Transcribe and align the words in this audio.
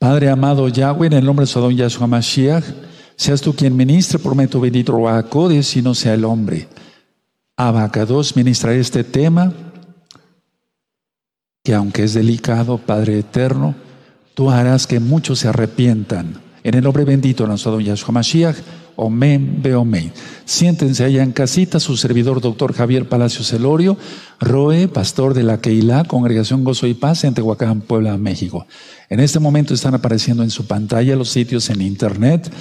Padre 0.00 0.30
amado 0.30 0.66
Yahweh, 0.66 1.08
en 1.08 1.12
el 1.12 1.26
nombre 1.26 1.44
de 1.44 1.52
Sodom 1.52 1.76
Yahshua 1.76 2.06
Mashiach, 2.06 2.64
seas 3.16 3.42
tú 3.42 3.54
quien 3.54 3.76
ministre 3.76 4.18
por 4.18 4.34
medio 4.34 4.58
bendito 4.58 4.92
Ruacodes 4.92 5.76
y 5.76 5.82
no 5.82 5.94
sea 5.94 6.14
el 6.14 6.24
hombre. 6.24 6.68
Abacados 7.54 8.34
ministra 8.34 8.72
este 8.72 9.04
tema 9.04 9.52
que 11.62 11.74
aunque 11.74 12.04
es 12.04 12.14
delicado, 12.14 12.78
Padre 12.78 13.18
eterno, 13.18 13.74
tú 14.32 14.50
harás 14.50 14.86
que 14.86 15.00
muchos 15.00 15.40
se 15.40 15.48
arrepientan. 15.48 16.40
En 16.62 16.74
el 16.74 16.82
nombre 16.82 17.04
bendito 17.04 17.44
de 17.44 17.48
nuestro 17.48 17.80
Yahshua 17.80 18.12
Mashiach, 18.12 18.56
Omen 18.96 19.62
Beomen. 19.62 20.12
Siéntense 20.44 21.04
allá 21.04 21.22
en 21.22 21.32
casita, 21.32 21.80
su 21.80 21.96
servidor, 21.96 22.40
doctor 22.40 22.74
Javier 22.74 23.08
Palacio 23.08 23.42
Celorio, 23.44 23.96
Roe, 24.40 24.88
pastor 24.88 25.32
de 25.32 25.42
la 25.42 25.60
Keilah, 25.60 26.04
Congregación 26.04 26.64
Gozo 26.64 26.86
y 26.86 26.94
Paz 26.94 27.24
en 27.24 27.32
Tehuacán, 27.32 27.80
Puebla, 27.80 28.18
México. 28.18 28.66
En 29.08 29.20
este 29.20 29.38
momento 29.38 29.72
están 29.72 29.94
apareciendo 29.94 30.42
en 30.42 30.50
su 30.50 30.66
pantalla 30.66 31.16
los 31.16 31.30
sitios 31.30 31.70
en 31.70 31.80
internet. 31.80 32.52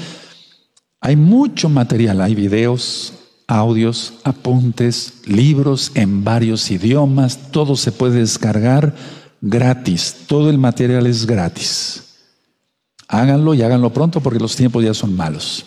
Hay 1.01 1.17
mucho 1.17 1.67
material, 1.67 2.21
hay 2.21 2.35
videos, 2.35 3.13
audios, 3.47 4.13
apuntes, 4.23 5.21
libros 5.25 5.91
en 5.95 6.23
varios 6.23 6.71
idiomas, 6.71 7.51
todo 7.51 7.75
se 7.75 7.91
puede 7.91 8.19
descargar 8.19 8.95
gratis, 9.41 10.15
todo 10.27 10.49
el 10.49 10.57
material 10.57 11.07
es 11.07 11.25
gratis. 11.25 12.08
Háganlo 13.11 13.55
y 13.55 13.63
háganlo 13.63 13.91
pronto 13.91 14.21
porque 14.21 14.39
los 14.39 14.55
tiempos 14.55 14.83
ya 14.83 14.93
son 14.93 15.15
malos. 15.15 15.65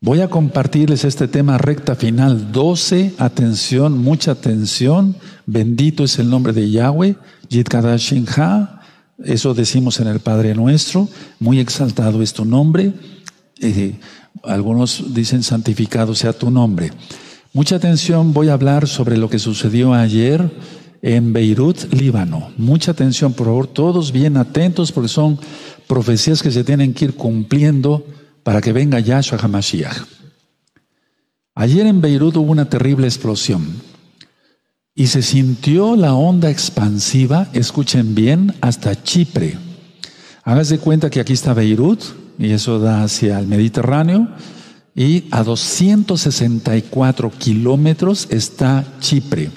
Voy 0.00 0.20
a 0.20 0.28
compartirles 0.28 1.04
este 1.04 1.28
tema 1.28 1.58
recta 1.58 1.94
final 1.94 2.50
12. 2.50 3.14
Atención, 3.18 3.98
mucha 3.98 4.32
atención. 4.32 5.16
Bendito 5.46 6.02
es 6.02 6.18
el 6.18 6.28
nombre 6.28 6.52
de 6.52 6.70
Yahweh. 6.70 7.16
Ha. 8.36 8.80
Eso 9.24 9.54
decimos 9.54 10.00
en 10.00 10.08
el 10.08 10.18
Padre 10.18 10.56
Nuestro. 10.56 11.08
Muy 11.38 11.60
exaltado 11.60 12.20
es 12.20 12.32
tu 12.32 12.44
nombre. 12.44 12.92
Eh, 13.60 13.98
algunos 14.42 15.14
dicen 15.14 15.44
santificado 15.44 16.16
sea 16.16 16.32
tu 16.32 16.50
nombre. 16.50 16.92
Mucha 17.52 17.76
atención. 17.76 18.32
Voy 18.32 18.48
a 18.48 18.54
hablar 18.54 18.88
sobre 18.88 19.16
lo 19.16 19.30
que 19.30 19.38
sucedió 19.38 19.94
ayer 19.94 20.50
en 21.02 21.32
Beirut, 21.32 21.92
Líbano. 21.92 22.50
Mucha 22.56 22.90
atención, 22.90 23.32
por 23.32 23.46
favor. 23.46 23.66
Todos 23.68 24.12
bien 24.12 24.36
atentos 24.36 24.92
porque 24.92 25.08
son 25.08 25.38
profecías 25.88 26.42
que 26.42 26.52
se 26.52 26.62
tienen 26.62 26.94
que 26.94 27.06
ir 27.06 27.14
cumpliendo 27.14 28.06
para 28.44 28.60
que 28.60 28.72
venga 28.72 29.00
Yahshua 29.00 29.38
HaMashiach. 29.38 29.96
Ayer 31.54 31.86
en 31.86 32.00
Beirut 32.00 32.36
hubo 32.36 32.52
una 32.52 32.68
terrible 32.68 33.08
explosión 33.08 33.66
y 34.94 35.08
se 35.08 35.22
sintió 35.22 35.96
la 35.96 36.14
onda 36.14 36.50
expansiva, 36.50 37.48
escuchen 37.52 38.14
bien, 38.14 38.54
hasta 38.60 39.02
Chipre. 39.02 39.56
Hágase 40.44 40.78
cuenta 40.78 41.10
que 41.10 41.20
aquí 41.20 41.32
está 41.32 41.54
Beirut 41.54 42.00
y 42.38 42.52
eso 42.52 42.78
da 42.78 43.02
hacia 43.02 43.38
el 43.40 43.48
Mediterráneo 43.48 44.28
y 44.94 45.24
a 45.30 45.42
264 45.42 47.30
kilómetros 47.38 48.28
está 48.30 48.84
Chipre. 49.00 49.50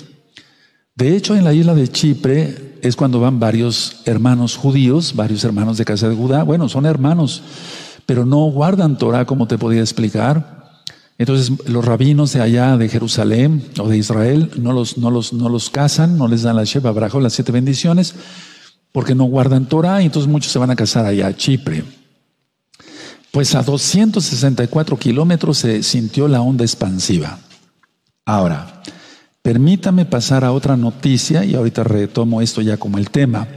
De 0.95 1.15
hecho, 1.15 1.35
en 1.35 1.43
la 1.43 1.53
isla 1.53 1.73
de 1.73 1.87
Chipre 1.87 2.70
es 2.81 2.95
cuando 2.95 3.19
van 3.19 3.39
varios 3.39 4.01
hermanos 4.05 4.57
judíos, 4.57 5.15
varios 5.15 5.43
hermanos 5.43 5.77
de 5.77 5.85
casa 5.85 6.09
de 6.09 6.15
Judá. 6.15 6.43
Bueno, 6.43 6.69
son 6.69 6.85
hermanos 6.85 7.43
pero 8.05 8.25
no 8.25 8.39
guardan 8.51 8.97
Torah 8.97 9.25
como 9.25 9.47
te 9.47 9.57
podía 9.57 9.79
explicar. 9.79 10.81
Entonces 11.17 11.51
los 11.67 11.85
rabinos 11.85 12.33
de 12.33 12.41
allá 12.41 12.75
de 12.75 12.89
Jerusalén 12.89 13.63
o 13.79 13.87
de 13.87 13.97
Israel 13.97 14.51
no 14.57 14.73
los, 14.73 14.97
no 14.97 15.11
los, 15.11 15.31
no 15.31 15.49
los 15.49 15.69
casan, 15.69 16.17
no 16.17 16.27
les 16.27 16.41
dan 16.41 16.55
la 16.55 16.63
Sheba 16.63 16.91
Brajo, 16.91 17.21
las 17.21 17.31
siete 17.33 17.53
bendiciones, 17.53 18.15
porque 18.91 19.15
no 19.15 19.25
guardan 19.25 19.67
Torah 19.69 20.01
y 20.01 20.07
entonces 20.07 20.29
muchos 20.29 20.51
se 20.51 20.59
van 20.59 20.71
a 20.71 20.75
casar 20.75 21.05
allá 21.05 21.27
a 21.27 21.35
Chipre. 21.35 21.85
Pues 23.31 23.55
a 23.55 23.63
264 23.63 24.97
kilómetros 24.97 25.59
se 25.59 25.83
sintió 25.83 26.27
la 26.27 26.41
onda 26.41 26.65
expansiva. 26.65 27.39
Ahora, 28.25 28.81
permítame 29.41 30.05
pasar 30.05 30.43
a 30.43 30.51
otra 30.51 30.77
noticia 30.77 31.45
y 31.45 31.55
ahorita 31.55 31.83
retomo 31.83 32.41
esto 32.41 32.61
ya 32.61 32.77
como 32.77 32.97
el 32.97 33.09
tema. 33.09 33.47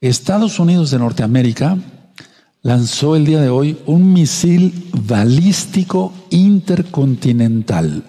Estados 0.00 0.58
Unidos 0.58 0.90
de 0.90 0.98
Norteamérica 0.98 1.78
lanzó 2.62 3.16
el 3.16 3.24
día 3.24 3.40
de 3.40 3.50
hoy 3.50 3.78
un 3.86 4.12
misil 4.12 4.90
balístico 4.92 6.12
intercontinental. 6.30 8.04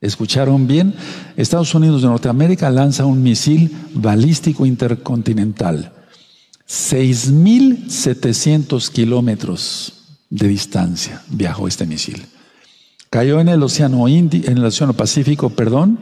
¿Escucharon 0.00 0.68
bien? 0.68 0.94
Estados 1.36 1.74
Unidos 1.74 2.02
de 2.02 2.08
Norteamérica 2.08 2.70
lanza 2.70 3.04
un 3.04 3.20
misil 3.22 3.76
balístico 3.94 4.64
intercontinental. 4.64 5.92
6.700 6.68 8.90
kilómetros 8.90 9.94
de 10.30 10.48
distancia 10.48 11.22
viajó 11.28 11.66
este 11.66 11.86
misil. 11.86 12.26
Cayó 13.10 13.40
en 13.40 13.48
el 13.48 13.60
Océano, 13.62 14.06
en 14.06 14.30
el 14.32 14.64
Océano 14.64 14.92
Pacífico, 14.92 15.50
perdón, 15.50 15.98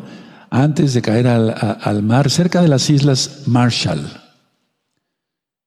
antes 0.51 0.95
de 0.95 1.03
caer 1.03 1.27
al, 1.27 1.55
al 1.81 2.03
mar, 2.03 2.31
cerca 2.31 2.63
de 2.63 2.69
las 2.69 2.89
Islas 2.91 3.43
Marshall. 3.47 4.09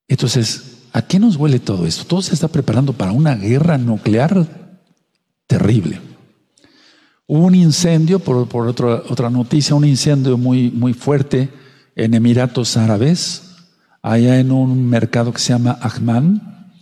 Entonces, 0.08 0.80
¿A 0.92 1.04
qué 1.04 1.20
nos 1.20 1.36
huele 1.36 1.60
todo 1.60 1.86
esto? 1.86 2.06
Todo 2.06 2.22
se 2.22 2.34
está 2.34 2.48
preparando 2.48 2.94
para 2.94 3.12
una 3.12 3.36
guerra 3.36 3.78
nuclear 3.78 4.46
terrible. 5.46 6.02
Hubo 7.28 7.46
un 7.46 7.54
incendio, 7.54 8.20
por, 8.20 8.68
otra, 8.68 9.30
noticia, 9.30 9.76
un 9.76 9.86
incendio 9.86 10.38
muy, 10.38 10.72
muy 10.72 10.94
fuerte 10.94 11.50
en 11.96 12.16
Emiratos 12.16 12.76
Árabes, 12.76 13.44
allá 14.02 14.40
en 14.40 14.52
un 14.52 14.90
mercado 14.90 15.32
que 15.32 15.40
se 15.40 15.54
llama 15.54 15.78
Ahman. 15.80 16.74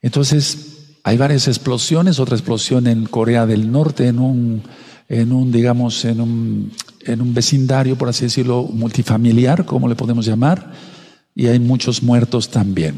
Entonces, 0.00 0.96
hay 1.04 1.16
varias 1.16 1.46
explosiones, 1.46 2.18
otra 2.18 2.36
explosión 2.36 2.88
en 2.88 3.06
Corea 3.06 3.46
del 3.46 3.70
Norte, 3.70 4.08
en 4.08 4.18
un, 4.18 4.62
en 5.08 5.32
un 5.32 5.52
digamos, 5.52 6.04
en 6.04 6.20
un, 6.20 6.72
en 7.06 7.20
un 7.20 7.34
vecindario, 7.34 7.96
por 7.96 8.08
así 8.08 8.24
decirlo, 8.24 8.64
multifamiliar, 8.64 9.64
como 9.64 9.88
le 9.88 9.94
podemos 9.94 10.26
llamar, 10.26 10.72
y 11.34 11.46
hay 11.46 11.58
muchos 11.58 12.02
muertos 12.02 12.50
también. 12.50 12.96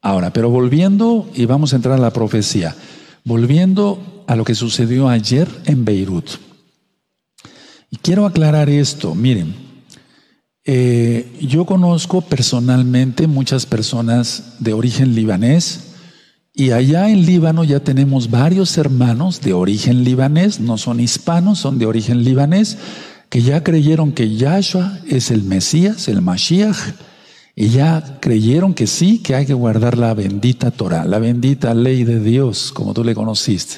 Ahora, 0.00 0.32
pero 0.32 0.50
volviendo, 0.50 1.28
y 1.34 1.46
vamos 1.46 1.72
a 1.72 1.76
entrar 1.76 1.94
a 1.94 2.00
la 2.00 2.12
profecía, 2.12 2.76
volviendo 3.24 4.24
a 4.26 4.36
lo 4.36 4.44
que 4.44 4.54
sucedió 4.54 5.08
ayer 5.08 5.48
en 5.64 5.84
Beirut. 5.84 6.30
Y 7.90 7.96
quiero 7.96 8.26
aclarar 8.26 8.68
esto, 8.68 9.14
miren, 9.14 9.54
eh, 10.64 11.38
yo 11.40 11.64
conozco 11.64 12.22
personalmente 12.22 13.28
muchas 13.28 13.66
personas 13.66 14.56
de 14.58 14.72
origen 14.72 15.14
libanés 15.14 15.86
y 16.58 16.70
allá 16.70 17.10
en 17.10 17.26
Líbano 17.26 17.64
ya 17.64 17.80
tenemos 17.80 18.30
varios 18.30 18.78
hermanos 18.78 19.42
de 19.42 19.52
origen 19.52 20.04
libanés, 20.04 20.58
no 20.58 20.78
son 20.78 21.00
hispanos, 21.00 21.58
son 21.58 21.78
de 21.78 21.84
origen 21.84 22.24
libanés, 22.24 22.78
que 23.28 23.42
ya 23.42 23.62
creyeron 23.62 24.12
que 24.12 24.34
Yahshua 24.36 24.98
es 25.08 25.30
el 25.30 25.42
Mesías, 25.42 26.08
el 26.08 26.22
Mashiach, 26.22 26.76
y 27.54 27.68
ya 27.68 28.18
creyeron 28.20 28.74
que 28.74 28.86
sí, 28.86 29.18
que 29.18 29.34
hay 29.34 29.46
que 29.46 29.54
guardar 29.54 29.96
la 29.96 30.12
bendita 30.12 30.70
Torah, 30.70 31.04
la 31.04 31.18
bendita 31.18 31.74
ley 31.74 32.04
de 32.04 32.20
Dios, 32.20 32.70
como 32.72 32.92
tú 32.92 33.02
le 33.02 33.14
conociste. 33.14 33.76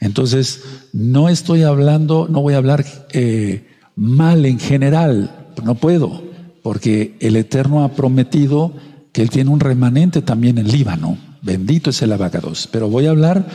Entonces, 0.00 0.62
no 0.92 1.28
estoy 1.28 1.62
hablando, 1.62 2.26
no 2.28 2.42
voy 2.42 2.54
a 2.54 2.56
hablar 2.56 2.84
eh, 3.12 3.68
mal 3.94 4.44
en 4.44 4.58
general, 4.58 5.52
no 5.62 5.76
puedo, 5.76 6.22
porque 6.64 7.16
el 7.20 7.36
Eterno 7.36 7.84
ha 7.84 7.92
prometido 7.92 8.72
que 9.12 9.22
Él 9.22 9.30
tiene 9.30 9.50
un 9.50 9.60
remanente 9.60 10.22
también 10.22 10.58
en 10.58 10.66
Líbano. 10.66 11.16
Bendito 11.42 11.90
es 11.90 12.02
el 12.02 12.12
abacados. 12.12 12.68
Pero 12.72 12.88
voy 12.88 13.06
a 13.06 13.10
hablar 13.10 13.46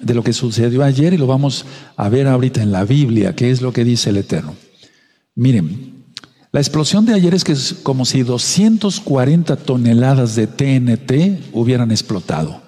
de 0.00 0.14
lo 0.14 0.22
que 0.22 0.32
sucedió 0.32 0.84
ayer 0.84 1.12
y 1.12 1.18
lo 1.18 1.26
vamos 1.26 1.66
a 1.96 2.08
ver 2.08 2.28
ahorita 2.28 2.62
en 2.62 2.70
la 2.70 2.84
Biblia, 2.84 3.34
qué 3.34 3.50
es 3.50 3.62
lo 3.62 3.72
que 3.72 3.84
dice 3.84 4.10
el 4.10 4.18
Eterno. 4.18 4.54
Miren, 5.38 6.02
la 6.50 6.58
explosión 6.58 7.06
de 7.06 7.14
ayer 7.14 7.32
es 7.32 7.44
que 7.44 7.52
es 7.52 7.76
como 7.84 8.04
si 8.04 8.24
240 8.24 9.54
toneladas 9.54 10.34
de 10.34 10.48
TNT 10.48 11.52
hubieran 11.52 11.92
explotado. 11.92 12.60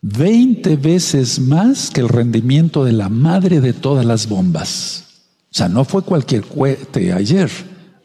20 0.00 0.76
veces 0.76 1.38
más 1.38 1.90
que 1.90 2.00
el 2.00 2.08
rendimiento 2.08 2.82
de 2.82 2.92
la 2.92 3.10
madre 3.10 3.60
de 3.60 3.74
todas 3.74 4.06
las 4.06 4.26
bombas. 4.26 5.04
O 5.50 5.54
sea, 5.54 5.68
no 5.68 5.84
fue 5.84 6.00
cualquier 6.00 6.44
cohete 6.44 7.12
ayer, 7.12 7.50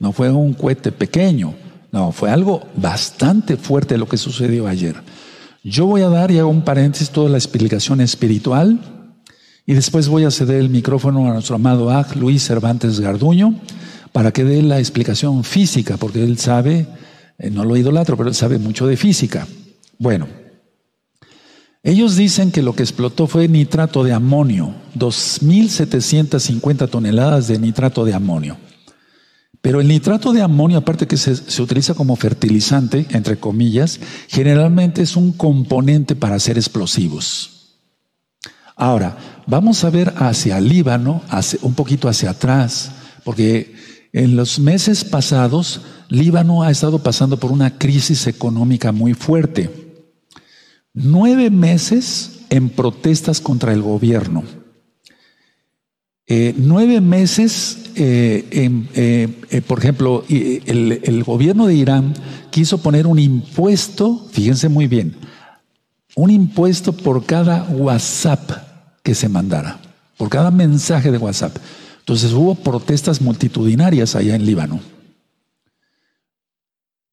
no 0.02 0.12
fue 0.12 0.30
un 0.30 0.54
cohete 0.54 0.92
pequeño, 0.92 1.56
no, 1.94 2.12
fue 2.12 2.30
algo 2.30 2.68
bastante 2.76 3.56
fuerte 3.56 3.98
lo 3.98 4.10
que 4.10 4.18
sucedió 4.18 4.68
ayer. 4.68 4.98
Yo 5.64 5.86
voy 5.86 6.02
a 6.02 6.10
dar 6.10 6.30
y 6.30 6.40
hago 6.40 6.50
un 6.50 6.66
paréntesis 6.66 7.10
toda 7.10 7.30
la 7.30 7.38
explicación 7.38 8.02
espiritual 8.02 8.82
y 9.66 9.76
después 9.76 10.10
voy 10.10 10.26
a 10.26 10.32
ceder 10.32 10.60
el 10.60 10.68
micrófono 10.68 11.30
a 11.30 11.34
nuestro 11.36 11.56
amado 11.56 11.90
Aj 11.90 12.14
Luis 12.18 12.44
Cervantes 12.44 13.00
Garduño 13.00 13.62
para 14.13 14.31
que 14.31 14.45
dé 14.45 14.62
la 14.62 14.80
explicación 14.80 15.44
física, 15.44 15.98
porque 15.98 16.24
él 16.24 16.38
sabe, 16.38 16.88
eh, 17.38 17.50
no 17.50 17.65
lo 17.65 17.75
idolatro, 17.75 18.15
pero 18.15 18.30
él 18.30 18.36
sabe 18.36 18.60
mucho 18.60 18.88
de 18.88 18.95
física. 18.95 19.48
Bueno, 19.98 20.27
ellos 21.81 22.15
dicen 22.15 22.51
que 22.51 22.62
lo 22.62 22.74
que 22.75 22.83
explotó 22.83 23.27
fue 23.27 23.50
nitrato 23.50 24.04
de 24.04 24.13
amonio, 24.13 24.74
2.750 24.95 26.89
toneladas 26.89 27.48
de 27.48 27.60
nitrato 27.60 28.06
de 28.06 28.13
amonio. 28.13 28.56
Pero 29.62 29.81
el 29.81 29.88
nitrato 29.88 30.31
de 30.31 30.42
amonio, 30.42 30.77
aparte 30.77 31.07
que 31.07 31.18
se, 31.18 31.36
se, 31.36 31.62
utiliza 31.62 31.94
como 31.94 32.15
fertilizante, 32.15 33.07
entre 33.10 33.38
comillas, 33.38 34.00
generalmente 34.27 35.01
es 35.01 35.15
un 35.15 35.31
componente 35.31 36.15
para 36.15 36.36
hacer 36.36 36.57
explosivos. 36.57 37.80
Ahora, 38.75 39.18
vamos 39.48 39.83
a 39.83 39.89
ver 39.89 40.13
hacia 40.18 40.60
Líbano, 40.60 41.21
un 41.62 41.74
poquito 41.74 42.10
hacia 42.10 42.31
atrás, 42.31 42.92
porque 43.24 43.73
en 44.13 44.36
los 44.36 44.60
meses 44.60 45.04
pasados, 45.04 45.81
Líbano 46.07 46.62
ha 46.62 46.69
estado 46.69 47.00
pasando 47.00 47.38
por 47.38 47.51
una 47.51 47.80
crisis 47.80 48.27
económica 48.27 48.92
muy 48.92 49.15
fuerte. 49.15 49.71
Nueve 50.94 51.50
meses 51.50 52.42
en 52.51 52.69
protestas 52.69 53.42
contra 53.42 53.74
el 53.74 53.81
gobierno. 53.81 54.44
Eh, 56.27 56.54
nueve 56.56 57.01
meses, 57.01 57.89
eh, 57.95 58.48
eh, 58.51 59.62
por 59.62 59.80
ejemplo, 59.80 60.24
el, 60.30 61.01
el, 61.04 61.24
gobierno 61.24 61.65
de 61.65 61.74
Irán 61.74 62.13
quiso 62.51 62.77
poner 62.77 63.07
un 63.07 63.18
impuesto, 63.18 64.27
fíjense 64.31 64.69
muy 64.69 64.88
bien, 64.88 65.15
un 66.15 66.30
impuesto 66.30 66.94
por 66.94 67.25
cada 67.25 67.63
WhatsApp 67.63 68.51
que 69.01 69.15
se 69.15 69.27
mandara, 69.27 69.81
por 70.18 70.30
cada 70.30 70.51
mensaje 70.51 71.12
de 71.12 71.18
WhatsApp. 71.18 71.57
Entonces 72.04 72.34
hubo 72.34 72.54
protestas 72.54 73.22
multitudinarias 73.22 74.18
allá 74.18 74.36
en 74.36 74.46
Líbano. 74.46 74.82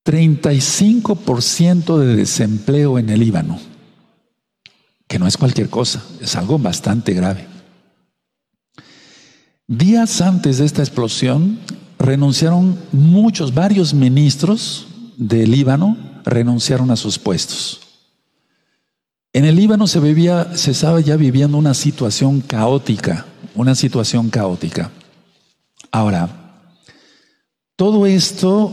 35% 0.04 1.98
de 1.98 2.16
desempleo 2.16 2.98
en 2.98 3.08
el 3.08 3.20
Líbano, 3.20 3.60
que 5.06 5.20
no 5.20 5.28
es 5.28 5.36
cualquier 5.36 5.70
cosa, 5.70 6.02
es 6.20 6.34
algo 6.34 6.58
bastante 6.58 7.12
grave. 7.14 7.46
Días 9.68 10.20
antes 10.20 10.58
de 10.58 10.64
esta 10.64 10.82
explosión, 10.82 11.60
renunciaron 11.96 12.76
muchos, 12.90 13.54
varios 13.54 13.94
ministros 13.94 14.88
del 15.16 15.52
Líbano, 15.52 15.96
renunciaron 16.24 16.90
a 16.90 16.96
sus 16.96 17.16
puestos. 17.16 17.80
En 19.32 19.44
el 19.44 19.54
Líbano 19.54 19.86
se, 19.86 20.00
vivía, 20.00 20.56
se 20.56 20.72
estaba 20.72 20.98
ya 20.98 21.14
viviendo 21.14 21.56
una 21.56 21.74
situación 21.74 22.40
caótica, 22.40 23.26
una 23.54 23.74
situación 23.74 24.30
caótica. 24.30 24.90
Ahora, 25.90 26.28
todo 27.76 28.06
esto 28.06 28.72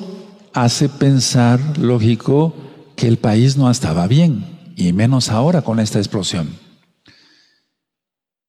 hace 0.53 0.89
pensar, 0.89 1.59
lógico, 1.77 2.53
que 2.95 3.07
el 3.07 3.17
país 3.17 3.57
no 3.57 3.69
estaba 3.69 4.07
bien, 4.07 4.45
y 4.75 4.91
menos 4.93 5.29
ahora 5.29 5.61
con 5.61 5.79
esta 5.79 5.99
explosión. 5.99 6.49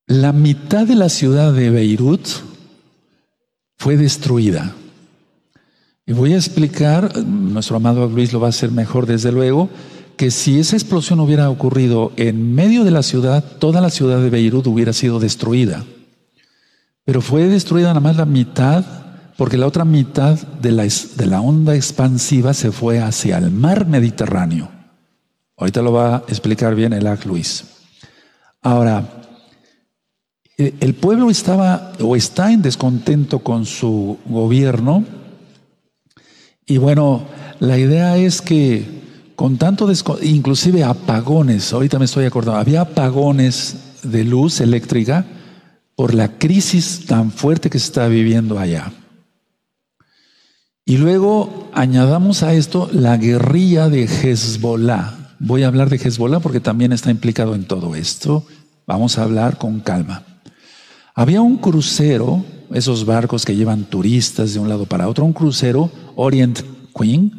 La 0.06 0.32
mitad 0.32 0.86
de 0.86 0.94
la 0.94 1.10
ciudad 1.10 1.52
de 1.52 1.70
Beirut 1.70 2.26
fue 3.76 3.96
destruida. 3.96 4.74
Y 6.06 6.14
voy 6.14 6.32
a 6.32 6.36
explicar, 6.36 7.24
nuestro 7.24 7.76
amado 7.76 8.08
Luis 8.08 8.32
lo 8.32 8.40
va 8.40 8.46
a 8.46 8.50
hacer 8.50 8.70
mejor 8.70 9.06
desde 9.06 9.30
luego, 9.30 9.68
que 10.16 10.30
si 10.30 10.58
esa 10.58 10.76
explosión 10.76 11.20
hubiera 11.20 11.50
ocurrido 11.50 12.12
en 12.16 12.54
medio 12.54 12.84
de 12.84 12.90
la 12.90 13.02
ciudad, 13.02 13.44
toda 13.58 13.80
la 13.80 13.90
ciudad 13.90 14.20
de 14.20 14.30
Beirut 14.30 14.66
hubiera 14.66 14.92
sido 14.92 15.20
destruida. 15.20 15.84
Pero 17.08 17.22
fue 17.22 17.44
destruida 17.44 17.88
nada 17.88 18.00
más 18.00 18.16
la 18.18 18.26
mitad, 18.26 18.84
porque 19.38 19.56
la 19.56 19.66
otra 19.66 19.86
mitad 19.86 20.38
de 20.38 20.72
la, 20.72 20.82
de 20.82 21.26
la 21.26 21.40
onda 21.40 21.74
expansiva 21.74 22.52
se 22.52 22.70
fue 22.70 23.00
hacia 23.00 23.38
el 23.38 23.50
mar 23.50 23.86
Mediterráneo. 23.86 24.68
Ahorita 25.56 25.80
lo 25.80 25.94
va 25.94 26.16
a 26.16 26.24
explicar 26.28 26.74
bien 26.74 26.92
el 26.92 27.08
Luis. 27.24 27.64
Ahora, 28.60 29.08
eh, 30.58 30.74
el 30.80 30.92
pueblo 30.92 31.30
estaba 31.30 31.94
o 31.98 32.14
está 32.14 32.52
en 32.52 32.60
descontento 32.60 33.38
con 33.38 33.64
su 33.64 34.18
gobierno 34.26 35.02
y 36.66 36.76
bueno, 36.76 37.22
la 37.58 37.78
idea 37.78 38.18
es 38.18 38.42
que 38.42 39.32
con 39.34 39.56
tanto 39.56 39.90
inclusive 40.20 40.84
apagones, 40.84 41.72
ahorita 41.72 41.98
me 41.98 42.04
estoy 42.04 42.26
acordando, 42.26 42.60
había 42.60 42.82
apagones 42.82 43.76
de 44.02 44.24
luz 44.24 44.60
eléctrica 44.60 45.24
por 45.98 46.14
la 46.14 46.38
crisis 46.38 47.06
tan 47.06 47.32
fuerte 47.32 47.70
que 47.70 47.80
se 47.80 47.86
está 47.86 48.06
viviendo 48.06 48.60
allá. 48.60 48.92
Y 50.84 50.96
luego 50.96 51.68
añadamos 51.74 52.44
a 52.44 52.54
esto 52.54 52.88
la 52.92 53.16
guerrilla 53.16 53.88
de 53.88 54.04
Hezbollah. 54.04 55.34
Voy 55.40 55.64
a 55.64 55.66
hablar 55.66 55.90
de 55.90 55.96
Hezbollah 55.96 56.38
porque 56.38 56.60
también 56.60 56.92
está 56.92 57.10
implicado 57.10 57.56
en 57.56 57.64
todo 57.64 57.96
esto. 57.96 58.46
Vamos 58.86 59.18
a 59.18 59.24
hablar 59.24 59.58
con 59.58 59.80
calma. 59.80 60.22
Había 61.16 61.40
un 61.40 61.56
crucero, 61.56 62.44
esos 62.72 63.04
barcos 63.04 63.44
que 63.44 63.56
llevan 63.56 63.82
turistas 63.82 64.54
de 64.54 64.60
un 64.60 64.68
lado 64.68 64.86
para 64.86 65.08
otro, 65.08 65.24
un 65.24 65.32
crucero 65.32 65.90
Orient 66.14 66.60
Queen, 66.96 67.32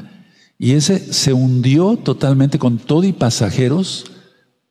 y 0.58 0.74
ese 0.74 1.14
se 1.14 1.32
hundió 1.32 1.96
totalmente 1.96 2.60
con 2.60 2.78
todo 2.78 3.06
y 3.06 3.14
pasajeros 3.14 4.12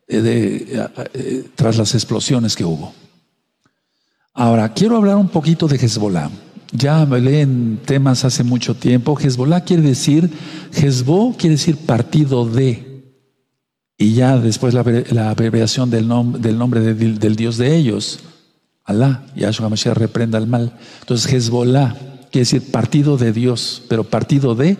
eh, 0.08 0.20
eh, 0.22 0.88
eh, 1.14 1.48
tras 1.54 1.78
las 1.78 1.94
explosiones 1.94 2.54
que 2.54 2.66
hubo. 2.66 2.92
Ahora, 4.38 4.72
quiero 4.72 4.96
hablar 4.96 5.16
un 5.16 5.30
poquito 5.30 5.66
de 5.66 5.74
Hezbollah. 5.74 6.30
Ya 6.70 7.00
hablé 7.00 7.40
en 7.40 7.80
temas 7.84 8.24
hace 8.24 8.44
mucho 8.44 8.76
tiempo. 8.76 9.18
Hezbollah 9.18 9.64
quiere 9.64 9.82
decir, 9.82 10.30
Hezbo 10.72 11.34
quiere 11.36 11.56
decir 11.56 11.76
partido 11.76 12.48
de. 12.48 13.16
Y 13.96 14.12
ya 14.12 14.38
después 14.38 14.74
la, 14.74 15.30
abreviación 15.30 15.90
del, 15.90 16.08
del 16.40 16.56
nombre 16.56 16.94
del 16.94 17.34
Dios 17.34 17.56
de 17.56 17.74
ellos. 17.74 18.20
Alá, 18.84 19.26
Yahshua 19.34 19.70
Mashiach 19.70 19.96
reprenda 19.96 20.38
el 20.38 20.46
mal. 20.46 20.78
Entonces 21.00 21.32
Hezbollah 21.32 21.96
quiere 22.30 22.44
decir 22.44 22.70
partido 22.70 23.16
de 23.16 23.32
Dios, 23.32 23.82
pero 23.88 24.04
partido 24.04 24.54
de, 24.54 24.76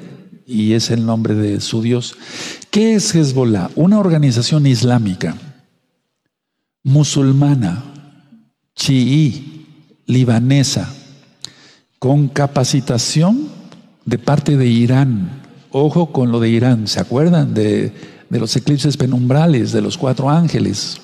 y 0.46 0.74
es 0.74 0.92
el 0.92 1.04
nombre 1.04 1.34
de 1.34 1.60
su 1.60 1.82
Dios. 1.82 2.14
¿Qué 2.70 2.94
es 2.94 3.12
Hezbollah? 3.12 3.70
Una 3.74 3.98
organización 3.98 4.68
islámica, 4.68 5.36
musulmana, 6.84 7.97
chií, 8.78 9.66
libanesa, 10.06 10.88
con 11.98 12.28
capacitación 12.28 13.48
de 14.06 14.18
parte 14.18 14.56
de 14.56 14.66
Irán. 14.66 15.42
Ojo 15.70 16.12
con 16.12 16.32
lo 16.32 16.40
de 16.40 16.48
Irán, 16.48 16.86
¿se 16.86 17.00
acuerdan 17.00 17.52
de, 17.52 17.92
los 18.30 18.56
eclipses 18.56 18.96
penumbrales, 18.96 19.72
de 19.72 19.82
los 19.82 19.98
cuatro 19.98 20.30
ángeles? 20.30 21.00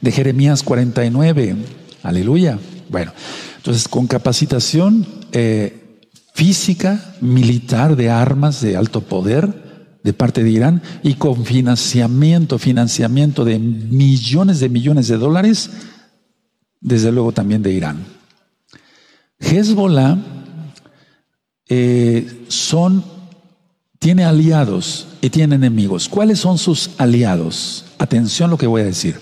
de 0.00 0.12
Jeremías 0.12 0.62
49. 0.62 1.56
Aleluya. 2.02 2.58
Bueno, 2.88 3.12
entonces 3.56 3.88
con 3.88 4.06
capacitación 4.06 5.06
eh, 5.32 6.00
física, 6.34 7.14
militar, 7.20 7.96
de 7.96 8.10
armas 8.10 8.60
de 8.60 8.76
alto 8.76 9.00
poder 9.00 9.68
de 10.04 10.12
parte 10.12 10.44
de 10.44 10.50
Irán 10.50 10.82
y 11.02 11.14
con 11.14 11.44
financiamiento, 11.44 12.58
financiamiento 12.58 13.44
de 13.44 13.58
millones 13.58 14.60
de 14.60 14.68
millones 14.68 15.08
de 15.08 15.18
dólares, 15.18 15.70
desde 16.80 17.12
luego 17.12 17.32
también 17.32 17.62
de 17.62 17.72
Irán. 17.72 18.04
Hezbollah 19.38 20.18
eh, 21.68 22.44
son, 22.48 23.04
tiene 23.98 24.24
aliados 24.24 25.08
y 25.20 25.30
tiene 25.30 25.56
enemigos. 25.56 26.08
¿Cuáles 26.08 26.40
son 26.40 26.58
sus 26.58 26.90
aliados? 26.98 27.84
Atención 27.98 28.48
a 28.48 28.52
lo 28.52 28.58
que 28.58 28.66
voy 28.66 28.82
a 28.82 28.86
decir 28.86 29.16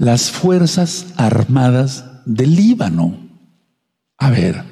las 0.00 0.30
Fuerzas 0.30 1.06
Armadas 1.16 2.06
del 2.24 2.56
Líbano. 2.56 3.18
A 4.16 4.30
ver, 4.30 4.64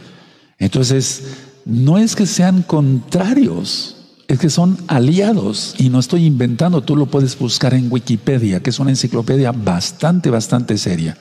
entonces, 0.59 1.25
no 1.66 1.99
es 1.99 2.16
que 2.16 2.25
sean 2.25 2.62
contrarios, 2.62 3.97
es 4.26 4.38
que 4.38 4.49
son 4.49 4.78
aliados 4.88 5.75
y 5.76 5.90
no 5.90 6.00
estoy 6.00 6.25
inventando, 6.25 6.83
tú 6.83 6.97
lo 6.97 7.07
puedes 7.07 7.38
buscar 7.38 7.75
en 7.75 7.92
Wikipedia, 7.92 8.61
que 8.61 8.71
es 8.71 8.78
una 8.78 8.90
enciclopedia 8.90 9.52
bastante, 9.52 10.30
bastante 10.30 10.78
seria. 10.78 11.18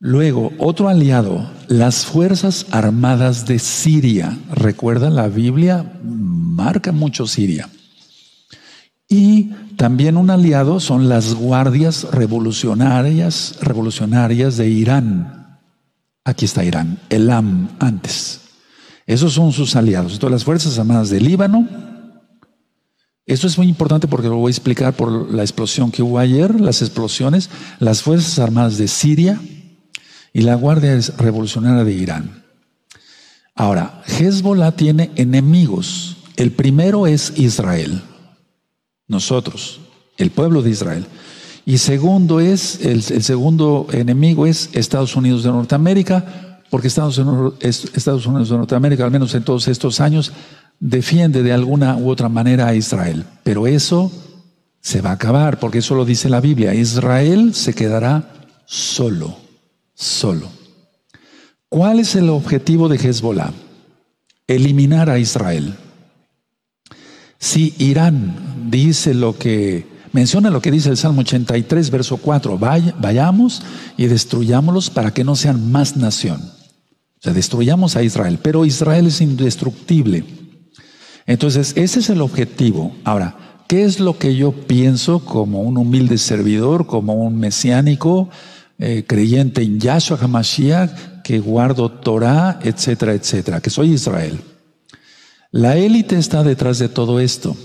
Luego, 0.00 0.52
otro 0.58 0.88
aliado, 0.88 1.50
las 1.66 2.06
Fuerzas 2.06 2.66
Armadas 2.70 3.46
de 3.46 3.58
Siria. 3.58 4.38
Recuerda, 4.52 5.10
la 5.10 5.26
Biblia 5.26 5.98
marca 6.04 6.92
mucho 6.92 7.26
Siria. 7.26 7.68
Y 9.08 9.50
también 9.76 10.16
un 10.16 10.30
aliado 10.30 10.78
son 10.78 11.08
las 11.08 11.34
guardias 11.34 12.06
revolucionarias, 12.12 13.58
revolucionarias 13.60 14.56
de 14.56 14.68
Irán. 14.68 15.58
Aquí 16.24 16.44
está 16.44 16.64
Irán, 16.64 17.00
Elam 17.10 17.70
antes. 17.80 18.42
Esos 19.04 19.32
son 19.32 19.52
sus 19.52 19.74
aliados. 19.74 20.12
Entonces, 20.12 20.32
las 20.32 20.44
Fuerzas 20.44 20.78
Armadas 20.78 21.10
del 21.10 21.24
Líbano. 21.24 21.66
Esto 23.26 23.48
es 23.48 23.58
muy 23.58 23.66
importante 23.66 24.06
porque 24.06 24.28
lo 24.28 24.36
voy 24.36 24.50
a 24.50 24.54
explicar 24.54 24.94
por 24.94 25.34
la 25.34 25.42
explosión 25.42 25.90
que 25.90 26.02
hubo 26.02 26.20
ayer, 26.20 26.60
las 26.60 26.82
explosiones, 26.82 27.50
las 27.80 28.02
Fuerzas 28.02 28.38
Armadas 28.38 28.78
de 28.78 28.86
Siria 28.86 29.40
y 30.32 30.42
la 30.42 30.54
Guardia 30.54 30.98
Revolucionaria 31.16 31.84
de 31.84 31.92
Irán. 31.92 32.44
Ahora, 33.54 34.02
Hezbollah 34.06 34.72
tiene 34.72 35.10
enemigos. 35.16 36.16
El 36.36 36.52
primero 36.52 37.06
es 37.06 37.32
Israel 37.36 38.02
nosotros, 39.08 39.80
el 40.18 40.30
pueblo 40.30 40.62
de 40.62 40.70
Israel. 40.70 41.06
Y 41.64 41.78
segundo 41.78 42.40
es, 42.40 42.80
el, 42.84 43.02
segundo 43.02 43.88
enemigo 43.92 44.46
es 44.46 44.70
Estados 44.72 45.16
Unidos 45.16 45.42
de 45.42 45.50
Norteamérica, 45.50 46.60
porque 46.70 46.88
Estados 46.88 47.18
Unidos, 47.18 47.54
Estados 47.60 48.26
Unidos 48.26 48.50
de 48.50 48.56
Norteamérica, 48.56 49.04
al 49.04 49.10
menos 49.10 49.34
en 49.34 49.42
todos 49.42 49.68
estos 49.68 50.00
años, 50.00 50.32
defiende 50.78 51.42
de 51.42 51.52
alguna 51.52 51.96
u 51.96 52.08
otra 52.08 52.28
manera 52.28 52.68
a 52.68 52.74
Israel. 52.74 53.24
Pero 53.42 53.66
eso 53.66 54.12
se 54.80 55.00
va 55.00 55.10
a 55.10 55.14
acabar, 55.14 55.58
porque 55.58 55.78
eso 55.78 55.94
lo 55.94 56.04
dice 56.04 56.28
la 56.28 56.40
Biblia. 56.40 56.74
Israel 56.74 57.54
se 57.54 57.74
quedará 57.74 58.30
solo, 58.64 59.36
solo. 59.98 60.48
¿Cuál 61.68 61.98
es 61.98 62.14
el 62.14 62.30
objetivo 62.30 62.88
de 62.88 62.96
Hezbollah? 62.96 63.52
Eliminar 64.46 65.10
a 65.10 65.18
Israel. 65.18 65.74
Si 67.38 67.74
Irán 67.78 68.70
dice 68.70 69.12
lo 69.12 69.36
que 69.36 69.86
menciona 70.12 70.50
lo 70.50 70.62
que 70.62 70.70
dice 70.70 70.88
el 70.88 70.96
Salmo 70.96 71.20
83, 71.20 71.90
verso 71.90 72.16
4, 72.16 72.58
vayamos 72.58 73.62
y 73.96 74.06
destruyámoslos 74.06 74.88
para 74.88 75.12
que 75.12 75.24
no 75.24 75.36
sean 75.36 75.70
más 75.70 75.96
nación. 75.96 76.40
O 76.40 77.20
sea, 77.20 77.32
destruyamos 77.32 77.96
a 77.96 78.02
Israel, 78.02 78.38
pero 78.40 78.64
Israel 78.64 79.08
es 79.08 79.20
indestructible. 79.20 80.24
Entonces, 81.26 81.72
ese 81.76 82.00
es 82.00 82.08
el 82.08 82.22
objetivo. 82.22 82.96
Ahora, 83.04 83.36
¿qué 83.66 83.84
es 83.84 84.00
lo 84.00 84.16
que 84.18 84.36
yo 84.36 84.52
pienso 84.52 85.18
como 85.24 85.60
un 85.62 85.76
humilde 85.76 86.16
servidor, 86.16 86.86
como 86.86 87.14
un 87.14 87.38
mesiánico, 87.38 88.30
eh, 88.78 89.04
creyente 89.06 89.62
en 89.62 89.80
Yahshua 89.80 90.18
HaMashiach, 90.20 91.22
que 91.22 91.40
guardo 91.40 91.90
Torah, 91.90 92.58
etcétera, 92.62 93.12
etcétera, 93.12 93.60
que 93.60 93.70
soy 93.70 93.92
Israel? 93.92 94.40
La 95.50 95.76
élite 95.76 96.18
está 96.18 96.42
detrás 96.42 96.78
de 96.78 96.88
todo 96.88 97.20
esto. 97.20 97.56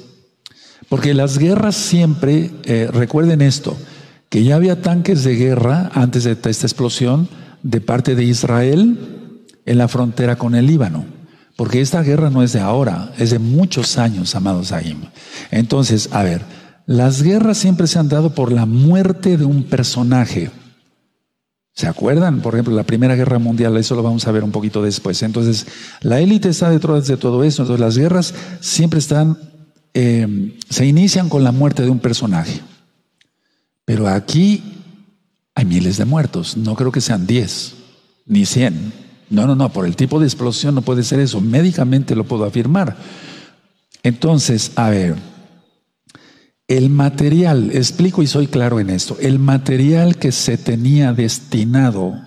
Porque 0.89 1.13
las 1.13 1.37
guerras 1.37 1.75
siempre, 1.75 2.51
eh, 2.65 2.89
recuerden 2.91 3.41
esto, 3.41 3.77
que 4.29 4.43
ya 4.43 4.55
había 4.55 4.81
tanques 4.81 5.23
de 5.23 5.35
guerra 5.35 5.91
antes 5.93 6.23
de 6.23 6.31
esta 6.31 6.49
explosión 6.49 7.27
de 7.61 7.81
parte 7.81 8.15
de 8.15 8.23
Israel 8.23 9.43
en 9.65 9.77
la 9.77 9.87
frontera 9.87 10.35
con 10.35 10.55
el 10.55 10.67
Líbano. 10.67 11.05
Porque 11.55 11.81
esta 11.81 12.01
guerra 12.01 12.29
no 12.29 12.41
es 12.43 12.53
de 12.53 12.59
ahora, 12.59 13.13
es 13.17 13.29
de 13.29 13.39
muchos 13.39 13.97
años, 13.97 14.35
amados 14.35 14.71
Ahim. 14.71 15.01
Entonces, 15.51 16.09
a 16.11 16.23
ver, 16.23 16.41
las 16.85 17.21
guerras 17.21 17.57
siempre 17.57 17.87
se 17.87 17.99
han 17.99 18.09
dado 18.09 18.33
por 18.33 18.51
la 18.51 18.65
muerte 18.65 19.37
de 19.37 19.45
un 19.45 19.63
personaje. 19.63 20.51
¿Se 21.75 21.87
acuerdan? 21.87 22.41
Por 22.41 22.53
ejemplo, 22.53 22.75
la 22.75 22.83
Primera 22.83 23.15
Guerra 23.15 23.39
Mundial, 23.39 23.75
eso 23.77 23.95
lo 23.95 24.03
vamos 24.03 24.27
a 24.27 24.31
ver 24.31 24.43
un 24.43 24.51
poquito 24.51 24.83
después. 24.83 25.23
Entonces, 25.23 25.65
la 26.01 26.19
élite 26.19 26.49
está 26.49 26.69
detrás 26.69 27.07
de 27.07 27.17
todo 27.17 27.43
eso. 27.43 27.63
Entonces, 27.63 27.79
las 27.79 27.97
guerras 27.97 28.33
siempre 28.59 28.99
están, 28.99 29.37
eh, 29.95 30.55
se 30.69 30.85
inician 30.85 31.29
con 31.29 31.43
la 31.43 31.51
muerte 31.51 31.81
de 31.81 31.89
un 31.89 31.99
personaje. 31.99 32.61
Pero 33.85 34.07
aquí 34.07 34.63
hay 35.55 35.65
miles 35.65 35.97
de 35.97 36.05
muertos. 36.05 36.57
No 36.57 36.75
creo 36.75 36.91
que 36.91 37.01
sean 37.01 37.25
10, 37.25 37.73
ni 38.27 38.45
100. 38.45 38.93
No, 39.31 39.47
no, 39.47 39.55
no, 39.55 39.69
por 39.73 39.87
el 39.87 39.95
tipo 39.95 40.19
de 40.19 40.27
explosión 40.27 40.75
no 40.75 40.83
puede 40.83 41.03
ser 41.03 41.19
eso. 41.19 41.41
Médicamente 41.41 42.15
lo 42.15 42.23
puedo 42.23 42.45
afirmar. 42.45 42.95
Entonces, 44.03 44.71
a 44.75 44.91
ver, 44.91 45.15
el 46.77 46.89
material, 46.89 47.71
explico 47.73 48.21
y 48.23 48.27
soy 48.27 48.47
claro 48.47 48.79
en 48.79 48.89
esto, 48.89 49.17
el 49.19 49.39
material 49.39 50.17
que 50.17 50.31
se 50.31 50.57
tenía 50.57 51.13
destinado 51.13 52.19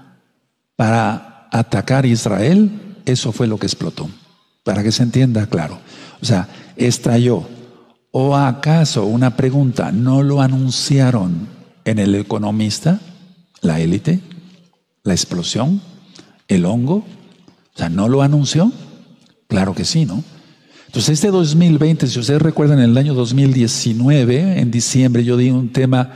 para 0.76 1.48
atacar 1.52 2.06
Israel, 2.06 2.96
eso 3.04 3.32
fue 3.32 3.46
lo 3.46 3.58
que 3.58 3.66
explotó. 3.66 4.08
Para 4.64 4.82
que 4.82 4.92
se 4.92 5.02
entienda 5.02 5.46
claro. 5.46 5.78
O 6.20 6.24
sea, 6.24 6.48
estalló. 6.76 7.46
¿O 8.10 8.36
acaso, 8.36 9.04
una 9.04 9.36
pregunta, 9.36 9.92
no 9.92 10.22
lo 10.22 10.40
anunciaron 10.40 11.48
en 11.84 11.98
el 11.98 12.14
economista, 12.14 13.00
la 13.62 13.80
élite, 13.80 14.20
la 15.04 15.12
explosión? 15.12 15.80
el 16.48 16.64
hongo? 16.64 16.96
O 16.96 17.78
sea, 17.78 17.88
¿no 17.88 18.08
lo 18.08 18.22
anunció? 18.22 18.72
Claro 19.48 19.74
que 19.74 19.84
sí, 19.84 20.04
¿no? 20.04 20.22
Entonces, 20.86 21.14
este 21.14 21.30
2020, 21.30 22.06
si 22.06 22.18
ustedes 22.18 22.40
recuerdan, 22.40 22.78
en 22.78 22.90
el 22.90 22.96
año 22.96 23.14
2019, 23.14 24.60
en 24.60 24.70
diciembre, 24.70 25.24
yo 25.24 25.36
di 25.36 25.50
un 25.50 25.72
tema, 25.72 26.14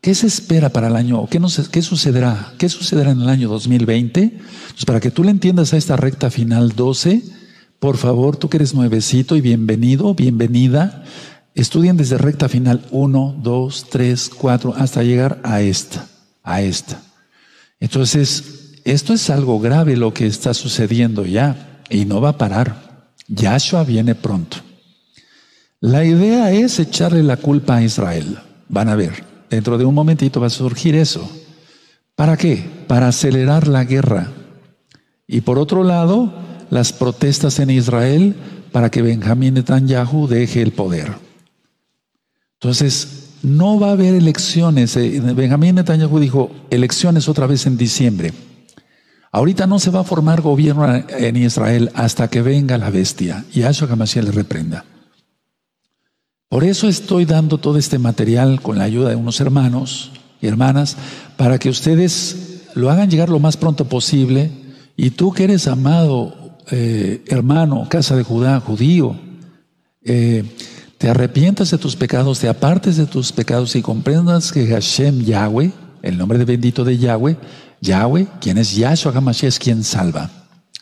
¿qué 0.00 0.14
se 0.14 0.26
espera 0.26 0.68
para 0.70 0.88
el 0.88 0.96
año? 0.96 1.26
¿Qué, 1.28 1.40
no, 1.40 1.48
qué 1.70 1.82
sucederá? 1.82 2.52
¿Qué 2.58 2.68
sucederá 2.68 3.12
en 3.12 3.22
el 3.22 3.28
año 3.28 3.48
2020? 3.48 4.20
Entonces, 4.20 4.84
para 4.84 5.00
que 5.00 5.10
tú 5.10 5.24
le 5.24 5.30
entiendas 5.30 5.72
a 5.72 5.76
esta 5.76 5.96
recta 5.96 6.30
final 6.30 6.74
12, 6.74 7.22
por 7.78 7.96
favor, 7.96 8.36
tú 8.36 8.48
que 8.48 8.56
eres 8.56 8.74
nuevecito 8.74 9.36
y 9.36 9.40
bienvenido, 9.40 10.14
bienvenida, 10.14 11.04
estudien 11.54 11.96
desde 11.96 12.18
recta 12.18 12.48
final 12.48 12.84
1, 12.90 13.40
2, 13.42 13.86
3, 13.88 14.30
4, 14.36 14.74
hasta 14.76 15.02
llegar 15.04 15.40
a 15.44 15.60
esta, 15.60 16.06
a 16.42 16.60
esta. 16.60 17.02
Entonces, 17.78 18.72
esto 18.84 19.14
es 19.14 19.30
algo 19.30 19.60
grave 19.60 19.96
lo 19.96 20.12
que 20.12 20.26
está 20.26 20.54
sucediendo 20.54 21.24
ya 21.24 21.82
y 21.88 22.04
no 22.04 22.20
va 22.20 22.30
a 22.30 22.38
parar. 22.38 22.87
Yahshua 23.28 23.84
viene 23.84 24.14
pronto. 24.14 24.56
La 25.80 26.04
idea 26.04 26.50
es 26.50 26.78
echarle 26.80 27.22
la 27.22 27.36
culpa 27.36 27.76
a 27.76 27.82
Israel. 27.82 28.38
Van 28.68 28.88
a 28.88 28.96
ver, 28.96 29.24
dentro 29.48 29.78
de 29.78 29.84
un 29.84 29.94
momentito 29.94 30.40
va 30.40 30.48
a 30.48 30.50
surgir 30.50 30.96
eso. 30.96 31.30
¿Para 32.16 32.36
qué? 32.36 32.68
Para 32.88 33.08
acelerar 33.08 33.68
la 33.68 33.84
guerra. 33.84 34.32
Y 35.26 35.42
por 35.42 35.58
otro 35.58 35.84
lado, 35.84 36.34
las 36.70 36.92
protestas 36.92 37.60
en 37.60 37.70
Israel 37.70 38.34
para 38.72 38.90
que 38.90 39.02
Benjamín 39.02 39.54
Netanyahu 39.54 40.26
deje 40.26 40.62
el 40.62 40.72
poder. 40.72 41.12
Entonces, 42.54 43.28
no 43.42 43.78
va 43.78 43.90
a 43.90 43.92
haber 43.92 44.14
elecciones. 44.14 44.96
Eh, 44.96 45.20
Benjamín 45.34 45.76
Netanyahu 45.76 46.18
dijo, 46.18 46.50
elecciones 46.70 47.28
otra 47.28 47.46
vez 47.46 47.66
en 47.66 47.76
diciembre. 47.76 48.32
Ahorita 49.30 49.66
no 49.66 49.78
se 49.78 49.90
va 49.90 50.00
a 50.00 50.04
formar 50.04 50.40
gobierno 50.40 50.86
en 50.94 51.36
Israel 51.36 51.90
hasta 51.94 52.28
que 52.28 52.42
venga 52.42 52.78
la 52.78 52.90
bestia 52.90 53.44
y 53.52 53.62
a 53.62 53.70
Hamashiach 53.70 54.24
le 54.24 54.32
reprenda. 54.32 54.84
Por 56.48 56.64
eso 56.64 56.88
estoy 56.88 57.26
dando 57.26 57.58
todo 57.58 57.76
este 57.76 57.98
material 57.98 58.62
con 58.62 58.78
la 58.78 58.84
ayuda 58.84 59.10
de 59.10 59.16
unos 59.16 59.40
hermanos 59.40 60.12
y 60.40 60.46
hermanas 60.46 60.96
para 61.36 61.58
que 61.58 61.68
ustedes 61.68 62.62
lo 62.74 62.90
hagan 62.90 63.10
llegar 63.10 63.28
lo 63.28 63.38
más 63.38 63.56
pronto 63.58 63.84
posible 63.84 64.50
y 64.96 65.10
tú 65.10 65.32
que 65.32 65.44
eres 65.44 65.68
amado 65.68 66.38
eh, 66.70 67.24
hermano, 67.28 67.86
casa 67.88 68.14
de 68.14 68.22
Judá, 68.22 68.60
judío, 68.60 69.16
eh, 70.02 70.44
te 70.98 71.08
arrepientas 71.08 71.70
de 71.70 71.78
tus 71.78 71.96
pecados, 71.96 72.40
te 72.40 72.48
apartes 72.48 72.96
de 72.96 73.06
tus 73.06 73.32
pecados 73.32 73.74
y 73.76 73.82
comprendas 73.82 74.52
que 74.52 74.66
Hashem 74.66 75.24
Yahweh, 75.24 75.72
el 76.02 76.18
nombre 76.18 76.38
de 76.38 76.44
bendito 76.44 76.84
de 76.84 76.98
Yahweh, 76.98 77.36
Yahweh, 77.80 78.26
quien 78.40 78.58
es 78.58 78.74
Yahshua 78.74 79.12
HaMashiach, 79.12 79.48
es 79.48 79.58
quien 79.58 79.84
salva. 79.84 80.30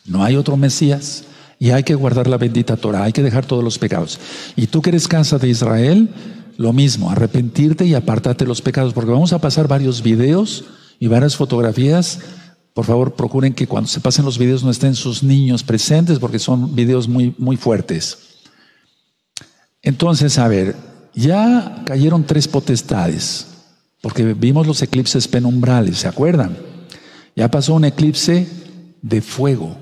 No 0.05 0.23
hay 0.23 0.35
otro 0.35 0.57
Mesías. 0.57 1.23
Y 1.59 1.71
hay 1.71 1.83
que 1.83 1.95
guardar 1.95 2.27
la 2.27 2.37
bendita 2.37 2.77
Torah, 2.77 3.03
hay 3.03 3.13
que 3.13 3.23
dejar 3.23 3.45
todos 3.45 3.63
los 3.63 3.79
pecados. 3.79 4.19
Y 4.55 4.67
tú 4.67 4.81
que 4.81 4.91
eres 4.91 5.07
casa 5.07 5.39
de 5.39 5.49
Israel, 5.49 6.09
lo 6.57 6.71
mismo, 6.71 7.09
arrepentirte 7.09 7.85
y 7.85 7.95
apartarte 7.95 8.45
de 8.45 8.49
los 8.49 8.61
pecados, 8.61 8.93
porque 8.93 9.11
vamos 9.11 9.33
a 9.33 9.41
pasar 9.41 9.67
varios 9.67 10.03
videos 10.03 10.65
y 10.99 11.07
varias 11.07 11.35
fotografías. 11.35 12.19
Por 12.75 12.85
favor, 12.85 13.15
procuren 13.15 13.55
que 13.55 13.65
cuando 13.65 13.87
se 13.87 13.99
pasen 13.99 14.25
los 14.25 14.37
videos 14.37 14.63
no 14.63 14.69
estén 14.69 14.93
sus 14.93 15.23
niños 15.23 15.63
presentes, 15.63 16.19
porque 16.19 16.37
son 16.37 16.75
videos 16.75 17.07
muy, 17.07 17.33
muy 17.39 17.57
fuertes. 17.57 18.19
Entonces, 19.81 20.37
a 20.37 20.47
ver, 20.47 20.75
ya 21.15 21.81
cayeron 21.85 22.23
tres 22.23 22.47
potestades, 22.47 23.47
porque 24.01 24.35
vimos 24.35 24.67
los 24.67 24.83
eclipses 24.83 25.27
penumbrales, 25.27 25.97
¿se 25.97 26.07
acuerdan? 26.07 26.76
Ya 27.37 27.51
pasó 27.51 27.75
un 27.75 27.85
eclipse 27.85 28.47
de 28.99 29.21
fuego, 29.21 29.77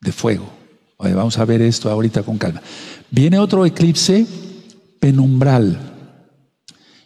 de 0.00 0.12
fuego. 0.12 0.48
vamos 0.96 1.36
a 1.36 1.44
ver 1.44 1.60
esto 1.60 1.90
ahorita 1.90 2.22
con 2.22 2.38
calma. 2.38 2.62
Viene 3.10 3.40
otro 3.40 3.66
eclipse 3.66 4.24
penumbral. 5.00 5.76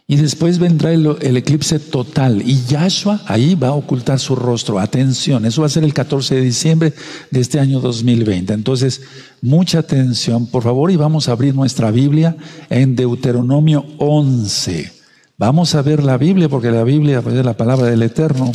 Y 0.05 0.17
después 0.17 0.59
vendrá 0.59 0.93
el, 0.93 1.37
eclipse 1.37 1.79
total. 1.79 2.43
Y 2.45 2.63
Yahshua 2.65 3.21
ahí 3.25 3.55
va 3.55 3.69
a 3.69 3.73
ocultar 3.73 4.19
su 4.19 4.35
rostro. 4.35 4.77
Atención, 4.77 5.43
eso 5.43 5.61
va 5.61 5.67
a 5.67 5.71
ser 5.71 5.83
el 5.83 5.93
14 5.95 6.35
de 6.35 6.41
diciembre 6.41 6.93
de 7.31 7.39
este 7.39 7.59
año 7.59 7.79
2020. 7.79 8.53
Entonces, 8.53 9.01
mucha 9.41 9.79
atención, 9.79 10.45
por 10.45 10.61
favor, 10.61 10.91
y 10.91 10.97
vamos 10.97 11.27
a 11.27 11.31
abrir 11.31 11.55
nuestra 11.55 11.89
Biblia 11.89 12.37
en 12.69 12.95
Deuteronomio 12.95 13.87
11. 13.97 14.91
Vamos 15.39 15.73
a 15.73 15.81
ver 15.81 16.03
la 16.03 16.17
Biblia, 16.17 16.47
porque 16.47 16.69
la 16.69 16.83
Biblia 16.83 17.23
es 17.25 17.43
la 17.43 17.57
palabra 17.57 17.87
del 17.87 18.03
Eterno. 18.03 18.51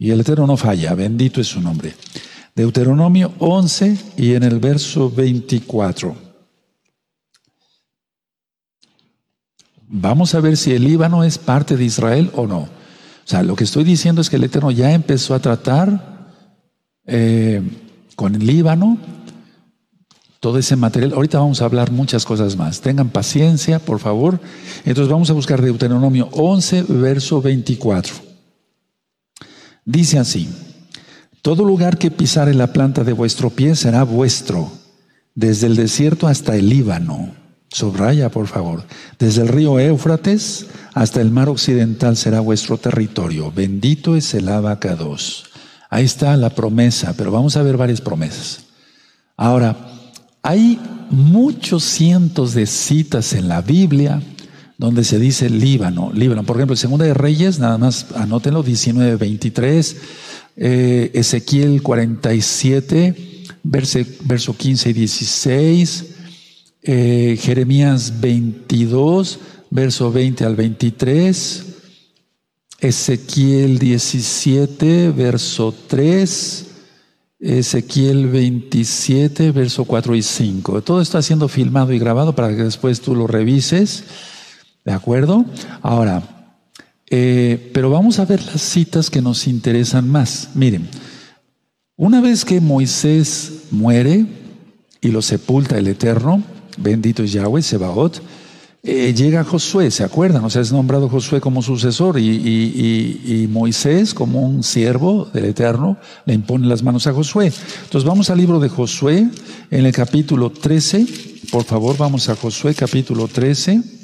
Y 0.00 0.10
el 0.12 0.20
Eterno 0.20 0.46
no 0.46 0.56
falla, 0.56 0.94
bendito 0.94 1.42
es 1.42 1.48
su 1.48 1.60
nombre. 1.60 1.94
Deuteronomio 2.56 3.34
11 3.38 3.98
y 4.16 4.32
en 4.32 4.44
el 4.44 4.58
verso 4.58 5.10
24. 5.10 6.16
Vamos 9.88 10.34
a 10.34 10.40
ver 10.40 10.56
si 10.56 10.72
el 10.72 10.84
Líbano 10.84 11.22
es 11.22 11.36
parte 11.36 11.76
de 11.76 11.84
Israel 11.84 12.30
o 12.34 12.46
no. 12.46 12.60
O 12.60 12.68
sea, 13.26 13.42
lo 13.42 13.54
que 13.54 13.64
estoy 13.64 13.84
diciendo 13.84 14.22
es 14.22 14.30
que 14.30 14.36
el 14.36 14.44
Eterno 14.44 14.70
ya 14.70 14.90
empezó 14.92 15.34
a 15.34 15.38
tratar 15.38 16.32
eh, 17.04 17.60
con 18.16 18.34
el 18.34 18.46
Líbano 18.46 18.96
todo 20.40 20.56
ese 20.56 20.76
material. 20.76 21.12
Ahorita 21.12 21.40
vamos 21.40 21.60
a 21.60 21.66
hablar 21.66 21.90
muchas 21.90 22.24
cosas 22.24 22.56
más. 22.56 22.80
Tengan 22.80 23.10
paciencia, 23.10 23.78
por 23.78 23.98
favor. 23.98 24.40
Entonces 24.86 25.12
vamos 25.12 25.28
a 25.28 25.34
buscar 25.34 25.60
Deuteronomio 25.60 26.30
11, 26.32 26.84
verso 26.88 27.42
24. 27.42 28.29
Dice 29.90 30.20
así, 30.20 30.48
Todo 31.42 31.64
lugar 31.64 31.98
que 31.98 32.12
pisare 32.12 32.54
la 32.54 32.72
planta 32.72 33.02
de 33.02 33.12
vuestro 33.12 33.50
pie 33.50 33.74
será 33.74 34.04
vuestro, 34.04 34.70
desde 35.34 35.66
el 35.66 35.74
desierto 35.74 36.28
hasta 36.28 36.54
el 36.54 36.68
Líbano. 36.68 37.34
Subraya, 37.70 38.28
por 38.30 38.46
favor. 38.46 38.84
Desde 39.18 39.42
el 39.42 39.48
río 39.48 39.80
Éufrates 39.80 40.66
hasta 40.94 41.20
el 41.20 41.32
mar 41.32 41.48
occidental 41.48 42.16
será 42.16 42.38
vuestro 42.38 42.78
territorio. 42.78 43.50
Bendito 43.50 44.14
es 44.14 44.32
el 44.34 44.48
abacados. 44.48 45.46
Ahí 45.88 46.04
está 46.04 46.36
la 46.36 46.50
promesa, 46.50 47.14
pero 47.16 47.32
vamos 47.32 47.56
a 47.56 47.62
ver 47.62 47.76
varias 47.76 48.00
promesas. 48.00 48.60
Ahora, 49.36 49.76
hay 50.42 50.78
muchos 51.10 51.82
cientos 51.82 52.54
de 52.54 52.66
citas 52.66 53.32
en 53.32 53.48
la 53.48 53.60
Biblia 53.60 54.22
donde 54.80 55.04
se 55.04 55.18
dice 55.18 55.50
Líbano, 55.50 56.10
Líbano. 56.14 56.42
Por 56.42 56.56
ejemplo, 56.56 56.74
Segunda 56.74 57.04
de 57.04 57.12
Reyes, 57.12 57.58
nada 57.58 57.76
más 57.76 58.06
anótenlo, 58.14 58.62
19, 58.62 59.16
23, 59.16 59.96
eh, 60.56 61.10
Ezequiel 61.12 61.82
47, 61.82 63.44
verso 63.62 64.56
15 64.56 64.88
y 64.88 64.92
16, 64.94 66.06
eh, 66.82 67.38
Jeremías 67.38 68.20
22, 68.22 69.38
verso 69.68 70.10
20 70.10 70.46
al 70.46 70.56
23, 70.56 71.66
Ezequiel 72.78 73.78
17, 73.78 75.10
verso 75.10 75.74
3, 75.88 76.66
Ezequiel 77.38 78.28
27, 78.28 79.50
verso 79.50 79.84
4 79.84 80.16
y 80.16 80.22
5. 80.22 80.80
Todo 80.80 81.02
está 81.02 81.20
siendo 81.20 81.48
filmado 81.48 81.92
y 81.92 81.98
grabado 81.98 82.34
para 82.34 82.48
que 82.56 82.64
después 82.64 83.02
tú 83.02 83.14
lo 83.14 83.26
revises. 83.26 84.04
¿De 84.84 84.92
acuerdo? 84.92 85.44
Ahora, 85.82 86.22
eh, 87.10 87.70
pero 87.74 87.90
vamos 87.90 88.18
a 88.18 88.24
ver 88.24 88.42
las 88.46 88.62
citas 88.62 89.10
que 89.10 89.20
nos 89.20 89.46
interesan 89.46 90.08
más. 90.08 90.50
Miren, 90.54 90.88
una 91.96 92.20
vez 92.20 92.44
que 92.44 92.60
Moisés 92.60 93.64
muere 93.70 94.24
y 95.00 95.08
lo 95.08 95.20
sepulta 95.20 95.76
el 95.76 95.88
Eterno, 95.88 96.42
bendito 96.78 97.22
es 97.22 97.32
Yahweh, 97.32 97.62
Sebaot, 97.62 98.22
eh, 98.82 99.12
llega 99.12 99.44
Josué, 99.44 99.90
¿se 99.90 100.04
acuerdan? 100.04 100.42
O 100.42 100.48
sea, 100.48 100.62
es 100.62 100.72
nombrado 100.72 101.10
Josué 101.10 101.40
como 101.42 101.60
sucesor 101.60 102.18
y, 102.18 103.46
Moisés, 103.50 104.14
como 104.14 104.40
un 104.40 104.62
siervo 104.62 105.26
del 105.34 105.44
Eterno, 105.46 105.98
le 106.24 106.32
impone 106.32 106.66
las 106.66 106.82
manos 106.82 107.06
a 107.06 107.12
Josué. 107.12 107.52
Entonces 107.84 108.08
vamos 108.08 108.30
al 108.30 108.38
libro 108.38 108.60
de 108.60 108.70
Josué, 108.70 109.28
en 109.70 109.84
el 109.84 109.92
capítulo 109.92 110.50
13, 110.50 111.06
por 111.50 111.64
favor, 111.64 111.98
vamos 111.98 112.30
a 112.30 112.36
Josué 112.36 112.74
capítulo 112.74 113.28
13. 113.28 113.99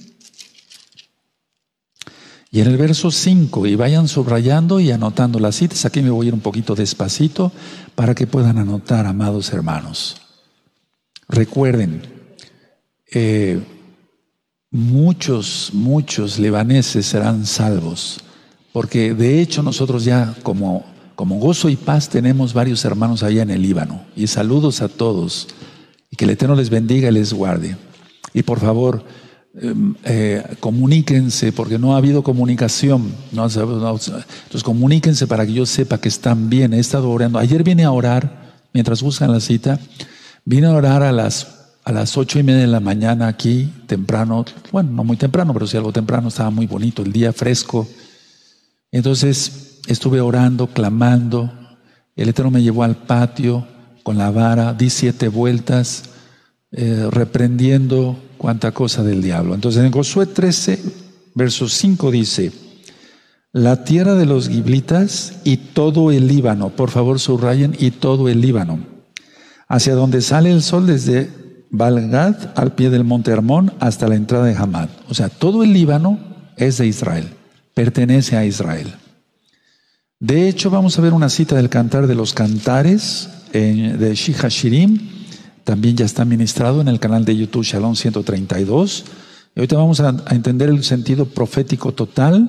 Y 2.51 2.61
en 2.61 2.69
el 2.69 2.77
verso 2.77 3.11
5, 3.11 3.67
y 3.67 3.75
vayan 3.75 4.09
subrayando 4.09 4.79
y 4.81 4.91
anotando 4.91 5.41
las 5.41 5.57
citas, 5.57 5.85
aquí 5.85 6.01
me 6.01 6.11
voy 6.11 6.27
a 6.27 6.29
ir 6.29 6.35
un 6.35 6.41
poquito 6.41 6.75
despacito 6.75 7.53
para 7.95 8.15
que 8.15 8.27
puedan 8.27 8.59
anotar, 8.59 9.07
amados 9.07 9.53
hermanos. 9.53 10.17
Recuerden, 11.29 12.03
eh, 13.13 13.61
muchos, 14.71 15.71
muchos 15.73 16.39
libaneses 16.39 17.07
serán 17.07 17.47
salvos, 17.47 18.21
porque 18.73 19.13
de 19.13 19.41
hecho 19.41 19.63
nosotros 19.63 20.05
ya 20.05 20.35
como, 20.43 20.85
como 21.17 21.39
gozo 21.39 21.69
y 21.69 21.77
paz 21.77 22.09
tenemos 22.09 22.53
varios 22.55 22.85
hermanos 22.85 23.23
allá 23.23 23.43
en 23.43 23.51
el 23.51 23.63
Líbano. 23.63 24.05
Y 24.15 24.29
saludos 24.29 24.83
a 24.83 24.89
todos, 24.89 25.49
y 26.11 26.17
que 26.17 26.27
el 26.27 26.31
Eterno 26.31 26.55
les 26.55 26.71
bendiga 26.71 27.09
y 27.09 27.13
les 27.13 27.33
guarde. 27.33 27.77
Y 28.33 28.43
por 28.45 28.61
favor, 28.61 29.05
eh, 29.59 30.43
comuníquense, 30.61 31.53
porque 31.53 31.79
no 31.79 31.95
ha 31.95 31.99
habido 31.99 32.23
comunicación. 32.23 33.13
No, 33.33 33.47
entonces 33.47 34.63
comuníquense 34.63 35.27
para 35.27 35.47
que 35.47 35.53
yo 35.53 35.67
sepa 35.67 35.99
que 35.99 36.09
están 36.09 36.51
bien. 36.51 36.75
He 36.75 36.79
estado 36.79 37.11
orando. 37.11 37.39
Ayer 37.39 37.63
vine 37.63 37.85
a 37.85 37.93
orar, 37.93 38.55
mientras 38.73 39.03
buscan 39.03 39.33
la 39.33 39.41
cita, 39.41 39.81
vine 40.45 40.67
a 40.67 40.73
orar 40.73 41.03
a 41.03 41.13
las 41.13 41.57
a 41.87 41.93
las 41.93 42.17
ocho 42.17 42.41
y 42.41 42.43
media 42.43 42.63
de 42.63 42.67
la 42.67 42.81
mañana 42.81 43.29
aquí, 43.29 43.73
temprano, 43.87 44.45
bueno, 44.73 44.91
no 44.91 45.05
muy 45.05 45.17
temprano, 45.17 45.53
pero 45.53 45.69
sí 45.69 45.77
algo 45.77 45.93
temprano, 45.93 46.27
estaba 46.27 46.51
muy 46.51 46.67
bonito, 46.67 47.03
el 47.03 47.13
día 47.13 47.33
fresco. 47.33 47.87
Entonces 48.91 49.79
estuve 49.87 50.21
orando, 50.21 50.67
clamando, 50.67 51.49
el 52.17 52.29
Eterno 52.29 52.51
me 52.51 52.63
llevó 52.65 52.83
al 52.83 52.97
patio 52.97 53.69
con 54.03 54.19
la 54.19 54.33
vara, 54.33 54.75
di 54.75 54.91
siete 54.91 55.29
vueltas, 55.29 56.11
eh, 56.73 57.07
reprendiendo 57.09 58.19
cuanta 58.47 58.71
cosa 58.71 59.03
del 59.03 59.23
diablo. 59.23 59.57
Entonces 59.57 59.83
en 59.83 59.91
Josué 59.91 60.25
13, 60.25 60.81
verso 61.35 61.69
5 61.69 62.13
dice, 62.13 62.53
la 63.51 63.83
tierra 63.83 64.15
de 64.15 64.25
los 64.25 64.49
giblitas 64.49 65.41
y 65.43 65.57
todo 65.57 66.13
el 66.13 66.29
Líbano, 66.29 66.69
por 66.69 66.91
favor 66.91 67.19
subrayen, 67.19 67.75
y 67.77 67.91
todo 67.91 68.29
el 68.29 68.41
Líbano, 68.41 68.79
hacia 69.67 69.97
donde 69.97 70.23
sale 70.23 70.53
el 70.53 70.63
sol 70.63 70.87
desde 70.87 71.29
Balgad 71.71 72.37
al 72.55 72.77
pie 72.77 72.89
del 72.89 73.03
monte 73.03 73.33
Hermón 73.33 73.73
hasta 73.81 74.07
la 74.07 74.15
entrada 74.15 74.45
de 74.45 74.55
Hamad. 74.55 74.91
O 75.09 75.15
sea, 75.15 75.29
todo 75.29 75.65
el 75.65 75.73
Líbano 75.73 76.21
es 76.57 76.79
de 76.79 76.87
Israel, 76.87 77.31
pertenece 77.75 78.37
a 78.37 78.45
Israel. 78.45 78.95
De 80.21 80.49
hecho, 80.49 80.71
vamos 80.71 80.97
a 80.97 81.03
ver 81.03 81.15
una 81.15 81.31
cita 81.31 81.57
del 81.57 81.69
Cantar 81.69 82.07
de 82.07 82.15
los 82.15 82.33
Cantares 82.33 83.29
de 83.53 84.15
Shihashirim. 84.15 85.16
También 85.67 85.97
ya 85.97 86.07
está 86.07 86.25
ministrado 86.25 86.81
en 86.81 86.87
el 86.87 87.01
canal 87.01 87.25
de 87.25 87.37
YouTube 87.37 87.65
Shalom 87.65 87.97
132. 87.97 89.05
Y 89.57 89.59
ahorita 89.59 89.77
vamos 89.77 89.99
a, 89.99 90.15
entender 90.31 90.69
el 90.69 90.85
sentido 90.85 91.27
profético 91.27 91.93
total, 91.93 92.49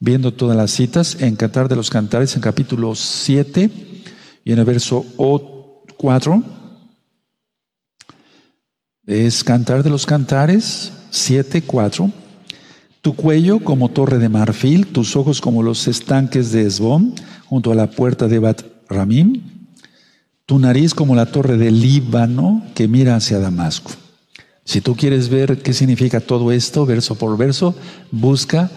viendo 0.00 0.34
todas 0.34 0.56
las 0.56 0.72
citas 0.72 1.18
en 1.20 1.36
Cantar 1.36 1.68
de 1.68 1.76
los 1.76 1.88
Cantares, 1.88 2.34
en 2.34 2.42
capítulo 2.42 2.96
7 2.96 3.70
y 4.44 4.52
en 4.52 4.58
el 4.58 4.64
verso 4.64 5.06
4 5.96 6.42
es 9.06 9.44
Cantar 9.44 9.84
de 9.84 9.90
los 9.90 10.04
Cantares 10.04 10.92
7, 11.10 11.62
4. 11.62 12.10
Tu 13.02 13.14
cuello 13.14 13.60
como 13.60 13.88
torre 13.90 14.18
de 14.18 14.28
marfil, 14.28 14.88
tus 14.88 15.14
ojos 15.14 15.40
como 15.40 15.62
los 15.62 15.86
estanques 15.86 16.50
de 16.50 16.66
Esbón, 16.66 17.14
junto 17.46 17.70
a 17.70 17.76
la 17.76 17.88
puerta 17.88 18.26
de 18.26 18.40
Bat 18.40 18.62
Ramim, 18.88 19.51
tu 20.46 20.58
nariz 20.58 20.94
como 20.94 21.14
la 21.14 21.26
torre 21.26 21.56
del 21.56 21.80
Líbano 21.80 22.64
que 22.74 22.88
mira 22.88 23.16
hacia 23.16 23.38
Damasco. 23.38 23.92
Si 24.64 24.80
tú 24.80 24.94
quieres 24.96 25.28
ver 25.28 25.62
qué 25.62 25.72
significa 25.72 26.20
todo 26.20 26.52
esto, 26.52 26.86
verso 26.86 27.16
por 27.16 27.36
verso, 27.36 27.74
busca 28.10 28.70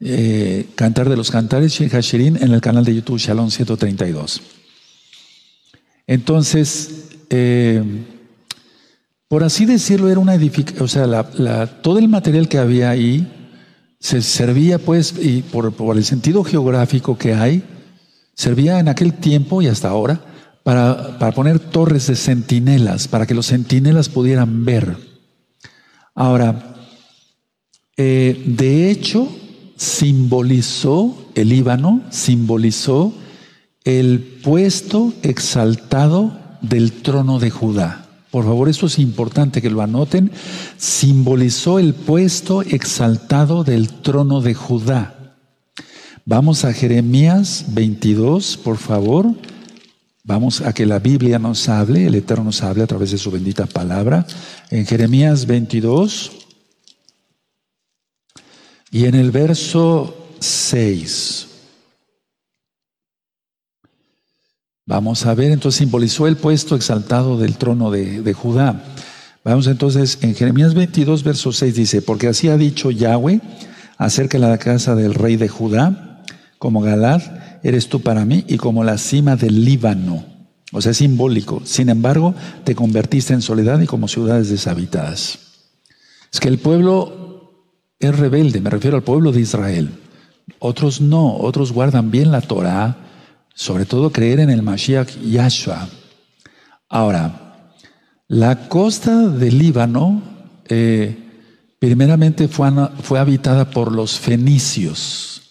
eh, 0.00 0.68
Cantar 0.74 1.08
de 1.08 1.16
los 1.16 1.30
Cantares, 1.30 1.72
Sheikh 1.72 1.94
Hashirin, 1.94 2.36
en 2.36 2.52
el 2.52 2.60
canal 2.60 2.84
de 2.84 2.94
YouTube 2.94 3.18
Shalom 3.18 3.50
132. 3.50 4.42
Entonces, 6.06 7.08
eh, 7.30 7.82
por 9.28 9.44
así 9.44 9.64
decirlo, 9.64 10.10
era 10.10 10.20
una 10.20 10.34
edificación, 10.34 10.84
o 10.84 10.88
sea, 10.88 11.26
todo 11.82 11.98
el 11.98 12.08
material 12.08 12.48
que 12.48 12.58
había 12.58 12.90
ahí 12.90 13.26
se 13.98 14.20
servía, 14.20 14.78
pues, 14.78 15.14
y 15.18 15.42
por, 15.42 15.72
el 15.96 16.04
sentido 16.04 16.42
geográfico 16.42 17.16
que 17.16 17.34
hay, 17.34 17.62
servía 18.34 18.80
en 18.80 18.88
aquel 18.88 19.14
tiempo 19.14 19.62
y 19.62 19.68
hasta 19.68 19.88
ahora 19.88 20.20
para, 20.62 21.18
poner 21.34 21.58
torres 21.58 22.06
de 22.06 22.16
centinelas, 22.16 23.08
para 23.08 23.26
que 23.26 23.34
los 23.34 23.46
centinelas 23.46 24.08
pudieran 24.08 24.64
ver. 24.64 24.96
Ahora, 26.14 26.76
eh, 27.96 28.42
de 28.46 28.90
hecho, 28.90 29.28
simbolizó 29.76 31.30
el 31.34 31.48
Líbano, 31.48 32.02
simbolizó 32.10 33.12
el 33.84 34.20
puesto 34.42 35.12
exaltado 35.22 36.38
del 36.60 36.92
trono 36.92 37.38
de 37.38 37.50
Judá. 37.50 38.06
Por 38.30 38.44
favor, 38.44 38.68
eso 38.68 38.86
es 38.86 38.98
importante 38.98 39.60
que 39.60 39.68
lo 39.68 39.82
anoten. 39.82 40.30
Simbolizó 40.78 41.78
el 41.78 41.92
puesto 41.92 42.62
exaltado 42.62 43.62
del 43.62 43.88
trono 43.88 44.40
de 44.40 44.54
Judá. 44.54 45.36
Vamos 46.24 46.64
a 46.64 46.72
Jeremías 46.72 47.66
22, 47.68 48.56
por 48.56 48.78
favor. 48.78 49.34
Vamos 50.24 50.60
a 50.60 50.72
que 50.72 50.86
la 50.86 51.00
Biblia 51.00 51.40
nos 51.40 51.68
hable, 51.68 52.06
el 52.06 52.14
Eterno 52.14 52.44
nos 52.44 52.62
hable 52.62 52.84
a 52.84 52.86
través 52.86 53.10
de 53.10 53.18
su 53.18 53.30
bendita 53.30 53.66
palabra. 53.66 54.24
En 54.70 54.86
Jeremías 54.86 55.46
22 55.46 56.30
y 58.92 59.06
en 59.06 59.16
el 59.16 59.32
verso 59.32 60.28
6. 60.38 61.48
Vamos 64.86 65.26
a 65.26 65.34
ver, 65.34 65.50
entonces 65.50 65.78
simbolizó 65.78 66.28
el 66.28 66.36
puesto 66.36 66.76
exaltado 66.76 67.38
del 67.38 67.56
trono 67.56 67.90
de, 67.90 68.32
Judá. 68.32 68.84
Vamos 69.42 69.66
entonces, 69.66 70.18
en 70.22 70.34
Jeremías 70.34 70.74
22, 70.74 71.24
verso 71.24 71.52
6 71.52 71.74
dice, 71.74 72.02
porque 72.02 72.28
así 72.28 72.48
ha 72.48 72.56
dicho 72.56 72.90
Yahweh 72.90 73.40
acerca 73.96 74.38
de 74.38 74.46
la 74.46 74.58
casa 74.58 74.94
del 74.94 75.14
rey 75.14 75.36
de 75.36 75.48
Judá, 75.48 76.22
como 76.58 76.80
Galad, 76.80 77.22
eres 77.62 77.88
tú 77.88 78.00
para 78.00 78.24
mí, 78.24 78.44
y 78.48 78.56
como 78.56 78.84
la 78.84 78.98
cima 78.98 79.36
del 79.36 79.64
Líbano. 79.64 80.24
O 80.72 80.80
sea, 80.80 80.92
es 80.92 80.98
simbólico. 80.98 81.62
Sin 81.64 81.90
embargo, 81.90 82.34
te 82.64 82.74
convertiste 82.74 83.34
en 83.34 83.42
soledad 83.42 83.80
y 83.80 83.86
como 83.86 84.08
ciudades 84.08 84.48
deshabitadas. 84.48 85.38
Es 86.32 86.40
que 86.40 86.48
el 86.48 86.58
pueblo 86.58 87.62
es 87.98 88.18
rebelde, 88.18 88.60
me 88.60 88.70
refiero 88.70 88.96
al 88.96 89.02
pueblo 89.02 89.32
de 89.32 89.40
Israel. 89.40 89.90
Otros 90.58 91.00
no, 91.00 91.36
otros 91.36 91.72
guardan 91.72 92.10
bien 92.10 92.32
la 92.32 92.40
Torah, 92.40 92.96
sobre 93.54 93.84
todo 93.84 94.10
creer 94.10 94.40
en 94.40 94.50
el 94.50 94.62
Mashiach 94.62 95.08
Yahshua. 95.20 95.88
Ahora, 96.88 97.70
la 98.28 98.68
costa 98.68 99.28
del 99.28 99.58
Líbano 99.58 100.22
eh, 100.68 101.16
primeramente 101.78 102.48
fue, 102.48 102.70
fue 103.02 103.18
habitada 103.18 103.70
por 103.70 103.92
los 103.92 104.18
fenicios. 104.18 105.41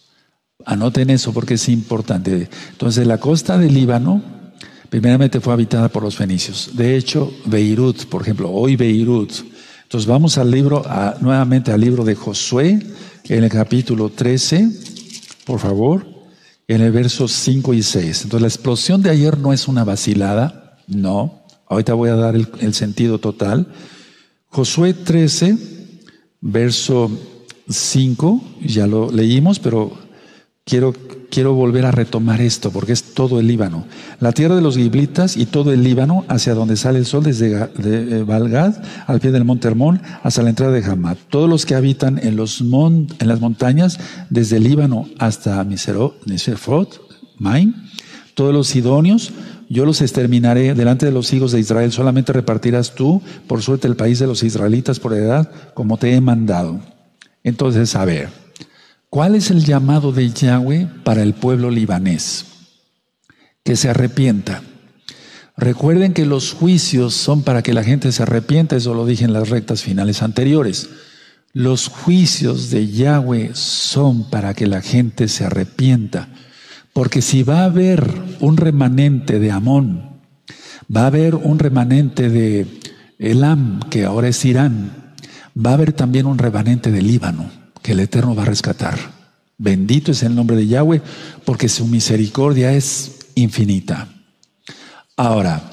Anoten 0.66 1.10
eso 1.10 1.34
porque 1.34 1.56
es 1.56 1.70
importante. 1.70 2.50
Entonces, 2.72 3.08
la 3.08 3.20
costa 3.20 3.58
del 3.58 3.74
Líbano 3.74 4.22
primeramente 4.92 5.40
fue 5.40 5.54
habitada 5.54 5.88
por 5.88 6.04
los 6.04 6.18
fenicios. 6.18 6.72
De 6.74 6.98
hecho, 6.98 7.34
Beirut, 7.46 8.06
por 8.08 8.24
ejemplo, 8.24 8.52
hoy 8.52 8.76
Beirut. 8.76 9.32
Entonces 9.84 10.06
vamos 10.06 10.38
al 10.38 10.52
libro, 10.52 10.84
nuevamente 11.22 11.72
al 11.72 11.80
libro 11.80 12.04
de 12.04 12.16
Josué, 12.16 12.80
en 13.24 13.44
el 13.44 13.50
capítulo 13.50 14.10
13, 14.10 14.70
por 15.46 15.60
favor, 15.60 16.06
en 16.68 16.82
el 16.82 16.92
verso 16.92 17.30
5 17.30 17.74
y 17.74 17.84
6. 17.84 18.24
Entonces 18.24 18.42
la 18.42 18.48
explosión 18.48 19.02
de 19.02 19.10
ayer 19.10 19.38
no 19.38 19.54
es 19.54 19.70
una 19.70 19.86
vacilada, 19.86 20.78
no. 20.88 21.44
Ahorita 21.68 21.94
voy 21.94 22.10
a 22.10 22.16
dar 22.16 22.36
el, 22.36 22.50
el 22.60 22.74
sentido 22.74 23.20
total. 23.20 23.68
Josué 24.48 24.94
13, 24.94 25.58
verso 26.42 27.10
5, 27.70 28.42
ya 28.62 28.88
lo 28.88 29.10
leímos, 29.10 29.60
pero 29.60 29.98
quiero 30.66 30.94
quiero 31.32 31.54
volver 31.54 31.86
a 31.86 31.92
retomar 31.92 32.42
esto, 32.42 32.70
porque 32.70 32.92
es 32.92 33.16
todo 33.16 33.40
el 33.40 33.48
Líbano. 33.48 33.86
La 34.20 34.34
tierra 34.34 34.56
de 34.56 34.62
los 34.62 34.78
Giblitas 34.78 35.38
y 35.38 35.48
todo 35.48 35.72
el 35.72 35.82
Líbano, 35.82 36.26
hacia 36.28 36.54
donde 36.54 36.76
sale 36.76 37.00
el 37.00 37.08
sol, 37.08 37.24
desde 37.24 37.68
de 37.68 38.24
Balgad, 38.24 38.76
al 39.08 39.20
pie 39.20 39.32
del 39.32 39.46
monte 39.46 39.68
Hermón, 39.68 40.02
hasta 40.22 40.44
la 40.44 40.50
entrada 40.50 40.74
de 40.74 40.84
Hamad. 40.84 41.18
Todos 41.30 41.50
los 41.50 41.66
que 41.66 41.74
habitan 41.74 42.20
en, 42.22 42.36
los 42.36 42.62
en 42.62 43.08
las 43.20 43.40
montañas, 43.40 43.98
desde 44.30 44.58
el 44.58 44.64
Líbano 44.64 45.08
hasta 45.18 45.64
Miserfot, 45.64 47.02
Main, 47.38 47.74
todos 48.36 48.54
los 48.54 48.68
sidonios, 48.68 49.32
yo 49.70 49.86
los 49.86 50.02
exterminaré 50.02 50.76
delante 50.76 51.06
de 51.06 51.14
los 51.14 51.32
hijos 51.32 51.54
de 51.54 51.62
Israel. 51.62 51.94
Solamente 51.94 52.34
repartirás 52.34 52.94
tú, 52.94 53.22
por 53.48 53.62
suerte, 53.62 53.88
el 53.88 53.96
país 53.96 54.20
de 54.20 54.28
los 54.28 54.44
israelitas 54.44 55.00
por 55.00 55.14
edad, 55.14 55.50
como 55.74 55.98
te 55.98 56.14
he 56.14 56.20
mandado. 56.20 56.82
Entonces, 57.44 57.96
a 57.96 58.04
ver. 58.04 58.41
¿Cuál 59.12 59.36
es 59.36 59.52
el 59.52 59.66
llamado 59.66 60.14
de 60.14 60.30
Yahweh 60.30 60.88
para 61.04 61.22
el 61.22 61.34
pueblo 61.34 61.70
libanés? 61.70 62.46
Que 63.62 63.76
se 63.76 63.90
arrepienta. 63.90 64.62
Recuerden 65.58 66.14
que 66.14 66.26
los 66.26 66.54
juicios 66.54 67.14
son 67.14 67.44
para 67.44 67.62
que 67.62 67.74
la 67.74 67.84
gente 67.84 68.14
se 68.14 68.24
arrepienta, 68.24 68.78
eso 68.78 68.94
lo 68.94 69.06
dije 69.06 69.26
en 69.26 69.34
las 69.34 69.50
rectas 69.50 69.84
finales 69.84 70.22
anteriores. 70.22 70.88
Los 71.52 71.90
juicios 71.90 72.70
de 72.70 72.88
Yahweh 72.88 73.52
son 73.54 74.30
para 74.30 74.54
que 74.54 74.66
la 74.66 74.82
gente 74.82 75.28
se 75.28 75.44
arrepienta. 75.44 76.30
Porque 76.94 77.22
si 77.22 77.44
va 77.44 77.64
a 77.64 77.66
haber 77.66 78.10
un 78.40 78.56
remanente 78.56 79.40
de 79.40 79.52
Amón, 79.52 80.22
va 80.84 81.02
a 81.02 81.08
haber 81.08 81.36
un 81.36 81.60
remanente 81.60 82.30
de 82.30 82.66
Elam, 83.20 83.82
que 83.90 84.06
ahora 84.06 84.30
es 84.30 84.46
Irán, 84.46 85.14
va 85.54 85.72
a 85.72 85.74
haber 85.74 85.92
también 85.92 86.28
un 86.28 86.38
remanente 86.38 86.94
de 86.94 87.02
Líbano 87.02 87.61
que 87.82 87.94
el 87.94 88.00
Eterno 88.00 88.36
va 88.36 88.44
a 88.44 88.48
rescatar. 88.48 88.98
Bendito 89.58 90.12
es 90.12 90.24
el 90.24 90.36
nombre 90.36 90.56
de 90.56 90.68
Yahweh, 90.68 91.02
porque 91.46 91.70
su 91.70 91.86
misericordia 91.86 92.74
es 92.74 93.20
infinita. 93.36 94.08
Ahora, 95.16 95.72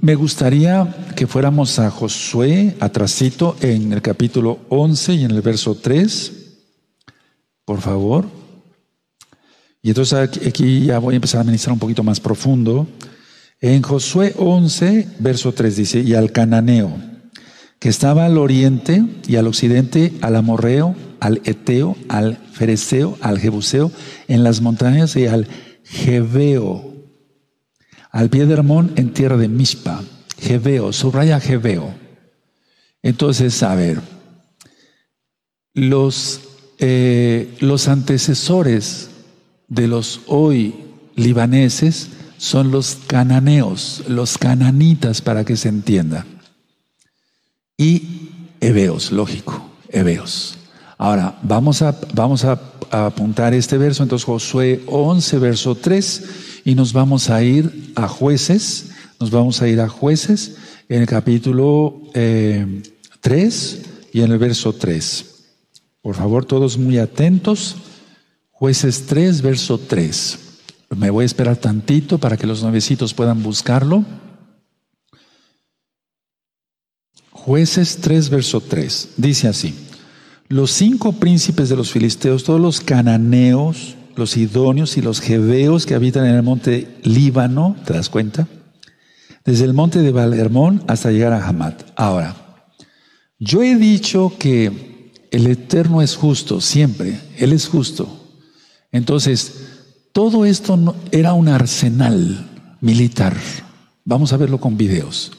me 0.00 0.14
gustaría 0.14 1.12
que 1.14 1.26
fuéramos 1.26 1.78
a 1.78 1.90
Josué, 1.90 2.76
atrasito, 2.80 3.56
en 3.60 3.92
el 3.92 4.02
capítulo 4.02 4.60
11 4.68 5.14
y 5.14 5.24
en 5.24 5.32
el 5.32 5.42
verso 5.42 5.74
3, 5.74 6.32
por 7.64 7.80
favor. 7.80 8.26
Y 9.82 9.88
entonces 9.88 10.30
aquí 10.46 10.86
ya 10.86 10.98
voy 10.98 11.14
a 11.14 11.16
empezar 11.16 11.40
a 11.40 11.44
ministrar 11.44 11.72
un 11.72 11.78
poquito 11.78 12.02
más 12.02 12.20
profundo. 12.20 12.86
En 13.60 13.82
Josué 13.82 14.34
11, 14.38 15.08
verso 15.18 15.52
3 15.52 15.76
dice, 15.76 16.00
y 16.00 16.14
al 16.14 16.32
cananeo 16.32 17.15
que 17.78 17.88
estaba 17.88 18.24
al 18.24 18.38
oriente 18.38 19.04
y 19.26 19.36
al 19.36 19.46
occidente, 19.46 20.12
al 20.22 20.36
amorreo, 20.36 20.94
al 21.20 21.40
eteo, 21.44 21.96
al 22.08 22.36
fereceo, 22.52 23.18
al 23.20 23.38
jebuseo, 23.38 23.92
en 24.28 24.44
las 24.44 24.60
montañas 24.60 25.16
y 25.16 25.26
al 25.26 25.46
jebeo, 25.84 26.94
al 28.10 28.30
pie 28.30 28.46
de 28.46 28.54
Hermón 28.54 28.92
en 28.96 29.12
tierra 29.12 29.36
de 29.36 29.48
Mishpa. 29.48 30.02
Jebeo, 30.38 30.92
subraya 30.92 31.40
Jebeo. 31.40 31.94
Entonces, 33.02 33.62
a 33.62 33.74
ver, 33.74 34.00
los, 35.74 36.40
eh, 36.78 37.54
los 37.60 37.88
antecesores 37.88 39.10
de 39.68 39.88
los 39.88 40.20
hoy 40.26 40.74
libaneses 41.14 42.08
son 42.38 42.70
los 42.70 42.98
cananeos, 43.06 44.02
los 44.08 44.38
cananitas, 44.38 45.22
para 45.22 45.44
que 45.44 45.56
se 45.56 45.68
entienda 45.68 46.26
y 47.76 48.30
Heveos, 48.60 49.12
lógico, 49.12 49.70
Heveos. 49.88 50.56
Ahora, 50.98 51.38
vamos 51.42 51.82
a, 51.82 51.98
vamos 52.14 52.44
a, 52.44 52.60
apuntar 52.90 53.52
este 53.52 53.78
verso, 53.78 54.04
entonces 54.04 54.24
Josué 54.24 54.82
11, 54.86 55.38
verso 55.38 55.74
3, 55.74 56.24
y 56.64 56.74
nos 56.74 56.92
vamos 56.92 57.30
a 57.30 57.42
ir 57.42 57.92
a 57.96 58.06
jueces, 58.06 58.90
nos 59.18 59.30
vamos 59.30 59.60
a 59.60 59.68
ir 59.68 59.80
a 59.80 59.88
jueces 59.88 60.56
en 60.88 61.02
el 61.02 61.06
capítulo 61.06 62.00
3 62.12 62.14
eh, 62.14 63.82
y 64.12 64.20
en 64.22 64.32
el 64.32 64.38
verso 64.38 64.72
3. 64.72 65.36
Por 66.00 66.14
favor, 66.14 66.44
todos 66.44 66.78
muy 66.78 66.98
atentos. 66.98 67.76
Jueces 68.52 69.06
3, 69.06 69.42
verso 69.42 69.78
3. 69.78 70.38
Me 70.96 71.10
voy 71.10 71.24
a 71.24 71.26
esperar 71.26 71.56
tantito 71.56 72.18
para 72.18 72.36
que 72.36 72.46
los 72.46 72.62
nuevecitos 72.62 73.12
puedan 73.12 73.42
buscarlo. 73.42 74.04
Jueces 77.46 77.98
3, 78.00 78.28
verso 78.28 78.60
3. 78.60 79.10
Dice 79.18 79.46
así, 79.46 79.72
los 80.48 80.72
cinco 80.72 81.12
príncipes 81.12 81.68
de 81.68 81.76
los 81.76 81.92
filisteos, 81.92 82.42
todos 82.42 82.60
los 82.60 82.80
cananeos, 82.80 83.94
los 84.16 84.30
sidonios 84.30 84.96
y 84.96 85.00
los 85.00 85.20
jebeos 85.20 85.86
que 85.86 85.94
habitan 85.94 86.26
en 86.26 86.34
el 86.34 86.42
monte 86.42 86.98
Líbano, 87.04 87.76
¿te 87.86 87.92
das 87.92 88.08
cuenta? 88.08 88.48
Desde 89.44 89.64
el 89.64 89.74
monte 89.74 90.00
de 90.00 90.10
Balermón 90.10 90.82
hasta 90.88 91.12
llegar 91.12 91.32
a 91.32 91.46
Hamat. 91.46 91.84
Ahora, 91.94 92.34
yo 93.38 93.62
he 93.62 93.76
dicho 93.76 94.32
que 94.40 95.12
el 95.30 95.46
Eterno 95.46 96.02
es 96.02 96.16
justo, 96.16 96.60
siempre, 96.60 97.20
Él 97.38 97.52
es 97.52 97.68
justo. 97.68 98.24
Entonces, 98.90 99.52
todo 100.10 100.46
esto 100.46 100.96
era 101.12 101.32
un 101.32 101.46
arsenal 101.46 102.50
militar. 102.80 103.36
Vamos 104.04 104.32
a 104.32 104.36
verlo 104.36 104.58
con 104.58 104.76
videos. 104.76 105.30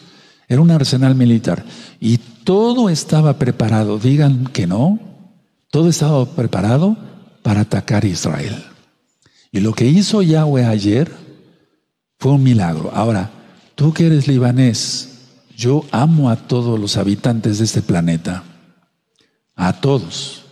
Era 0.47 0.61
un 0.61 0.71
arsenal 0.71 1.15
militar. 1.15 1.65
Y 1.99 2.17
todo 2.17 2.89
estaba 2.89 3.37
preparado, 3.37 3.99
digan 3.99 4.47
que 4.47 4.67
no, 4.67 4.99
todo 5.69 5.89
estaba 5.89 6.25
preparado 6.25 6.97
para 7.43 7.61
atacar 7.61 8.03
a 8.03 8.07
Israel. 8.07 8.63
Y 9.51 9.59
lo 9.59 9.73
que 9.73 9.85
hizo 9.85 10.21
Yahweh 10.21 10.65
ayer 10.65 11.11
fue 12.19 12.33
un 12.33 12.43
milagro. 12.43 12.91
Ahora, 12.93 13.31
tú 13.75 13.93
que 13.93 14.07
eres 14.07 14.27
libanés, 14.27 15.17
yo 15.55 15.85
amo 15.91 16.29
a 16.29 16.35
todos 16.35 16.79
los 16.79 16.97
habitantes 16.97 17.59
de 17.59 17.65
este 17.65 17.81
planeta, 17.81 18.43
a 19.55 19.73
todos. 19.73 20.43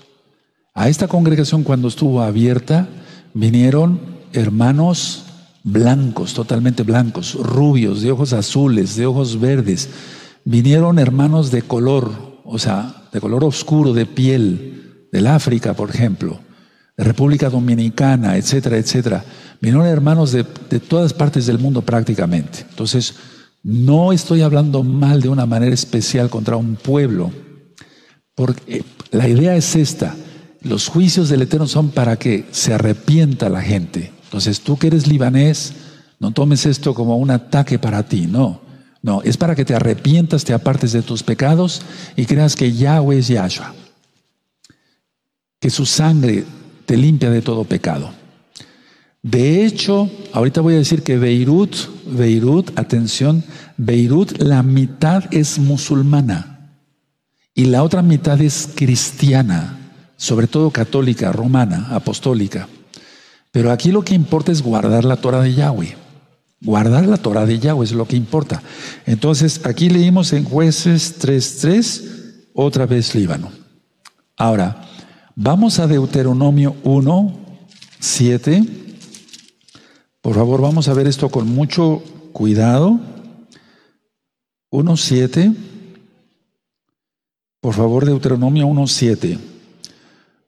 A 0.73 0.89
esta 0.89 1.07
congregación 1.07 1.63
cuando 1.63 1.87
estuvo 1.87 2.21
abierta, 2.21 2.87
vinieron 3.33 3.99
hermanos 4.33 5.24
blancos, 5.65 6.35
totalmente 6.35 6.83
blancos, 6.83 7.33
rubios, 7.33 8.01
de 8.03 8.11
ojos 8.11 8.33
azules, 8.33 8.95
de 8.95 9.07
ojos 9.07 9.39
verdes. 9.39 9.89
Vinieron 10.45 10.99
hermanos 10.99 11.49
de 11.49 11.63
color, 11.63 12.11
o 12.45 12.59
sea, 12.59 13.07
de 13.11 13.19
color 13.19 13.43
oscuro, 13.43 13.91
de 13.91 14.05
piel, 14.05 15.07
del 15.11 15.25
África, 15.25 15.73
por 15.73 15.89
ejemplo, 15.89 16.39
de 16.95 17.03
República 17.03 17.49
Dominicana, 17.49 18.37
etcétera, 18.37 18.77
etcétera. 18.77 19.25
Vinieron 19.59 19.87
hermanos 19.87 20.31
de, 20.31 20.45
de 20.69 20.79
todas 20.79 21.13
partes 21.13 21.47
del 21.47 21.57
mundo 21.57 21.81
prácticamente. 21.81 22.63
Entonces, 22.69 23.15
no 23.63 24.13
estoy 24.13 24.43
hablando 24.43 24.83
mal 24.83 25.19
de 25.19 25.29
una 25.29 25.47
manera 25.47 25.73
especial 25.73 26.29
contra 26.29 26.57
un 26.57 26.75
pueblo, 26.75 27.31
porque 28.35 28.85
la 29.09 29.27
idea 29.27 29.55
es 29.55 29.75
esta. 29.75 30.15
Los 30.61 30.89
juicios 30.89 31.29
del 31.29 31.41
Eterno 31.41 31.65
son 31.65 31.89
para 31.89 32.17
que 32.17 32.45
se 32.51 32.75
arrepienta 32.75 33.49
la 33.49 33.63
gente. 33.63 34.11
Entonces, 34.35 34.59
tú 34.59 34.77
que 34.77 34.87
eres 34.87 35.07
libanés, 35.07 35.71
no 36.19 36.31
tomes 36.31 36.65
esto 36.65 36.93
como 36.93 37.15
un 37.15 37.31
ataque 37.31 37.79
para 37.79 38.03
ti, 38.03 38.27
no. 38.27 38.59
No, 39.01 39.21
es 39.21 39.37
para 39.37 39.55
que 39.55 39.63
te 39.63 39.73
arrepientas, 39.73 40.43
te 40.43 40.51
apartes 40.51 40.91
de 40.91 41.03
tus 41.03 41.23
pecados 41.23 41.81
y 42.17 42.25
creas 42.25 42.57
que 42.57 42.73
Yahweh 42.73 43.19
es 43.19 43.29
Yahshua. 43.29 43.73
Que 45.57 45.69
su 45.69 45.85
sangre 45.85 46.43
te 46.85 46.97
limpia 46.97 47.29
de 47.29 47.41
todo 47.41 47.63
pecado. 47.63 48.11
De 49.23 49.65
hecho, 49.65 50.11
ahorita 50.33 50.59
voy 50.59 50.73
a 50.73 50.79
decir 50.79 51.01
que 51.01 51.17
Beirut, 51.17 51.73
Beirut, 52.05 52.77
atención, 52.77 53.41
Beirut, 53.77 54.41
la 54.41 54.63
mitad 54.63 55.33
es 55.33 55.59
musulmana 55.59 56.73
y 57.53 57.67
la 57.67 57.83
otra 57.83 58.01
mitad 58.01 58.41
es 58.41 58.67
cristiana, 58.75 59.77
sobre 60.17 60.47
todo 60.47 60.71
católica, 60.71 61.31
romana, 61.31 61.87
apostólica. 61.91 62.67
Pero 63.55 63.71
aquí 63.71 63.89
lo 63.89 64.03
que 64.03 64.13
importa 64.13 64.51
es 64.51 64.61
guardar 64.61 65.05
la 65.05 65.15
Torah 65.15 65.39
de 65.39 65.53
Yahweh. 65.53 65.95
Guardar 66.59 67.07
la 67.07 67.15
Torah 67.15 67.45
de 67.45 67.57
Yahweh 67.57 67.85
es 67.85 67.93
lo 67.93 68.05
que 68.05 68.17
importa. 68.17 68.61
Entonces, 69.05 69.61
aquí 69.65 69.87
leímos 69.87 70.33
en 70.33 70.43
Jueces 70.43 71.21
3.3, 71.21 72.49
otra 72.53 72.85
vez 72.85 73.15
Líbano. 73.15 73.49
Ahora, 74.35 74.85
vamos 75.37 75.79
a 75.79 75.87
Deuteronomio 75.87 76.75
1, 76.83 77.33
7. 77.97 78.65
Por 80.21 80.35
favor, 80.35 80.59
vamos 80.59 80.89
a 80.89 80.93
ver 80.93 81.07
esto 81.07 81.29
con 81.29 81.47
mucho 81.47 82.03
cuidado. 82.33 82.99
1, 84.69 84.97
7. 84.97 85.53
Por 87.61 87.73
favor, 87.73 88.03
Deuteronomio 88.05 88.67
1, 88.67 88.85
7. 88.85 89.39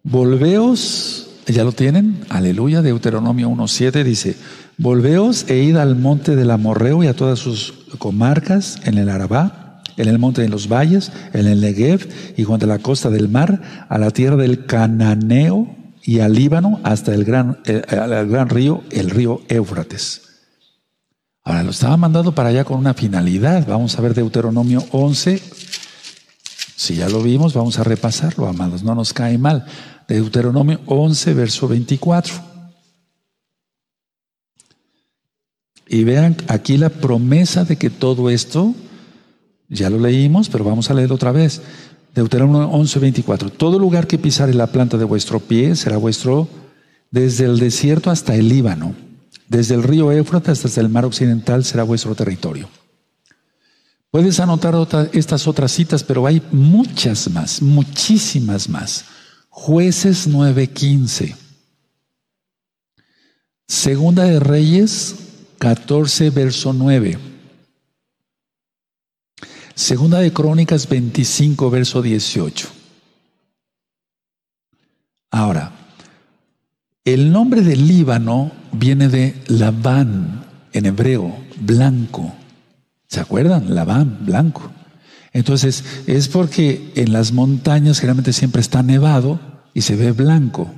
Volveos 0.03 1.26
¿Ya 1.47 1.63
lo 1.63 1.71
tienen? 1.71 2.25
Aleluya. 2.29 2.81
Deuteronomio 2.81 3.49
1.7 3.49 4.03
dice, 4.03 4.35
Volveos 4.77 5.49
e 5.49 5.63
id 5.63 5.77
al 5.77 5.95
monte 5.95 6.35
del 6.35 6.51
Amorreo 6.51 7.03
y 7.03 7.07
a 7.07 7.15
todas 7.15 7.39
sus 7.39 7.73
comarcas 7.97 8.79
en 8.83 8.97
el 8.97 9.07
Arabá, 9.07 9.81
en 9.95 10.09
el 10.09 10.19
monte 10.19 10.41
de 10.41 10.49
los 10.49 10.67
valles, 10.67 11.11
en 11.33 11.47
el 11.47 11.61
Negev 11.61 12.07
y 12.35 12.43
junto 12.43 12.65
a 12.65 12.67
la 12.69 12.79
costa 12.79 13.09
del 13.09 13.29
mar, 13.29 13.85
a 13.87 13.97
la 13.97 14.11
tierra 14.11 14.35
del 14.35 14.65
Cananeo 14.65 15.73
y 16.03 16.19
al 16.19 16.33
Líbano 16.33 16.81
hasta 16.83 17.13
el 17.13 17.23
gran, 17.23 17.59
el, 17.65 17.83
el 17.89 18.27
gran 18.27 18.49
río, 18.49 18.83
el 18.91 19.09
río 19.09 19.41
Éufrates. 19.47 20.23
Ahora 21.45 21.63
lo 21.63 21.71
estaba 21.71 21.95
mandando 21.95 22.35
para 22.35 22.49
allá 22.49 22.65
con 22.65 22.77
una 22.77 22.93
finalidad. 22.93 23.65
Vamos 23.65 23.97
a 23.97 24.01
ver 24.01 24.13
Deuteronomio 24.13 24.83
11. 24.91 25.41
Si 26.75 26.95
ya 26.95 27.07
lo 27.07 27.23
vimos, 27.23 27.53
vamos 27.53 27.79
a 27.79 27.85
repasarlo, 27.85 28.47
amados. 28.47 28.83
No 28.83 28.95
nos 28.95 29.13
cae 29.13 29.37
mal. 29.37 29.65
Deuteronomio 30.07 30.79
11, 30.85 31.33
verso 31.33 31.67
24. 31.67 32.33
Y 35.89 36.03
vean 36.03 36.35
aquí 36.47 36.77
la 36.77 36.89
promesa 36.89 37.65
de 37.65 37.77
que 37.77 37.89
todo 37.89 38.29
esto, 38.29 38.73
ya 39.69 39.89
lo 39.89 39.99
leímos, 39.99 40.49
pero 40.49 40.63
vamos 40.63 40.89
a 40.89 40.93
leerlo 40.93 41.15
otra 41.15 41.31
vez. 41.31 41.61
Deuteronomio 42.15 42.69
11, 42.69 42.99
24. 42.99 43.49
Todo 43.51 43.79
lugar 43.79 44.07
que 44.07 44.17
pisare 44.17 44.53
la 44.53 44.67
planta 44.67 44.97
de 44.97 45.05
vuestro 45.05 45.39
pie 45.39 45.75
será 45.75 45.97
vuestro 45.97 46.47
desde 47.11 47.45
el 47.45 47.59
desierto 47.59 48.09
hasta 48.09 48.35
el 48.35 48.49
Líbano, 48.49 48.95
desde 49.47 49.75
el 49.75 49.83
río 49.83 50.11
Éufrates 50.11 50.65
hasta 50.65 50.81
el 50.81 50.89
mar 50.89 51.05
occidental 51.05 51.63
será 51.63 51.83
vuestro 51.83 52.15
territorio. 52.15 52.69
Puedes 54.11 54.39
anotar 54.39 54.75
estas 55.13 55.47
otras 55.47 55.71
citas, 55.71 56.03
pero 56.03 56.25
hay 56.25 56.41
muchas 56.51 57.29
más, 57.29 57.61
muchísimas 57.61 58.67
más. 58.67 59.05
Jueces 59.59 60.27
9:15. 60.27 61.35
Segunda 63.67 64.23
de 64.25 64.39
Reyes 64.39 65.15
14, 65.57 66.29
verso 66.29 66.73
9. 66.73 67.17
Segunda 69.73 70.19
de 70.19 70.31
Crónicas 70.31 70.87
25, 70.87 71.71
verso 71.71 72.03
18. 72.03 72.69
Ahora, 75.31 75.71
el 77.03 77.31
nombre 77.31 77.61
del 77.61 77.87
Líbano 77.87 78.51
viene 78.71 79.09
de 79.09 79.41
Labán, 79.47 80.45
en 80.71 80.85
hebreo, 80.85 81.35
blanco. 81.59 82.31
¿Se 83.07 83.19
acuerdan? 83.19 83.73
Labán, 83.73 84.23
blanco. 84.23 84.71
Entonces, 85.37 85.83
es 86.07 86.29
porque 86.29 86.91
en 86.95 87.13
las 87.13 87.31
montañas 87.31 87.99
generalmente 87.99 88.33
siempre 88.33 88.59
está 88.59 88.81
nevado 88.81 89.39
y 89.71 89.81
se 89.81 89.95
ve 89.95 90.11
blanco. 90.11 90.73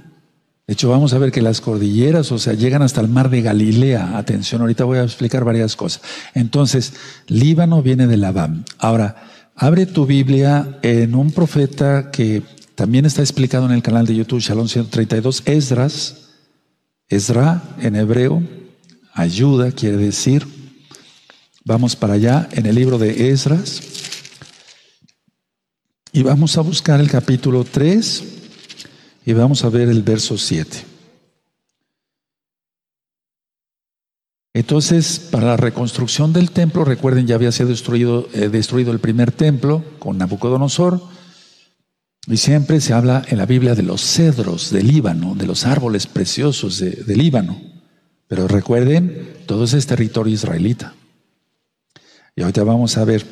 De 0.67 0.73
hecho, 0.73 0.89
vamos 0.89 1.13
a 1.13 1.17
ver 1.17 1.31
que 1.31 1.41
las 1.41 1.61
cordilleras, 1.61 2.29
o 2.33 2.37
sea, 2.37 2.55
llegan 2.55 2.81
hasta 2.81 2.99
el 2.99 3.07
mar 3.07 3.29
de 3.29 3.41
Galilea. 3.41 4.17
Atención, 4.17 4.59
ahorita 4.59 4.83
voy 4.83 4.97
a 4.97 5.03
explicar 5.03 5.45
varias 5.45 5.77
cosas. 5.77 6.01
Entonces, 6.33 6.91
Líbano 7.27 7.81
viene 7.81 8.05
de 8.05 8.17
Labán. 8.17 8.65
Ahora, 8.79 9.15
abre 9.55 9.85
tu 9.85 10.05
Biblia 10.05 10.77
en 10.81 11.15
un 11.15 11.31
profeta 11.31 12.11
que 12.11 12.43
también 12.75 13.05
está 13.05 13.21
explicado 13.21 13.65
en 13.65 13.71
el 13.71 13.81
canal 13.81 14.05
de 14.05 14.17
YouTube 14.17 14.41
Shalom 14.41 14.67
132, 14.67 15.43
Esdras, 15.45 16.31
Esra 17.07 17.63
en 17.79 17.95
hebreo, 17.95 18.43
ayuda 19.13 19.71
quiere 19.71 19.95
decir. 19.95 20.45
Vamos 21.63 21.95
para 21.95 22.15
allá 22.15 22.49
en 22.51 22.65
el 22.65 22.75
libro 22.75 22.97
de 22.97 23.29
Esdras. 23.29 23.98
Y 26.11 26.23
vamos 26.23 26.57
a 26.57 26.61
buscar 26.61 26.99
el 26.99 27.09
capítulo 27.09 27.63
3 27.63 28.23
y 29.25 29.33
vamos 29.33 29.63
a 29.63 29.69
ver 29.69 29.89
el 29.89 30.01
verso 30.01 30.37
7. 30.37 30.85
Entonces, 34.55 35.19
para 35.19 35.47
la 35.47 35.57
reconstrucción 35.57 36.33
del 36.33 36.49
templo, 36.49 36.83
recuerden, 36.83 37.27
ya 37.27 37.35
había 37.35 37.51
sido 37.51 37.69
destruido, 37.69 38.27
eh, 38.33 38.49
destruido 38.49 38.91
el 38.91 38.99
primer 38.99 39.31
templo 39.31 39.83
con 39.99 40.17
Nabucodonosor, 40.17 40.99
y 42.25 42.37
siempre 42.37 42.81
se 42.81 42.93
habla 42.93 43.23
en 43.27 43.37
la 43.37 43.45
Biblia 43.45 43.75
de 43.75 43.83
los 43.83 44.01
cedros 44.01 44.71
del 44.71 44.87
Líbano, 44.87 45.35
de 45.35 45.45
los 45.45 45.65
árboles 45.65 46.07
preciosos 46.07 46.79
del 46.79 47.17
Líbano. 47.17 47.61
Pero 48.27 48.47
recuerden, 48.47 49.37
todo 49.45 49.63
ese 49.63 49.77
es 49.77 49.87
territorio 49.87 50.33
israelita. 50.33 50.95
Y 52.35 52.41
ahorita 52.41 52.63
vamos 52.63 52.97
a 52.97 53.05
ver 53.05 53.25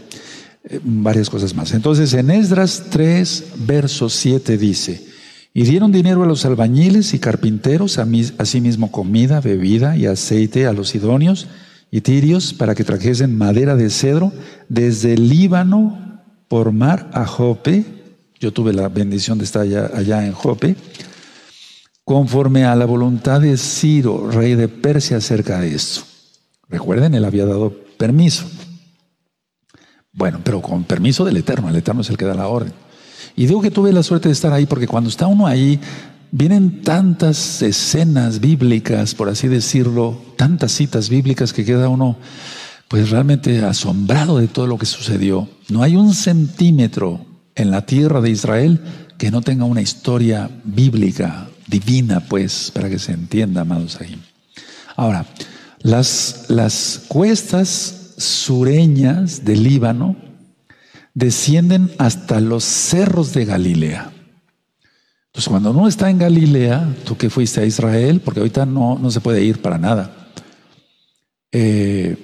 eh, 0.70 0.80
varias 0.84 1.30
cosas 1.30 1.56
más. 1.56 1.74
Entonces, 1.74 2.14
en 2.14 2.30
Esdras 2.30 2.86
3, 2.90 3.44
verso 3.66 4.10
7 4.10 4.58
dice, 4.58 5.06
y 5.54 5.64
dieron 5.64 5.92
dinero 5.92 6.24
a 6.24 6.28
los 6.28 6.46
albañiles 6.46 7.14
y 7.14 7.20
carpinteros, 7.20 7.98
asimismo 8.38 8.92
comida, 8.92 9.42
bebida 9.42 9.98
y 9.98 10.06
aceite 10.06 10.68
a 10.68 10.74
los 10.74 10.94
idóneos 10.94 11.48
y 11.90 12.02
tirios 12.02 12.54
para 12.54 12.76
que 12.76 12.84
trajesen 12.84 13.38
madera 13.38 13.76
de 13.76 13.90
cedro 13.90 14.34
desde 14.70 15.14
el 15.14 15.30
Líbano 15.30 16.22
por 16.48 16.74
mar 16.74 17.10
a 17.14 17.26
Jope. 17.26 17.86
Yo 18.40 18.52
tuve 18.54 18.74
la 18.74 18.90
bendición 18.90 19.38
de 19.38 19.46
estar 19.46 19.64
allá, 19.64 19.90
allá 19.96 20.26
en 20.28 20.34
Jope, 20.34 20.76
conforme 22.04 22.66
a 22.66 22.76
la 22.76 22.86
voluntad 22.86 23.42
de 23.42 23.58
Ciro, 23.58 24.30
rey 24.30 24.54
de 24.54 24.68
Persia, 24.68 25.18
acerca 25.18 25.60
de 25.60 25.74
esto. 25.74 26.02
Recuerden, 26.70 27.16
él 27.16 27.26
había 27.26 27.46
dado 27.46 27.74
permiso. 27.98 28.46
Bueno, 30.18 30.42
pero 30.44 30.64
con 30.64 30.84
permiso 30.84 31.24
del 31.24 31.38
Eterno, 31.38 31.70
el 31.70 31.76
Eterno 31.76 32.02
es 32.02 32.10
el 32.10 32.18
que 32.18 32.26
da 32.26 32.34
la 32.34 32.48
orden. 32.48 32.74
Y 33.36 33.46
digo 33.46 33.62
que 33.62 33.70
tuve 33.70 33.94
la 33.94 34.02
suerte 34.02 34.30
de 34.30 34.34
estar 34.34 34.52
ahí 34.52 34.66
porque 34.66 34.88
cuando 34.88 35.12
está 35.12 35.28
uno 35.28 35.46
ahí, 35.46 35.80
vienen 36.32 36.82
tantas 36.82 37.62
escenas 37.62 38.40
bíblicas, 38.40 39.14
por 39.14 39.30
así 39.30 39.48
decirlo, 39.48 40.20
tantas 40.36 40.72
citas 40.72 41.10
bíblicas 41.10 41.54
que 41.54 41.64
queda 41.64 41.88
uno 41.88 42.18
pues 42.88 43.12
realmente 43.12 43.64
asombrado 43.64 44.40
de 44.40 44.48
todo 44.48 44.66
lo 44.66 44.80
que 44.80 44.88
sucedió. 44.88 45.48
No 45.70 45.84
hay 45.84 45.96
un 45.96 46.16
centímetro 46.16 47.24
en 47.54 47.70
la 47.70 47.86
tierra 47.86 48.20
de 48.20 48.32
Israel 48.32 48.82
que 49.20 49.30
no 49.30 49.42
tenga 49.42 49.66
una 49.66 49.82
historia 49.82 50.50
bíblica, 50.64 51.48
divina, 51.68 52.22
pues, 52.22 52.72
para 52.74 52.90
que 52.90 52.98
se 52.98 53.12
entienda, 53.12 53.62
amados 53.62 54.00
ahí. 54.02 54.20
Ahora, 54.96 55.26
las, 55.82 56.46
las 56.48 57.04
cuestas 57.08 57.97
sureñas 58.18 59.46
del 59.46 59.64
Líbano 59.64 60.16
descienden 61.14 61.92
hasta 61.98 62.42
los 62.42 62.64
cerros 62.64 63.34
de 63.34 63.46
Galilea. 63.46 64.12
Entonces, 65.28 65.50
cuando 65.50 65.72
uno 65.72 65.88
está 65.88 66.10
en 66.10 66.18
Galilea, 66.18 66.96
tú 67.06 67.16
que 67.16 67.30
fuiste 67.30 67.62
a 67.62 67.66
Israel, 67.66 68.22
porque 68.22 68.40
ahorita 68.40 68.66
no, 68.66 68.98
no 68.98 69.12
se 69.12 69.22
puede 69.22 69.44
ir 69.44 69.62
para 69.62 69.78
nada. 69.78 70.30
Eh, 71.52 72.18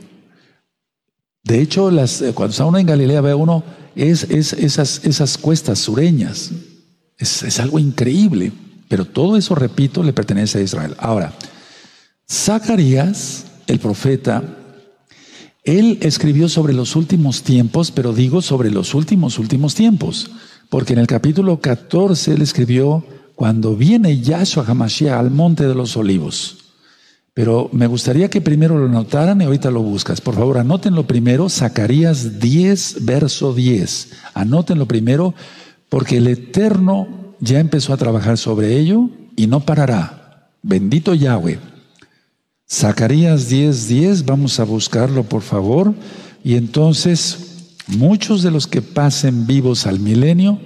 de 1.43 1.61
hecho, 1.61 1.91
las, 1.91 2.21
eh, 2.21 2.33
cuando 2.33 2.51
está 2.51 2.65
uno 2.65 2.79
en 2.79 2.87
Galilea, 2.87 3.21
ve 3.21 3.33
uno 3.33 3.63
es, 3.95 4.23
esas, 4.23 5.05
esas 5.05 5.37
cuestas 5.37 5.79
sureñas. 5.79 6.51
Es, 7.17 7.43
es 7.43 7.59
algo 7.59 7.77
increíble. 7.77 8.51
Pero 8.87 9.05
todo 9.05 9.37
eso, 9.37 9.55
repito, 9.55 10.01
le 10.01 10.13
pertenece 10.13 10.59
a 10.59 10.61
Israel. 10.61 10.95
Ahora, 10.97 11.33
Zacarías, 12.29 13.45
el 13.67 13.79
profeta, 13.79 14.43
él 15.63 15.99
escribió 16.01 16.49
sobre 16.49 16.73
los 16.73 16.95
últimos 16.95 17.43
tiempos, 17.43 17.91
pero 17.91 18.13
digo 18.13 18.41
sobre 18.41 18.69
los 18.69 18.93
últimos 18.93 19.39
últimos 19.39 19.75
tiempos, 19.75 20.31
porque 20.69 20.93
en 20.93 20.99
el 20.99 21.07
capítulo 21.07 21.61
14 21.61 22.33
él 22.33 22.41
escribió 22.41 23.05
cuando 23.35 23.75
viene 23.75 24.19
Yahshua 24.19 24.65
Hamashiach 24.67 25.17
al 25.17 25.31
monte 25.31 25.65
de 25.65 25.75
los 25.75 25.95
olivos. 25.95 26.57
Pero 27.33 27.69
me 27.71 27.87
gustaría 27.87 28.29
que 28.29 28.41
primero 28.41 28.77
lo 28.77 28.85
anotaran 28.85 29.41
y 29.41 29.45
ahorita 29.45 29.71
lo 29.71 29.81
buscas. 29.81 30.21
Por 30.21 30.35
favor, 30.35 30.59
anótenlo 30.59 31.07
primero, 31.07 31.49
Zacarías 31.49 32.39
10, 32.39 33.05
verso 33.05 33.53
10. 33.53 34.11
Anótenlo 34.35 34.85
primero, 34.85 35.33
porque 35.89 36.17
el 36.17 36.27
Eterno 36.27 37.35
ya 37.39 37.59
empezó 37.59 37.93
a 37.93 37.97
trabajar 37.97 38.37
sobre 38.37 38.77
ello 38.77 39.09
y 39.35 39.47
no 39.47 39.61
parará. 39.61 40.51
Bendito 40.61 41.15
Yahweh. 41.15 41.72
Zacarías 42.73 43.49
10:10, 43.51 43.87
10, 43.87 44.25
vamos 44.25 44.59
a 44.59 44.63
buscarlo 44.63 45.23
por 45.23 45.43
favor. 45.43 45.93
Y 46.43 46.55
entonces 46.55 47.75
muchos 47.87 48.41
de 48.41 48.49
los 48.49 48.65
que 48.65 48.81
pasen 48.81 49.45
vivos 49.45 49.85
al 49.85 49.99
milenio 49.99 50.59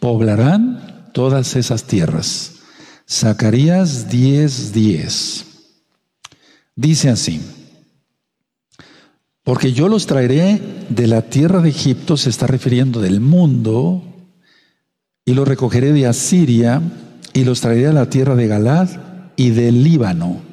poblarán 0.00 1.10
todas 1.14 1.54
esas 1.54 1.84
tierras. 1.84 2.54
Zacarías 3.08 4.08
10:10. 4.10 4.72
10. 4.72 5.44
Dice 6.74 7.10
así, 7.10 7.40
porque 9.44 9.72
yo 9.72 9.88
los 9.88 10.06
traeré 10.06 10.60
de 10.88 11.06
la 11.06 11.22
tierra 11.22 11.60
de 11.60 11.68
Egipto, 11.68 12.16
se 12.16 12.30
está 12.30 12.48
refiriendo 12.48 13.00
del 13.00 13.20
mundo, 13.20 14.02
y 15.24 15.34
los 15.34 15.46
recogeré 15.46 15.92
de 15.92 16.06
Asiria, 16.06 16.82
y 17.34 17.44
los 17.44 17.60
traeré 17.60 17.86
a 17.86 17.92
la 17.92 18.10
tierra 18.10 18.34
de 18.34 18.48
Galad 18.48 18.88
y 19.36 19.50
del 19.50 19.84
Líbano, 19.84 20.51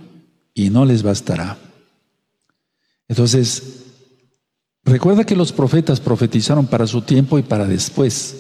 y 0.66 0.70
no 0.70 0.86
les 0.86 1.04
bastará. 1.04 1.58
Entonces, 3.08 3.86
recuerda 4.84 5.24
que 5.24 5.36
los 5.36 5.52
profetas 5.52 6.00
profetizaron 6.00 6.68
para 6.68 6.86
su 6.86 7.02
tiempo 7.02 7.40
y 7.40 7.44
para 7.44 7.66
después, 7.66 8.36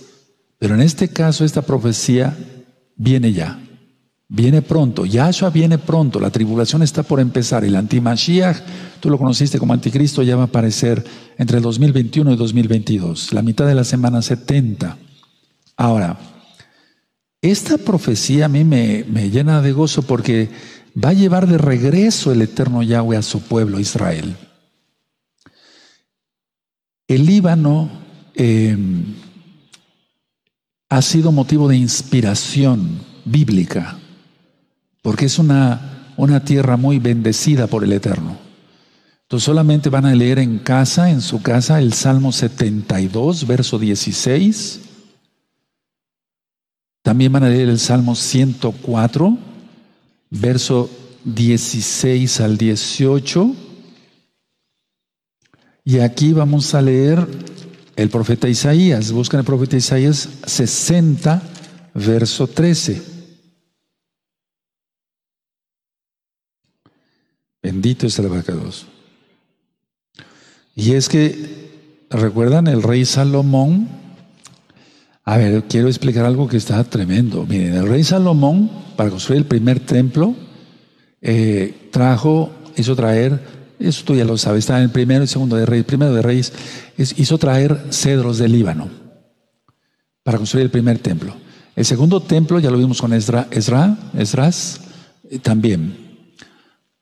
pero 0.57 0.75
en 0.75 0.81
este 0.81 1.09
caso 1.09 1.45
esta 1.45 1.61
profecía 1.61 2.37
viene 2.95 3.31
ya. 3.31 3.59
Viene 4.31 4.61
pronto, 4.61 5.05
Yahshua 5.05 5.49
viene 5.49 5.79
pronto, 5.79 6.19
la 6.19 6.29
tribulación 6.29 6.83
está 6.83 7.01
por 7.01 7.19
empezar. 7.19 7.63
El 7.63 7.75
antimashiach, 7.75 8.57
tú 8.99 9.09
lo 9.09 9.17
conociste 9.17 9.57
como 9.57 9.73
anticristo, 9.73 10.21
ya 10.21 10.35
va 10.35 10.43
a 10.43 10.45
aparecer 10.45 11.03
entre 11.37 11.57
el 11.57 11.63
2021 11.63 12.33
y 12.33 12.35
2022, 12.35 13.33
la 13.33 13.41
mitad 13.41 13.65
de 13.65 13.73
la 13.73 13.83
semana 13.83 14.21
70. 14.21 14.97
Ahora, 15.77 16.19
esta 17.41 17.77
profecía 17.77 18.45
a 18.45 18.49
mí 18.49 18.65
me, 18.65 19.03
llena 19.29 19.61
de 19.61 19.71
gozo 19.71 20.01
porque 20.01 20.49
va 20.95 21.09
a 21.09 21.13
llevar 21.13 21.47
de 21.47 21.57
regreso 21.57 22.31
el 22.31 22.41
eterno 22.41 22.83
Yahweh 22.83 23.17
a 23.17 23.21
su 23.21 23.41
pueblo 23.41 23.79
Israel. 23.79 24.35
El 27.07 27.25
Líbano 27.25 27.89
eh, 28.35 28.77
ha 30.89 31.01
sido 31.01 31.31
motivo 31.31 31.67
de 31.67 31.77
inspiración 31.77 32.99
bíblica 33.25 33.99
porque 35.01 35.25
es 35.25 35.39
una, 35.39 36.13
una 36.17 36.43
tierra 36.43 36.77
muy 36.77 36.99
bendecida 36.99 37.67
por 37.67 37.83
el 37.83 37.93
Eterno. 37.93 38.37
Entonces 39.23 39.45
solamente 39.45 39.89
van 39.89 40.05
a 40.05 40.15
leer 40.15 40.39
en 40.39 40.59
casa, 40.59 41.11
en 41.11 41.21
su 41.21 41.41
casa, 41.41 41.79
el 41.79 41.93
Salmo 41.93 42.31
72, 42.31 43.45
verso 43.47 43.77
16. 43.77 44.81
También 47.03 47.31
van 47.31 47.43
a 47.43 47.49
leer 47.49 47.69
el 47.69 47.79
Salmo 47.79 48.15
104, 48.15 49.37
verso 50.29 50.89
16 51.23 52.39
al 52.41 52.57
18. 52.57 53.55
Y 55.85 55.99
aquí 55.99 56.33
vamos 56.33 56.73
a 56.75 56.81
leer 56.81 57.27
el 57.95 58.09
profeta 58.09 58.47
Isaías. 58.47 59.11
Buscan 59.11 59.39
el 59.39 59.45
profeta 59.45 59.77
Isaías 59.77 60.29
60, 60.45 61.41
verso 61.93 62.47
13. 62.47 63.01
Bendito 67.61 68.07
es 68.07 68.17
el 68.19 68.27
abacados. 68.27 68.85
Y 70.75 70.93
es 70.93 71.09
que, 71.09 72.05
¿recuerdan 72.09 72.67
el 72.67 72.81
rey 72.81 73.03
Salomón? 73.03 73.89
A 75.29 75.37
ver, 75.37 75.65
quiero 75.69 75.89
explicar 75.89 76.25
algo 76.25 76.47
que 76.47 76.57
está 76.57 76.83
tremendo. 76.83 77.45
Miren, 77.45 77.75
el 77.75 77.87
rey 77.87 78.03
Salomón, 78.03 78.67
para 78.95 79.11
construir 79.11 79.41
el 79.41 79.45
primer 79.45 79.79
templo, 79.79 80.33
eh, 81.21 81.89
trajo, 81.91 82.49
hizo 82.75 82.95
traer, 82.95 83.39
eso 83.77 84.03
tú 84.03 84.15
ya 84.15 84.25
lo 84.25 84.39
sabes, 84.39 84.61
está 84.63 84.77
en 84.77 84.85
el 84.85 84.89
primero 84.89 85.23
y 85.23 85.27
segundo 85.27 85.55
de 85.55 85.67
reyes, 85.67 85.85
primero 85.85 86.15
de 86.15 86.23
reyes, 86.23 86.51
hizo 86.97 87.37
traer 87.37 87.79
cedros 87.91 88.39
del 88.39 88.53
Líbano 88.53 88.89
para 90.23 90.39
construir 90.39 90.65
el 90.65 90.71
primer 90.71 90.97
templo. 90.97 91.35
El 91.75 91.85
segundo 91.85 92.21
templo, 92.23 92.57
ya 92.57 92.71
lo 92.71 92.79
vimos 92.79 92.99
con 92.99 93.13
Esdra, 93.13 93.49
Esdras, 93.51 94.81
eh, 95.29 95.37
también. 95.37 96.25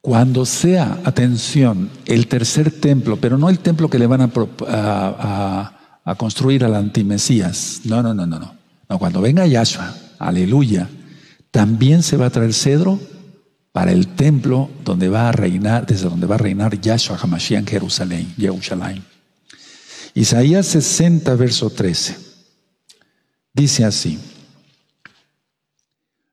Cuando 0.02 0.46
sea, 0.46 1.00
atención, 1.06 1.90
el 2.06 2.28
tercer 2.28 2.72
templo, 2.72 3.16
pero 3.16 3.38
no 3.38 3.48
el 3.48 3.60
templo 3.60 3.90
que 3.90 4.00
le 4.00 4.08
van 4.08 4.20
a, 4.20 5.78
construir 6.16 6.64
al 6.64 6.76
antimesías. 6.76 7.82
No, 7.86 8.02
no, 8.02 8.14
no, 8.14 8.26
no, 8.26 8.40
no. 8.40 8.56
No, 8.90 9.00
cuando 9.00 9.22
venga 9.22 9.46
Yahshua, 9.46 9.94
aleluya, 10.20 10.90
también 11.52 12.04
se 12.04 12.18
va 12.18 12.28
a 12.28 12.30
traer 12.30 12.54
cedro 12.54 13.00
para 13.72 13.92
el 13.92 14.08
templo 14.08 14.70
donde 14.84 15.10
va 15.10 15.30
a 15.30 15.32
reinar, 15.32 15.86
desde 15.86 16.10
donde 16.10 16.28
va 16.28 16.36
a 16.36 16.40
reinar 16.40 16.80
Yahshua 16.80 17.20
Hamashiach 17.22 17.60
en 17.60 17.68
Jerusalén, 17.68 18.34
Jerusalén. 18.38 19.04
Isaías 20.14 20.66
60, 20.68 21.36
verso 21.36 21.70
13. 21.70 22.18
Dice 23.54 23.84
así: 23.86 24.18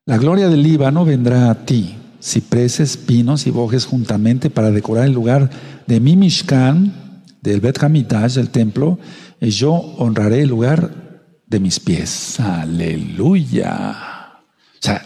La 0.06 0.16
gloria 0.16 0.48
del 0.48 0.62
Líbano 0.62 1.04
vendrá 1.04 1.50
a 1.50 1.66
ti 1.66 1.96
cipreses, 2.24 2.96
pinos 2.96 3.46
y 3.46 3.50
bojes 3.50 3.84
juntamente 3.84 4.48
para 4.48 4.70
decorar 4.70 5.04
el 5.04 5.12
lugar 5.12 5.50
de 5.87 6.00
mi 6.00 6.16
Mishkan, 6.16 7.03
del 7.44 7.61
Bet 7.61 7.78
del 7.78 8.48
templo, 8.48 8.98
y 9.38 9.50
yo 9.50 9.72
honraré 9.74 10.40
el 10.42 10.48
lugar 10.48 11.42
de 11.46 11.61
mis 11.61 11.78
pies. 11.78 12.40
Aleluya. 12.40 13.94
O 14.40 14.80
sea, 14.80 15.04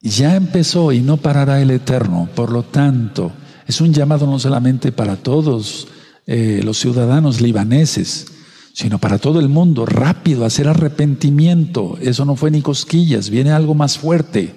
ya 0.00 0.36
empezó 0.36 0.92
y 0.92 1.00
no 1.00 1.16
parará 1.16 1.60
el 1.60 1.72
Eterno. 1.72 2.28
Por 2.34 2.52
lo 2.52 2.62
tanto, 2.62 3.32
es 3.66 3.80
un 3.80 3.92
llamado 3.92 4.26
no 4.26 4.38
solamente 4.38 4.92
para 4.92 5.16
todos 5.16 5.88
eh, 6.26 6.60
los 6.64 6.78
ciudadanos 6.78 7.40
libaneses, 7.40 8.26
sino 8.72 8.98
para 9.00 9.18
todo 9.18 9.40
el 9.40 9.48
mundo, 9.48 9.86
rápido, 9.86 10.44
hacer 10.44 10.68
arrepentimiento. 10.68 11.98
Eso 12.00 12.24
no 12.24 12.36
fue 12.36 12.52
ni 12.52 12.62
cosquillas, 12.62 13.28
viene 13.28 13.50
algo 13.50 13.74
más 13.74 13.98
fuerte. 13.98 14.54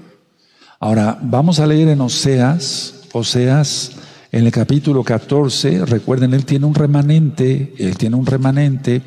Ahora, 0.79 1.17
vamos 1.23 1.59
a 1.59 1.65
leer 1.65 1.87
en 1.87 2.01
Oseas, 2.01 3.01
Oseas 3.13 3.93
en 4.33 4.47
el 4.47 4.51
capítulo 4.51 5.03
14, 5.03 5.85
recuerden, 5.85 6.33
él 6.33 6.43
tiene 6.43 6.65
un 6.65 6.73
remanente, 6.73 7.75
él 7.77 7.95
tiene 7.97 8.15
un 8.15 8.25
remanente 8.25 9.03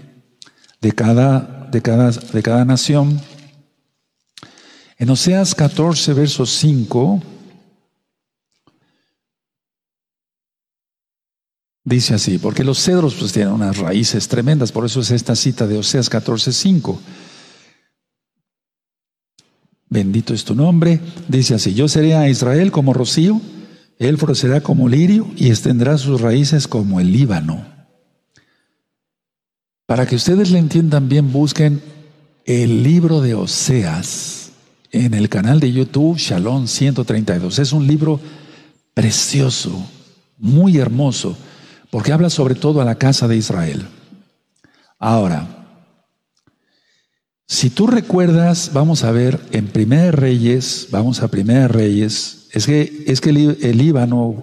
de 0.80 0.92
cada, 0.92 1.68
de 1.72 1.82
cada, 1.82 2.12
de 2.12 2.42
cada 2.44 2.64
nación. 2.64 3.20
En 4.96 5.10
Oseas 5.10 5.56
14, 5.56 6.14
verso 6.14 6.46
5, 6.46 7.20
dice 11.82 12.14
así, 12.14 12.38
porque 12.38 12.62
los 12.62 12.78
cedros 12.78 13.16
pues 13.16 13.32
tienen 13.32 13.52
unas 13.52 13.78
raíces 13.78 14.28
tremendas, 14.28 14.70
por 14.70 14.86
eso 14.86 15.00
es 15.00 15.10
esta 15.10 15.34
cita 15.34 15.66
de 15.66 15.78
Oseas 15.78 16.08
14, 16.08 16.52
5. 16.52 17.00
Bendito 19.88 20.32
es 20.34 20.44
tu 20.44 20.54
nombre. 20.54 21.00
Dice 21.26 21.56
así, 21.56 21.74
yo 21.74 21.88
seré 21.88 22.14
a 22.14 22.28
Israel 22.28 22.70
como 22.70 22.92
rocío, 22.92 23.40
él 23.98 24.18
florecerá 24.18 24.60
como 24.60 24.88
lirio 24.88 25.26
y 25.36 25.48
extenderá 25.48 25.96
sus 25.98 26.20
raíces 26.20 26.68
como 26.68 27.00
el 27.00 27.12
Líbano. 27.12 27.64
Para 29.86 30.06
que 30.06 30.16
ustedes 30.16 30.50
le 30.50 30.58
entiendan 30.58 31.08
bien, 31.08 31.32
busquen 31.32 31.80
el 32.44 32.82
libro 32.82 33.20
de 33.20 33.34
Oseas 33.34 34.50
en 34.90 35.14
el 35.14 35.28
canal 35.28 35.60
de 35.60 35.72
YouTube 35.72 36.18
Shalom 36.18 36.66
132. 36.66 37.58
Es 37.58 37.72
un 37.72 37.86
libro 37.86 38.20
precioso, 38.94 39.86
muy 40.38 40.78
hermoso, 40.78 41.36
porque 41.90 42.12
habla 42.12 42.30
sobre 42.30 42.54
todo 42.54 42.80
a 42.80 42.84
la 42.84 42.96
casa 42.96 43.28
de 43.28 43.36
Israel. 43.36 43.86
Ahora, 44.98 45.56
si 47.46 47.70
tú 47.70 47.86
recuerdas, 47.86 48.72
vamos 48.72 49.04
a 49.04 49.12
ver 49.12 49.40
en 49.52 49.68
Primera 49.68 50.10
Reyes, 50.10 50.88
vamos 50.90 51.22
a 51.22 51.28
Primera 51.28 51.68
Reyes, 51.68 52.45
es 52.56 52.64
que, 52.64 53.04
es 53.06 53.20
que 53.20 53.28
el, 53.28 53.76
Líbano, 53.76 54.34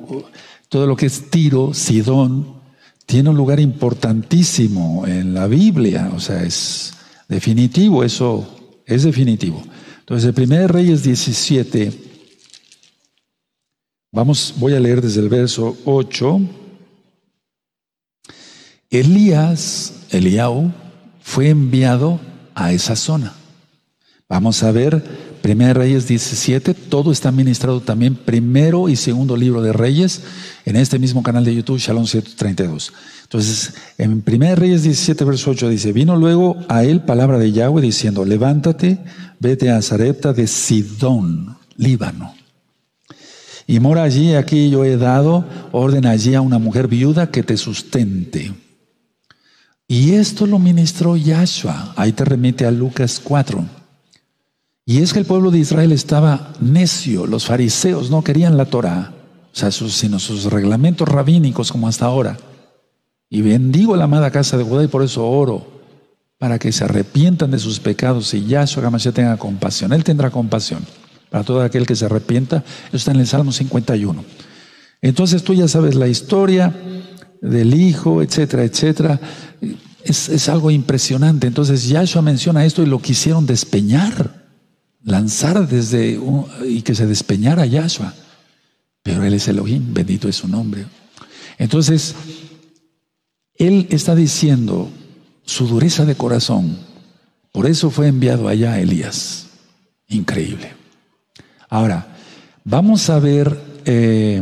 todo 0.70 0.86
lo 0.86 0.96
que 0.96 1.08
es 1.08 1.32
Tiro, 1.32 1.74
Sidón, 1.74 2.62
tiene 3.08 3.32
un 3.32 3.36
lugar 3.36 3.60
importantísimo 3.60 5.08
en 5.08 5.34
la 5.34 5.48
Biblia, 5.48 6.12
o 6.16 6.20
sea, 6.20 6.44
es 6.44 6.94
definitivo, 7.28 8.04
eso 8.04 8.48
es 8.86 9.02
definitivo. 9.02 9.64
Entonces, 10.02 10.30
en 10.30 10.36
Primera 10.36 10.68
Reyes 10.68 11.02
17, 11.02 11.92
vamos, 14.12 14.54
voy 14.58 14.76
a 14.76 14.80
leer 14.80 15.02
desde 15.02 15.20
el 15.20 15.30
verso 15.30 15.76
8. 15.84 16.40
Elías, 18.92 19.92
Eliau, 20.12 20.72
fue 21.20 21.50
enviado 21.50 22.20
a 22.54 22.74
esa 22.74 22.96
zona. 22.96 23.34
Vamos 24.30 24.62
a 24.62 24.72
ver, 24.72 25.04
Primera 25.44 25.74
Reyes 25.74 26.08
17, 26.08 26.74
todo 26.74 27.12
está 27.12 27.30
ministrado 27.34 27.82
también, 27.82 28.16
primero 28.16 28.88
y 28.88 28.96
segundo 28.96 29.36
libro 29.36 29.62
de 29.62 29.74
Reyes, 29.74 30.22
en 30.64 30.78
este 30.78 31.00
mismo 31.00 31.22
canal 31.22 31.44
de 31.44 31.54
YouTube, 31.54 31.80
Shalom 31.80 32.08
132. 32.08 32.94
Entonces, 33.24 33.74
en 33.98 34.22
Primera 34.22 34.56
Reyes 34.56 34.84
17, 34.84 35.26
verso 35.26 35.52
8 35.52 35.68
dice, 35.68 35.92
vino 35.92 36.16
luego 36.16 36.56
a 36.70 36.86
él 36.86 37.02
palabra 37.02 37.40
de 37.40 37.52
Yahweh 37.52 37.82
diciendo, 37.82 38.24
levántate, 38.24 39.00
vete 39.42 39.70
a 39.70 39.82
Zarepta 39.82 40.32
de 40.32 40.48
Sidón, 40.48 41.58
Líbano. 41.76 42.34
Y 43.68 43.82
mora 43.82 44.04
allí, 44.04 44.36
aquí 44.36 44.70
yo 44.70 44.86
he 44.86 44.96
dado 44.96 45.44
orden 45.74 46.06
allí 46.06 46.36
a 46.36 46.42
una 46.42 46.58
mujer 46.58 46.88
viuda 46.88 47.32
que 47.32 47.44
te 47.44 47.58
sustente. 47.58 48.54
Y 49.90 50.14
esto 50.14 50.48
lo 50.48 50.58
ministró 50.58 51.18
Yahshua. 51.18 51.96
Ahí 51.98 52.14
te 52.14 52.24
remite 52.24 52.66
a 52.66 52.72
Lucas 52.72 53.20
4. 53.22 53.83
Y 54.86 55.02
es 55.02 55.14
que 55.14 55.20
el 55.20 55.26
pueblo 55.26 55.50
de 55.50 55.60
Israel 55.60 55.92
estaba 55.92 56.54
necio. 56.60 57.26
Los 57.26 57.46
fariseos 57.46 58.10
no 58.10 58.24
querían 58.24 58.58
la 58.58 58.66
Torah. 58.66 59.14
o 59.52 59.56
sea, 59.56 59.72
sus, 59.72 59.94
sino 59.94 60.20
sus 60.20 60.46
reglamentos 60.46 61.08
rabínicos 61.08 61.72
como 61.72 61.88
hasta 61.88 62.06
ahora. 62.06 62.38
Y 63.30 63.42
bendigo 63.42 63.96
la 63.96 64.04
amada 64.04 64.30
casa 64.30 64.58
de 64.58 64.64
Judá 64.64 64.84
y 64.84 64.88
por 64.88 65.04
eso 65.04 65.28
oro, 65.28 65.66
para 66.38 66.60
que 66.60 66.72
se 66.72 66.84
arrepientan 66.84 67.52
de 67.52 67.60
sus 67.60 67.80
pecados 67.80 68.34
y 68.34 68.46
Yahshua 68.46 68.86
Hamashiach 68.86 69.16
tenga 69.16 69.38
compasión. 69.38 69.94
Él 69.94 70.04
tendrá 70.04 70.30
compasión 70.30 70.86
para 71.30 71.44
todo 71.44 71.62
aquel 71.62 71.88
que 71.88 71.96
se 71.96 72.06
arrepienta. 72.06 72.64
Eso 72.90 72.98
está 72.98 73.12
en 73.12 73.22
el 73.22 73.28
Salmo 73.28 73.52
51. 73.52 74.24
Entonces 75.02 75.44
tú 75.44 75.54
ya 75.54 75.68
sabes 75.68 75.96
la 75.96 76.08
historia 76.08 76.76
del 77.42 77.74
Hijo, 77.74 78.22
etcétera, 78.22 78.64
etcétera. 78.66 79.20
Es, 80.04 80.30
es 80.30 80.50
algo 80.50 80.70
impresionante. 80.70 81.48
Entonces 81.48 81.88
Yahshua 81.88 82.22
menciona 82.22 82.66
esto 82.66 82.84
y 82.84 82.86
lo 82.86 83.02
quisieron 83.02 83.46
despeñar, 83.46 84.43
lanzar 85.04 85.68
desde 85.68 86.20
y 86.68 86.82
que 86.82 86.96
se 86.96 87.08
despeñara 87.08 87.66
Yahshua. 87.66 88.14
Pero 89.02 89.24
Él 89.24 89.34
es 89.34 89.48
Elohim, 89.48 89.94
bendito 89.94 90.30
es 90.30 90.38
su 90.38 90.48
nombre. 90.48 90.86
Entonces, 91.58 92.16
Él 93.56 93.88
está 93.90 94.16
diciendo 94.16 94.90
su 95.46 95.68
dureza 95.68 96.06
de 96.06 96.16
corazón. 96.16 96.78
Por 97.52 97.68
eso 97.68 97.90
fue 97.90 98.08
enviado 98.08 98.48
allá 98.48 98.80
Elías. 98.80 99.48
Increíble. 100.08 100.74
Ahora, 101.70 102.08
vamos 102.64 103.10
a 103.10 103.20
ver 103.20 103.60
eh, 103.86 104.42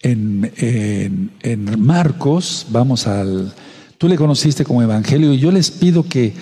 en, 0.00 1.30
en, 1.42 1.80
Marcos, 1.80 2.66
vamos 2.70 3.06
al... 3.06 3.52
Tú 3.98 4.08
le 4.08 4.16
conociste 4.16 4.64
como 4.64 4.82
Evangelio 4.82 5.34
y 5.34 5.38
yo 5.38 5.50
les 5.50 5.70
pido 5.70 6.04
que 6.04 6.32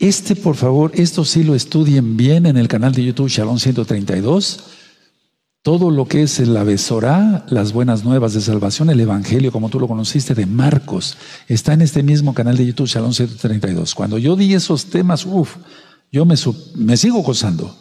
este, 0.00 0.34
por 0.34 0.56
favor, 0.56 0.90
esto 0.94 1.24
sí 1.24 1.44
lo 1.44 1.54
estudien 1.54 2.16
bien 2.16 2.46
en 2.46 2.56
el 2.56 2.66
canal 2.66 2.92
de 2.92 3.04
YouTube 3.04 3.28
Shalom 3.28 3.58
132 3.58 4.78
todo 5.62 5.90
lo 5.90 6.08
que 6.08 6.22
es 6.22 6.38
la 6.40 6.64
Besorá, 6.64 7.44
las 7.50 7.74
buenas 7.74 8.02
nuevas 8.02 8.32
de 8.32 8.40
salvación, 8.40 8.88
el 8.88 9.00
Evangelio, 9.00 9.52
como 9.52 9.68
tú 9.68 9.78
lo 9.78 9.88
conociste, 9.88 10.34
de 10.34 10.46
Marcos, 10.46 11.18
está 11.48 11.74
en 11.74 11.82
este 11.82 12.02
mismo 12.02 12.32
canal 12.32 12.56
de 12.56 12.64
YouTube, 12.64 12.88
Shalom 12.88 13.12
132. 13.12 13.94
Cuando 13.94 14.16
yo 14.16 14.36
di 14.36 14.54
esos 14.54 14.86
temas, 14.86 15.26
uff, 15.26 15.56
yo 16.10 16.24
me, 16.24 16.34
me 16.76 16.96
sigo 16.96 17.22
gozando, 17.22 17.76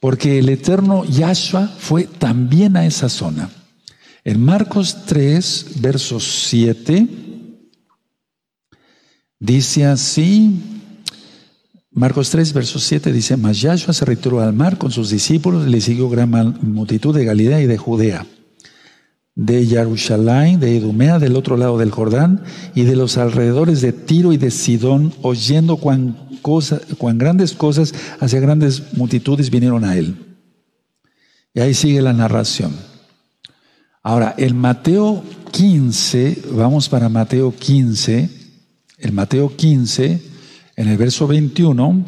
porque 0.00 0.40
el 0.40 0.48
eterno 0.48 1.04
Yahshua 1.04 1.68
fue 1.78 2.04
también 2.04 2.76
a 2.76 2.86
esa 2.86 3.08
zona. 3.08 3.48
En 4.24 4.44
Marcos 4.44 5.04
3, 5.06 5.80
versos 5.80 6.24
7, 6.48 7.06
dice 9.38 9.86
así, 9.86 10.81
Marcos 11.94 12.30
3, 12.30 12.54
verso 12.54 12.78
7 12.78 13.12
dice, 13.12 13.36
Mas 13.36 13.60
Yahshua 13.60 13.92
se 13.92 14.06
retiró 14.06 14.40
al 14.40 14.54
mar 14.54 14.78
con 14.78 14.90
sus 14.90 15.10
discípulos 15.10 15.66
le 15.66 15.80
siguió 15.80 16.08
gran 16.08 16.30
multitud 16.62 17.14
de 17.14 17.26
Galilea 17.26 17.60
y 17.60 17.66
de 17.66 17.76
Judea, 17.76 18.26
de 19.34 19.66
Jerusalén, 19.66 20.58
de 20.58 20.74
Idumea, 20.74 21.18
del 21.18 21.36
otro 21.36 21.58
lado 21.58 21.76
del 21.76 21.90
Jordán 21.90 22.44
y 22.74 22.84
de 22.84 22.96
los 22.96 23.18
alrededores 23.18 23.82
de 23.82 23.92
Tiro 23.92 24.32
y 24.32 24.38
de 24.38 24.50
Sidón, 24.50 25.12
oyendo 25.20 25.76
cuán, 25.76 26.16
cuán 26.40 27.18
grandes 27.18 27.52
cosas 27.52 27.92
hacia 28.20 28.40
grandes 28.40 28.94
multitudes 28.94 29.50
vinieron 29.50 29.84
a 29.84 29.94
él. 29.94 30.16
Y 31.52 31.60
ahí 31.60 31.74
sigue 31.74 32.00
la 32.00 32.14
narración. 32.14 32.72
Ahora, 34.02 34.34
el 34.38 34.54
Mateo 34.54 35.22
15, 35.50 36.44
vamos 36.52 36.88
para 36.88 37.10
Mateo 37.10 37.54
15, 37.54 38.30
el 38.96 39.12
Mateo 39.12 39.54
15, 39.54 40.31
en 40.76 40.88
el 40.88 40.96
verso 40.96 41.26
21, 41.26 42.04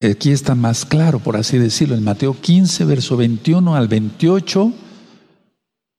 aquí 0.00 0.30
está 0.30 0.54
más 0.54 0.84
claro, 0.84 1.18
por 1.18 1.36
así 1.36 1.58
decirlo, 1.58 1.94
en 1.94 2.04
Mateo 2.04 2.38
15, 2.40 2.84
verso 2.84 3.16
21 3.16 3.74
al 3.74 3.88
28, 3.88 4.72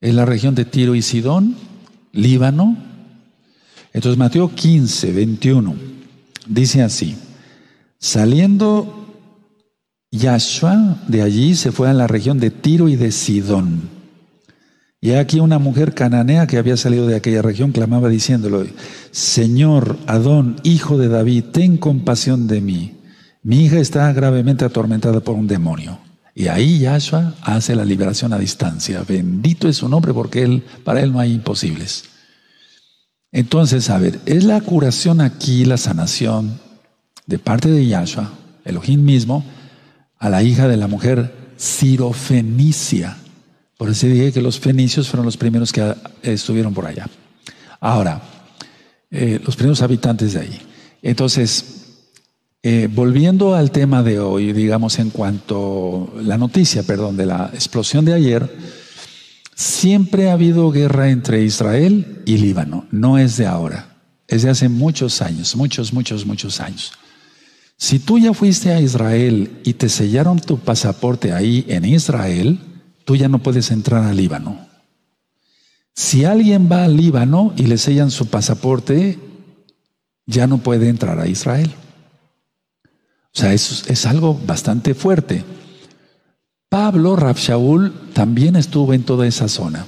en 0.02 0.16
la 0.16 0.26
región 0.26 0.56
de 0.56 0.66
Tiro 0.66 0.96
y 0.96 1.02
Sidón, 1.02 1.56
Líbano. 2.12 2.78
Entonces 3.94 4.18
Mateo 4.18 4.54
15, 4.54 5.12
21, 5.12 5.76
dice 6.48 6.84
así, 6.84 7.18
saliendo 7.98 9.08
Yahshua 10.12 11.04
de 11.08 11.22
allí 11.22 11.56
se 11.56 11.72
fue 11.72 11.90
a 11.90 11.94
la 11.94 12.08
región 12.08 12.40
de 12.40 12.52
Tiro 12.52 12.88
y 12.90 12.96
de 12.96 13.12
Sidón. 13.12 13.97
Y 15.00 15.12
aquí 15.12 15.40
una 15.40 15.60
mujer 15.60 15.94
cananea 15.94 16.48
que 16.48 16.58
había 16.58 16.76
salido 16.76 17.06
de 17.06 17.16
aquella 17.16 17.42
región 17.42 17.72
clamaba 17.72 18.10
diciéndolo, 18.10 18.66
Señor 19.12 19.98
Adón, 20.08 20.56
hijo 20.64 20.98
de 20.98 21.08
David, 21.08 21.46
ten 21.52 21.78
compasión 21.78 22.48
de 22.48 22.62
mí. 22.62 22.98
Mi 23.44 23.66
hija 23.66 23.80
está 23.80 24.12
gravemente 24.12 24.66
atormentada 24.66 25.20
por 25.20 25.36
un 25.36 25.48
demonio. 25.48 26.00
Y 26.34 26.48
ahí 26.50 26.80
Yahshua 26.80 27.36
hace 27.42 27.76
la 27.76 27.86
liberación 27.86 28.34
a 28.34 28.40
distancia. 28.40 29.04
Bendito 29.08 29.68
es 29.68 29.78
su 29.78 29.90
nombre 29.90 30.14
porque 30.14 30.44
él, 30.44 30.64
para 30.84 31.02
él 31.02 31.12
no 31.12 31.20
hay 31.20 31.34
imposibles. 31.34 32.06
Entonces, 33.32 33.90
a 33.90 34.00
ver, 34.00 34.20
es 34.26 34.44
la 34.44 34.62
curación 34.62 35.22
aquí, 35.22 35.66
la 35.66 35.78
sanación 35.78 36.60
de 37.26 37.40
parte 37.40 37.70
de 37.70 37.86
Yahshua, 37.86 38.32
Elohim 38.66 39.04
mismo, 39.04 39.46
a 40.18 40.30
la 40.30 40.44
hija 40.44 40.68
de 40.68 40.78
la 40.78 40.88
mujer 40.88 41.34
Cirofenicia. 41.58 43.18
Por 43.78 43.90
eso 43.90 44.08
dije 44.08 44.32
que 44.32 44.42
los 44.42 44.60
fenicios 44.60 45.08
fueron 45.08 45.26
los 45.26 45.38
primeros 45.38 45.72
que 45.72 45.96
estuvieron 46.24 46.74
por 46.74 46.86
allá. 46.86 47.08
Ahora, 47.80 48.22
eh, 49.12 49.40
los 49.44 49.56
primeros 49.56 49.82
habitantes 49.82 50.34
de 50.34 50.40
ahí. 50.40 50.62
Entonces, 51.02 51.78
eh, 52.64 52.90
volviendo 52.92 53.56
al 53.56 53.72
tema 53.72 54.02
de 54.02 54.20
hoy, 54.20 54.52
digamos 54.52 54.98
en 55.00 55.12
cuanto 55.12 56.14
la 56.22 56.38
noticia, 56.38 56.84
perdón, 56.84 57.16
de 57.16 57.28
la 57.28 57.52
explosión 57.54 58.04
de 58.04 58.14
ayer, 58.14 58.52
siempre 59.56 60.30
ha 60.30 60.34
habido 60.34 60.72
guerra 60.72 61.10
entre 61.10 61.44
Israel 61.44 62.24
y 62.26 62.38
Líbano. 62.38 62.88
No 62.92 63.18
es 63.18 63.38
de 63.38 63.46
ahora, 63.46 63.98
es 64.28 64.42
de 64.42 64.50
hace 64.50 64.70
muchos 64.70 65.22
años, 65.22 65.56
muchos, 65.56 65.94
muchos, 65.94 66.26
muchos 66.26 66.60
años. 66.60 66.92
Si 67.78 68.00
tú 68.00 68.18
ya 68.18 68.34
fuiste 68.34 68.74
a 68.74 68.82
Israel 68.82 69.62
y 69.64 69.74
te 69.74 69.88
sellaron 69.88 70.40
tu 70.40 70.58
pasaporte 70.58 71.32
ahí 71.32 71.64
en 71.68 71.86
Israel, 71.86 72.60
tú 73.08 73.16
ya 73.16 73.30
no 73.30 73.40
puedes 73.40 73.72
entrar 73.72 74.04
al 74.04 74.18
Líbano. 74.18 74.68
Si 75.96 76.26
alguien 76.26 76.68
va 76.70 76.84
al 76.84 76.98
Líbano 76.98 77.54
y 77.56 77.64
le 77.64 77.78
sellan 77.78 78.12
su 78.12 78.28
pasaporte, 78.28 79.18
ya 80.26 80.46
no 80.46 80.58
puede 80.58 80.90
entrar 80.90 81.18
a 81.18 81.26
Israel. 81.26 81.74
O 82.84 83.40
sea, 83.40 83.54
es, 83.54 83.86
es 83.88 84.06
algo 84.06 84.38
bastante 84.46 84.94
fuerte. 84.94 85.46
Pablo 86.68 87.16
Shaul 87.34 88.12
también 88.12 88.58
estuvo 88.58 88.94
en 88.94 89.04
toda 89.04 89.26
esa 89.26 89.48
zona 89.48 89.88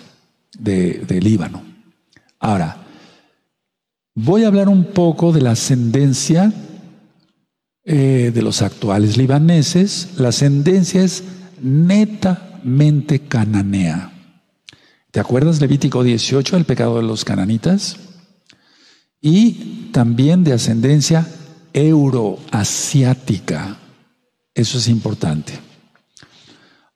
de, 0.58 1.20
Líbano. 1.22 1.62
Ahora, 2.40 2.78
voy 4.16 4.46
a 4.46 4.48
hablar 4.48 4.70
un 4.70 4.86
poco 4.86 5.34
de 5.34 5.42
la 5.42 5.52
ascendencia 5.52 6.54
eh, 7.84 8.32
de 8.34 8.42
los 8.42 8.62
actuales 8.62 9.18
libaneses. 9.18 10.12
La 10.16 10.30
ascendencia 10.30 11.04
es 11.04 11.26
neta 11.62 12.49
mente 12.64 13.20
cananea. 13.20 14.12
¿Te 15.12 15.20
acuerdas 15.20 15.60
Levítico 15.60 16.04
18, 16.04 16.56
el 16.56 16.66
pecado 16.66 16.98
de 16.98 17.04
los 17.04 17.26
cananitas? 17.26 17.98
Y 19.22 19.90
también 19.92 20.44
de 20.44 20.54
ascendencia 20.54 21.28
euroasiática. 21.74 23.78
Eso 24.54 24.78
es 24.78 24.88
importante. 24.88 25.54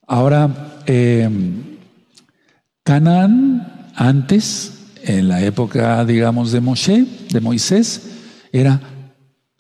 Ahora, 0.08 0.82
eh, 0.86 1.30
Canaán, 2.84 3.90
antes, 3.96 4.74
en 5.04 5.28
la 5.28 5.42
época, 5.42 6.06
digamos, 6.06 6.52
de 6.52 6.62
Moshe, 6.62 7.06
de 7.32 7.42
Moisés, 7.42 8.02
era, 8.52 8.80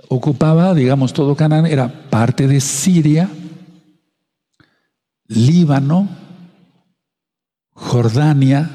ocupaba, 0.09 0.73
digamos, 0.73 1.13
todo 1.13 1.35
Canaán, 1.35 1.65
era 1.65 2.09
parte 2.09 2.47
de 2.47 2.61
Siria, 2.61 3.29
Líbano, 5.27 6.09
Jordania, 7.71 8.69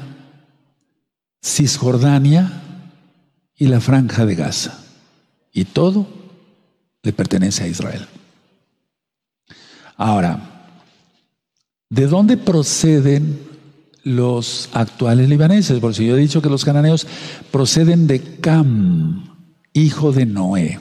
Cisjordania 1.41 2.51
y 3.55 3.67
la 3.67 3.79
franja 3.79 4.25
de 4.25 4.35
Gaza. 4.35 4.83
Y 5.51 5.65
todo 5.65 6.07
le 7.03 7.13
pertenece 7.13 7.63
a 7.63 7.67
Israel. 7.67 8.07
Ahora, 9.97 10.69
¿de 11.89 12.07
dónde 12.07 12.37
proceden 12.37 13.39
los 14.03 14.69
actuales 14.73 15.27
libaneses? 15.27 15.79
Porque 15.79 16.05
yo 16.05 16.15
he 16.15 16.19
dicho 16.19 16.41
que 16.41 16.49
los 16.49 16.63
cananeos 16.63 17.05
proceden 17.51 18.07
de 18.07 18.21
Cam, 18.39 19.37
hijo 19.73 20.11
de 20.11 20.25
Noé. 20.25 20.79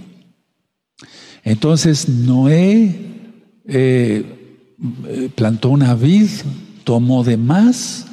Entonces, 1.43 2.09
Noé 2.09 3.35
eh, 3.67 4.38
plantó 5.35 5.71
una 5.71 5.95
vid, 5.95 6.29
tomó 6.85 7.25
de 7.25 7.37
más 7.37 8.07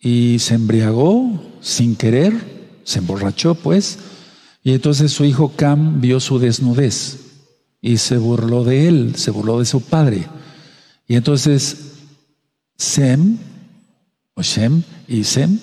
y 0.00 0.38
se 0.38 0.54
embriagó 0.54 1.42
sin 1.60 1.96
querer, 1.96 2.34
se 2.84 2.98
emborrachó 2.98 3.54
pues, 3.54 3.98
y 4.62 4.72
entonces 4.72 5.12
su 5.12 5.24
hijo 5.24 5.52
Cam 5.56 6.00
vio 6.00 6.20
su 6.20 6.38
desnudez 6.38 7.18
y 7.80 7.98
se 7.98 8.16
burló 8.16 8.64
de 8.64 8.88
él, 8.88 9.14
se 9.16 9.30
burló 9.30 9.58
de 9.58 9.66
su 9.66 9.82
padre. 9.82 10.26
Y 11.06 11.16
entonces 11.16 11.92
Sem, 12.76 13.36
o 14.34 14.42
Shem 14.42 14.82
y 15.06 15.24
Sem 15.24 15.58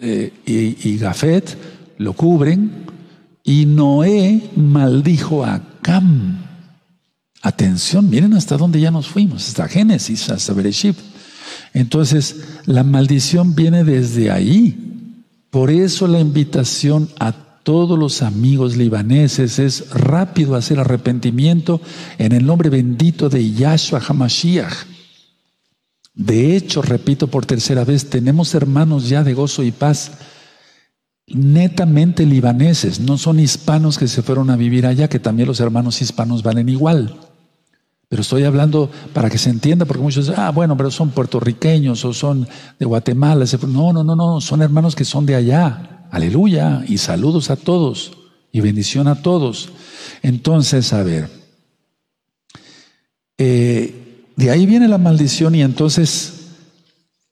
eh, 0.00 0.32
y, 0.46 0.88
y 0.88 0.98
Gafet 0.98 1.56
lo 1.98 2.14
cubren 2.14 2.86
y 3.44 3.66
Noé 3.66 4.42
maldijo 4.56 5.44
a 5.44 5.62
Cam. 5.82 6.49
Atención, 7.42 8.10
miren 8.10 8.34
hasta 8.34 8.56
dónde 8.56 8.80
ya 8.80 8.90
nos 8.90 9.08
fuimos, 9.08 9.48
hasta 9.48 9.68
Génesis, 9.68 10.28
hasta 10.28 10.52
Bereshit. 10.52 10.96
Entonces, 11.72 12.36
la 12.66 12.84
maldición 12.84 13.54
viene 13.54 13.84
desde 13.84 14.30
ahí. 14.30 15.06
Por 15.50 15.70
eso 15.70 16.06
la 16.06 16.20
invitación 16.20 17.08
a 17.18 17.32
todos 17.62 17.98
los 17.98 18.22
amigos 18.22 18.76
libaneses 18.76 19.58
es 19.58 19.90
rápido 19.90 20.54
hacer 20.54 20.80
arrepentimiento 20.80 21.80
en 22.18 22.32
el 22.32 22.44
nombre 22.44 22.68
bendito 22.68 23.28
de 23.28 23.52
Yahshua 23.52 24.00
HaMashiach. 24.00 24.86
De 26.14 26.56
hecho, 26.56 26.82
repito 26.82 27.28
por 27.28 27.46
tercera 27.46 27.84
vez, 27.84 28.10
tenemos 28.10 28.54
hermanos 28.54 29.08
ya 29.08 29.24
de 29.24 29.34
gozo 29.34 29.62
y 29.62 29.70
paz 29.70 30.12
netamente 31.26 32.26
libaneses, 32.26 33.00
no 33.00 33.16
son 33.16 33.38
hispanos 33.38 33.98
que 33.98 34.08
se 34.08 34.22
fueron 34.22 34.50
a 34.50 34.56
vivir 34.56 34.84
allá, 34.84 35.08
que 35.08 35.20
también 35.20 35.46
los 35.46 35.60
hermanos 35.60 36.02
hispanos 36.02 36.42
valen 36.42 36.68
igual. 36.68 37.29
Pero 38.10 38.22
estoy 38.22 38.42
hablando 38.42 38.90
para 39.12 39.30
que 39.30 39.38
se 39.38 39.50
entienda, 39.50 39.84
porque 39.84 40.02
muchos 40.02 40.26
dicen, 40.26 40.42
ah, 40.42 40.50
bueno, 40.50 40.76
pero 40.76 40.90
son 40.90 41.10
puertorriqueños 41.10 42.04
o 42.04 42.12
son 42.12 42.46
de 42.76 42.84
Guatemala. 42.84 43.44
No, 43.68 43.92
no, 43.92 44.02
no, 44.02 44.16
no, 44.16 44.40
son 44.40 44.62
hermanos 44.62 44.96
que 44.96 45.04
son 45.04 45.24
de 45.26 45.36
allá. 45.36 46.08
Aleluya. 46.10 46.82
Y 46.88 46.98
saludos 46.98 47.50
a 47.50 47.56
todos 47.56 48.10
y 48.50 48.60
bendición 48.62 49.06
a 49.06 49.22
todos. 49.22 49.68
Entonces, 50.22 50.92
a 50.92 51.04
ver, 51.04 51.30
eh, 53.38 54.26
de 54.34 54.50
ahí 54.50 54.66
viene 54.66 54.88
la 54.88 54.98
maldición 54.98 55.54
y 55.54 55.62
entonces 55.62 56.48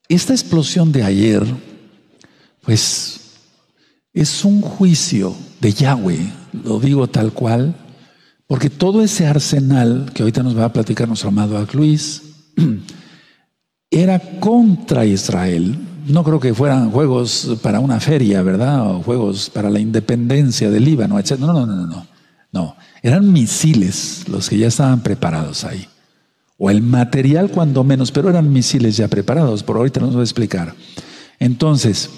esta 0.08 0.32
explosión 0.32 0.92
de 0.92 1.02
ayer, 1.02 1.42
pues 2.62 3.18
es 4.12 4.44
un 4.44 4.62
juicio 4.62 5.34
de 5.60 5.72
Yahweh, 5.72 6.32
lo 6.64 6.78
digo 6.78 7.08
tal 7.08 7.32
cual, 7.32 7.74
porque 8.48 8.70
todo 8.70 9.02
ese 9.02 9.26
arsenal 9.26 10.10
que 10.14 10.22
ahorita 10.22 10.42
nos 10.42 10.56
va 10.56 10.64
a 10.64 10.72
platicar 10.72 11.06
nuestro 11.06 11.28
amado 11.28 11.64
Luis 11.74 12.22
era 13.90 14.18
contra 14.40 15.04
Israel. 15.04 15.78
No 16.06 16.24
creo 16.24 16.40
que 16.40 16.54
fueran 16.54 16.90
juegos 16.90 17.58
para 17.62 17.78
una 17.78 18.00
feria, 18.00 18.40
¿verdad? 18.42 18.90
O 18.90 19.02
juegos 19.02 19.50
para 19.50 19.68
la 19.68 19.78
independencia 19.78 20.70
del 20.70 20.86
Líbano, 20.86 21.18
etc. 21.18 21.38
No, 21.38 21.52
no, 21.52 21.66
no, 21.66 21.86
no. 21.86 22.06
No, 22.50 22.74
eran 23.02 23.30
misiles 23.30 24.24
los 24.26 24.48
que 24.48 24.56
ya 24.56 24.68
estaban 24.68 25.02
preparados 25.02 25.64
ahí. 25.64 25.86
O 26.56 26.70
el 26.70 26.80
material 26.80 27.50
cuando 27.50 27.84
menos, 27.84 28.10
pero 28.10 28.30
eran 28.30 28.50
misiles 28.50 28.96
ya 28.96 29.08
preparados. 29.08 29.62
Por 29.62 29.76
ahorita 29.76 30.00
nos 30.00 30.12
voy 30.12 30.20
a 30.20 30.24
explicar. 30.24 30.74
Entonces, 31.38 32.08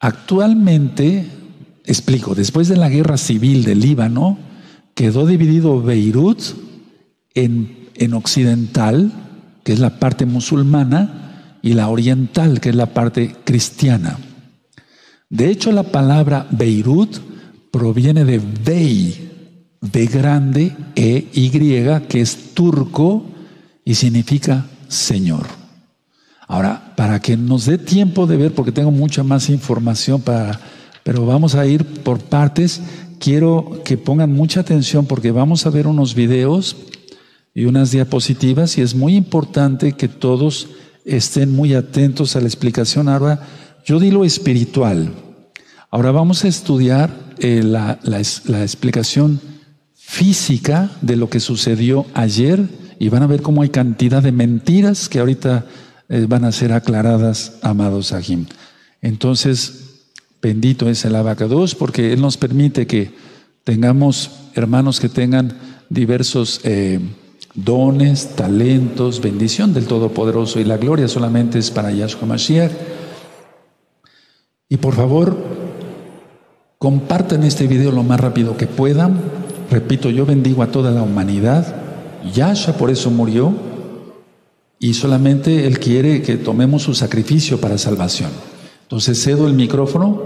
actualmente, 0.00 1.30
explico, 1.84 2.34
después 2.34 2.66
de 2.66 2.76
la 2.76 2.88
guerra 2.88 3.16
civil 3.16 3.62
del 3.62 3.78
Líbano, 3.78 4.36
quedó 4.94 5.26
dividido 5.26 5.82
Beirut 5.82 6.40
en, 7.34 7.90
en 7.94 8.14
occidental, 8.14 9.12
que 9.64 9.72
es 9.72 9.80
la 9.80 9.98
parte 9.98 10.26
musulmana, 10.26 11.58
y 11.62 11.72
la 11.72 11.88
oriental, 11.88 12.60
que 12.60 12.68
es 12.68 12.74
la 12.74 12.92
parte 12.92 13.34
cristiana. 13.44 14.18
De 15.30 15.50
hecho, 15.50 15.72
la 15.72 15.84
palabra 15.84 16.46
Beirut 16.50 17.16
proviene 17.70 18.24
de 18.24 18.38
Bey, 18.38 19.30
de 19.80 20.06
grande, 20.06 20.76
E, 20.94 21.28
Y, 21.32 21.50
que 21.50 22.20
es 22.20 22.54
turco 22.54 23.24
y 23.84 23.94
significa 23.94 24.66
Señor. 24.88 25.46
Ahora, 26.46 26.92
para 26.96 27.20
que 27.20 27.36
nos 27.36 27.64
dé 27.64 27.78
tiempo 27.78 28.26
de 28.26 28.36
ver, 28.36 28.54
porque 28.54 28.72
tengo 28.72 28.90
mucha 28.90 29.22
más 29.22 29.48
información 29.48 30.20
para, 30.20 30.60
pero 31.02 31.26
vamos 31.26 31.54
a 31.54 31.66
ir 31.66 31.84
por 31.84 32.20
partes 32.20 32.80
quiero 33.24 33.80
que 33.86 33.96
pongan 33.96 34.34
mucha 34.34 34.60
atención 34.60 35.06
porque 35.06 35.30
vamos 35.30 35.64
a 35.64 35.70
ver 35.70 35.86
unos 35.86 36.14
videos 36.14 36.76
y 37.54 37.64
unas 37.64 37.90
diapositivas 37.90 38.76
y 38.76 38.82
es 38.82 38.94
muy 38.94 39.16
importante 39.16 39.92
que 39.92 40.08
todos 40.08 40.68
estén 41.06 41.50
muy 41.50 41.72
atentos 41.72 42.36
a 42.36 42.40
la 42.40 42.48
explicación. 42.48 43.08
Ahora, 43.08 43.40
yo 43.86 43.98
di 43.98 44.10
lo 44.10 44.26
espiritual. 44.26 45.14
Ahora 45.90 46.10
vamos 46.10 46.44
a 46.44 46.48
estudiar 46.48 47.18
eh, 47.38 47.62
la, 47.62 47.98
explicación 48.62 49.40
física 49.94 50.90
de 51.00 51.16
lo 51.16 51.30
que 51.30 51.40
sucedió 51.40 52.04
ayer 52.12 52.68
y 52.98 53.08
van 53.08 53.22
a 53.22 53.26
ver 53.26 53.40
cómo 53.40 53.62
hay 53.62 53.70
cantidad 53.70 54.22
de 54.22 54.32
mentiras 54.32 55.08
que 55.08 55.20
ahorita 55.20 55.64
eh, 56.10 56.26
van 56.28 56.44
a 56.44 56.52
ser 56.52 56.72
aclaradas, 56.72 57.54
amados 57.62 58.12
Ajim. 58.12 58.44
Entonces, 59.00 59.83
Bendito 60.44 60.90
es 60.90 61.06
el 61.06 61.16
abacados 61.16 61.74
porque 61.74 62.12
Él 62.12 62.20
nos 62.20 62.36
permite 62.36 62.86
que 62.86 63.12
tengamos 63.64 64.30
hermanos 64.54 65.00
que 65.00 65.08
tengan 65.08 65.56
diversos 65.88 66.60
eh, 66.64 67.00
dones, 67.54 68.36
talentos, 68.36 69.22
bendición 69.22 69.72
del 69.72 69.86
Todopoderoso 69.86 70.60
y 70.60 70.64
la 70.64 70.76
gloria 70.76 71.08
solamente 71.08 71.58
es 71.58 71.70
para 71.70 71.92
Yahshua 71.92 72.26
Mashiach. 72.26 72.72
Y 74.68 74.76
por 74.76 74.94
favor, 74.94 75.34
compartan 76.76 77.42
este 77.42 77.66
video 77.66 77.90
lo 77.90 78.02
más 78.02 78.20
rápido 78.20 78.58
que 78.58 78.66
puedan. 78.66 79.18
Repito, 79.70 80.10
yo 80.10 80.26
bendigo 80.26 80.62
a 80.62 80.70
toda 80.70 80.90
la 80.90 81.00
humanidad. 81.00 81.74
Yahshua 82.34 82.74
por 82.74 82.90
eso 82.90 83.10
murió 83.10 83.54
y 84.78 84.92
solamente 84.92 85.66
Él 85.66 85.78
quiere 85.78 86.20
que 86.20 86.36
tomemos 86.36 86.82
su 86.82 86.92
sacrificio 86.92 87.62
para 87.62 87.78
salvación. 87.78 88.53
Entonces 88.84 89.22
cedo 89.22 89.46
el 89.46 89.54
micrófono, 89.54 90.24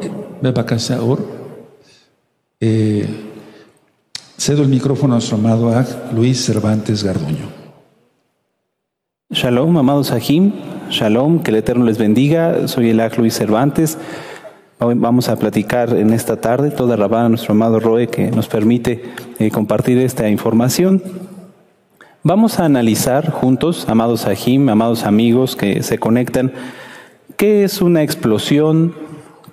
eh, 2.60 3.08
cedo 4.36 4.62
el 4.62 4.68
micrófono 4.68 5.14
a 5.14 5.16
nuestro 5.18 5.36
amado 5.36 5.72
Luis 6.12 6.44
Cervantes 6.44 7.04
Garduño. 7.04 7.46
Shalom, 9.30 9.78
amados 9.78 10.10
Ajim, 10.10 10.52
Shalom, 10.90 11.40
que 11.40 11.52
el 11.52 11.58
Eterno 11.58 11.84
les 11.84 11.98
bendiga. 11.98 12.66
Soy 12.66 12.90
el 12.90 12.98
Ag 12.98 13.16
Luis 13.16 13.34
Cervantes. 13.34 13.96
Hoy 14.80 14.96
vamos 14.96 15.28
a 15.28 15.36
platicar 15.36 15.94
en 15.96 16.12
esta 16.12 16.40
tarde 16.40 16.72
toda 16.72 16.96
Rabá, 16.96 17.28
nuestro 17.28 17.52
amado 17.52 17.78
Roe, 17.78 18.08
que 18.08 18.32
nos 18.32 18.48
permite 18.48 19.04
eh, 19.38 19.52
compartir 19.52 19.98
esta 19.98 20.28
información. 20.28 21.00
Vamos 22.24 22.58
a 22.58 22.64
analizar 22.64 23.30
juntos, 23.30 23.88
amados 23.88 24.26
Ajim, 24.26 24.68
amados 24.68 25.04
amigos 25.04 25.54
que 25.54 25.84
se 25.84 25.98
conectan, 25.98 26.52
¿Qué 27.38 27.62
es 27.62 27.80
una 27.80 28.02
explosión? 28.02 28.94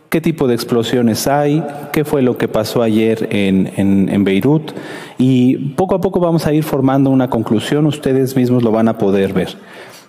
¿Qué 0.10 0.20
tipo 0.20 0.48
de 0.48 0.56
explosiones 0.56 1.28
hay? 1.28 1.64
¿Qué 1.94 2.04
fue 2.04 2.24
lo 2.24 2.36
que 2.36 2.48
pasó 2.48 2.82
ayer 2.82 3.28
en, 3.30 3.72
en, 3.78 4.24
Beirut? 4.24 4.72
Y 5.20 5.74
poco 5.76 5.94
a 5.94 6.02
poco 6.02 6.20
vamos 6.20 6.48
a 6.48 6.54
ir 6.56 6.64
formando 6.64 7.12
una 7.12 7.30
conclusión, 7.30 7.86
ustedes 7.86 8.36
mismos 8.36 8.64
lo 8.64 8.72
van 8.72 8.88
a 8.88 8.98
poder 8.98 9.34
ver. 9.34 9.50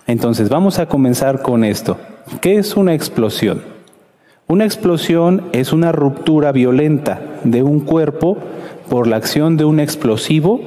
Entonces, 0.07 0.49
vamos 0.49 0.79
a 0.79 0.87
comenzar 0.87 1.43
con 1.43 1.63
esto. 1.63 1.99
¿Qué 2.41 2.55
es 2.55 2.75
una 2.75 2.95
explosión? 2.95 3.61
Una 4.47 4.65
explosión 4.65 5.43
es 5.51 5.71
una 5.71 5.91
ruptura 5.91 6.51
violenta 6.51 7.21
de 7.43 7.61
un 7.61 7.81
cuerpo 7.81 8.39
por 8.89 9.05
la 9.05 9.17
acción 9.17 9.55
de 9.55 9.65
un 9.65 9.79
explosivo 9.79 10.61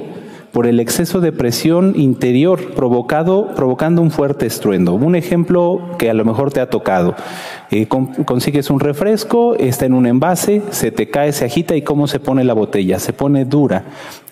por 0.51 0.67
el 0.67 0.79
exceso 0.79 1.21
de 1.21 1.31
presión 1.31 1.93
interior 1.95 2.73
provocado, 2.73 3.53
provocando 3.55 4.01
un 4.01 4.11
fuerte 4.11 4.45
estruendo. 4.45 4.93
Un 4.93 5.15
ejemplo 5.15 5.81
que 5.97 6.09
a 6.09 6.13
lo 6.13 6.25
mejor 6.25 6.51
te 6.51 6.59
ha 6.59 6.69
tocado. 6.69 7.15
Eh, 7.71 7.87
consigues 7.87 8.69
un 8.69 8.79
refresco, 8.79 9.55
está 9.55 9.85
en 9.85 9.93
un 9.93 10.05
envase, 10.05 10.61
se 10.71 10.91
te 10.91 11.09
cae, 11.09 11.31
se 11.31 11.45
agita 11.45 11.75
y 11.75 11.81
cómo 11.81 12.07
se 12.07 12.19
pone 12.19 12.43
la 12.43 12.53
botella. 12.53 12.99
Se 12.99 13.13
pone 13.13 13.45
dura. 13.45 13.83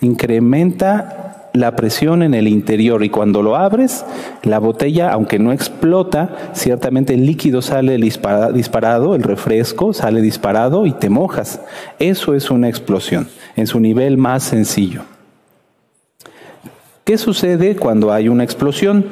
Incrementa 0.02 1.30
la 1.54 1.76
presión 1.76 2.22
en 2.22 2.34
el 2.34 2.48
interior 2.48 3.04
y 3.04 3.10
cuando 3.10 3.42
lo 3.42 3.56
abres, 3.56 4.06
la 4.44 4.60
botella, 4.60 5.12
aunque 5.12 5.40
no 5.40 5.52
explota, 5.52 6.52
ciertamente 6.54 7.14
el 7.14 7.26
líquido 7.26 7.62
sale 7.62 7.98
disparado, 7.98 9.16
el 9.16 9.24
refresco 9.24 9.94
sale 9.94 10.22
disparado 10.22 10.86
y 10.86 10.92
te 10.92 11.10
mojas. 11.10 11.62
Eso 11.98 12.36
es 12.36 12.52
una 12.52 12.70
explosión 12.70 13.28
en 13.56 13.68
su 13.68 13.80
nivel 13.80 14.18
más 14.18 14.44
sencillo. 14.44 15.04
¿Qué 17.10 17.18
sucede 17.18 17.76
cuando 17.76 18.14
hay 18.14 18.30
una 18.30 18.43
explosión? 18.43 19.03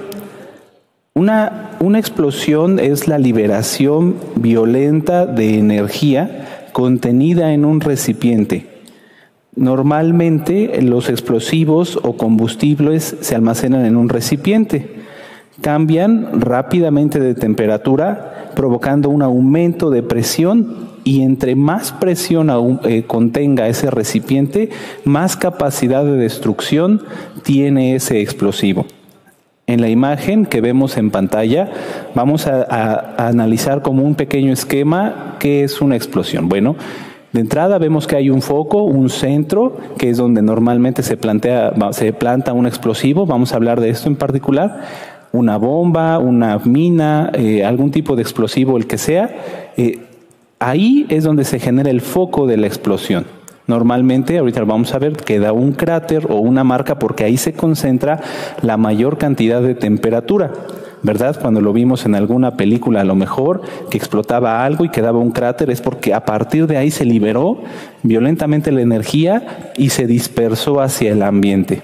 Una, 1.15 1.71
una, 1.79 1.97
explosión 1.97 2.77
es 2.77 3.07
la 3.07 3.17
liberación 3.17 4.17
violenta 4.35 5.25
de 5.25 5.57
energía 5.57 6.67
contenida 6.73 7.53
en 7.53 7.65
un 7.65 7.81
recipiente. 7.81 8.67
Normalmente 9.55 10.79
los 10.83 11.09
explosivos 11.09 11.97
o 12.03 12.17
combustibles 12.17 13.17
se 13.21 13.33
almacenan 13.33 13.83
en 13.83 13.95
un 13.95 14.09
recipiente. 14.09 14.97
Cambian 15.61 16.39
rápidamente 16.39 17.19
de 17.19 17.33
temperatura, 17.33 18.51
provocando 18.53 19.09
un 19.09 19.23
aumento 19.23 19.89
de 19.89 20.03
presión 20.03 20.96
y 21.07 21.21
entre 21.21 21.55
más 21.55 21.93
presión 21.93 22.49
eh, 22.83 23.03
contenga 23.07 23.69
ese 23.69 23.89
recipiente, 23.89 24.71
más 25.05 25.37
capacidad 25.37 26.03
de 26.03 26.17
destrucción 26.17 27.01
tiene 27.43 27.95
ese 27.95 28.19
explosivo. 28.19 28.85
En 29.67 29.79
la 29.79 29.87
imagen 29.87 30.45
que 30.45 30.59
vemos 30.59 30.97
en 30.97 31.09
pantalla 31.09 31.71
vamos 32.13 32.45
a, 32.45 33.15
analizar 33.25 33.83
como 33.83 34.03
un 34.03 34.15
pequeño 34.15 34.51
esquema 34.51 35.37
qué 35.39 35.63
es 35.63 35.79
una 35.79 35.95
explosión. 35.95 36.49
Bueno, 36.49 36.75
de 37.31 37.39
entrada 37.39 37.77
vemos 37.77 38.05
que 38.05 38.17
hay 38.17 38.29
un 38.29 38.41
foco, 38.41 38.83
un 38.83 39.09
centro, 39.09 39.77
que 39.97 40.09
es 40.09 40.17
donde 40.17 40.41
normalmente 40.41 41.03
se, 41.03 41.15
plantea, 41.15 41.71
se 41.91 42.11
planta 42.11 42.51
un 42.51 42.67
explosivo. 42.67 43.25
Vamos 43.25 43.53
a 43.53 43.55
hablar 43.55 43.79
de 43.79 43.91
esto 43.91 44.09
en 44.09 44.17
particular. 44.17 44.81
Una 45.31 45.55
bomba, 45.55 46.19
una 46.19 46.59
mina, 46.59 47.31
eh, 47.33 47.63
algún 47.63 47.91
tipo 47.91 48.17
de 48.17 48.23
explosivo, 48.23 48.75
el 48.75 48.87
que 48.87 48.97
sea. 48.97 49.29
Eh, 49.77 49.99
ahí 50.59 51.05
es 51.09 51.23
donde 51.23 51.43
se 51.43 51.59
genera 51.59 51.89
el 51.89 52.01
foco 52.01 52.47
de 52.47 52.57
la 52.57 52.67
explosión. 52.67 53.25
Normalmente, 53.67 54.37
ahorita 54.37 54.63
vamos 54.63 54.93
a 54.93 54.99
ver, 54.99 55.17
queda 55.17 55.51
un 55.51 55.73
cráter 55.73 56.27
o 56.29 56.35
una 56.37 56.63
marca 56.63 56.99
porque 56.99 57.25
ahí 57.25 57.37
se 57.37 57.53
concentra 57.53 58.21
la 58.61 58.77
mayor 58.77 59.17
cantidad 59.17 59.61
de 59.61 59.75
temperatura. 59.75 60.51
¿verdad? 61.03 61.39
Cuando 61.39 61.61
lo 61.61 61.73
vimos 61.73 62.05
en 62.05 62.15
alguna 62.15 62.57
película 62.57 63.01
a 63.01 63.03
lo 63.03 63.15
mejor, 63.15 63.61
que 63.89 63.97
explotaba 63.97 64.65
algo 64.65 64.83
y 64.83 64.89
quedaba 64.89 65.19
un 65.19 65.31
cráter, 65.31 65.69
es 65.69 65.81
porque 65.81 66.13
a 66.13 66.25
partir 66.25 66.67
de 66.67 66.77
ahí 66.77 66.91
se 66.91 67.05
liberó 67.05 67.59
violentamente 68.03 68.71
la 68.71 68.81
energía 68.81 69.71
y 69.77 69.89
se 69.89 70.07
dispersó 70.07 70.81
hacia 70.81 71.11
el 71.11 71.21
ambiente. 71.21 71.83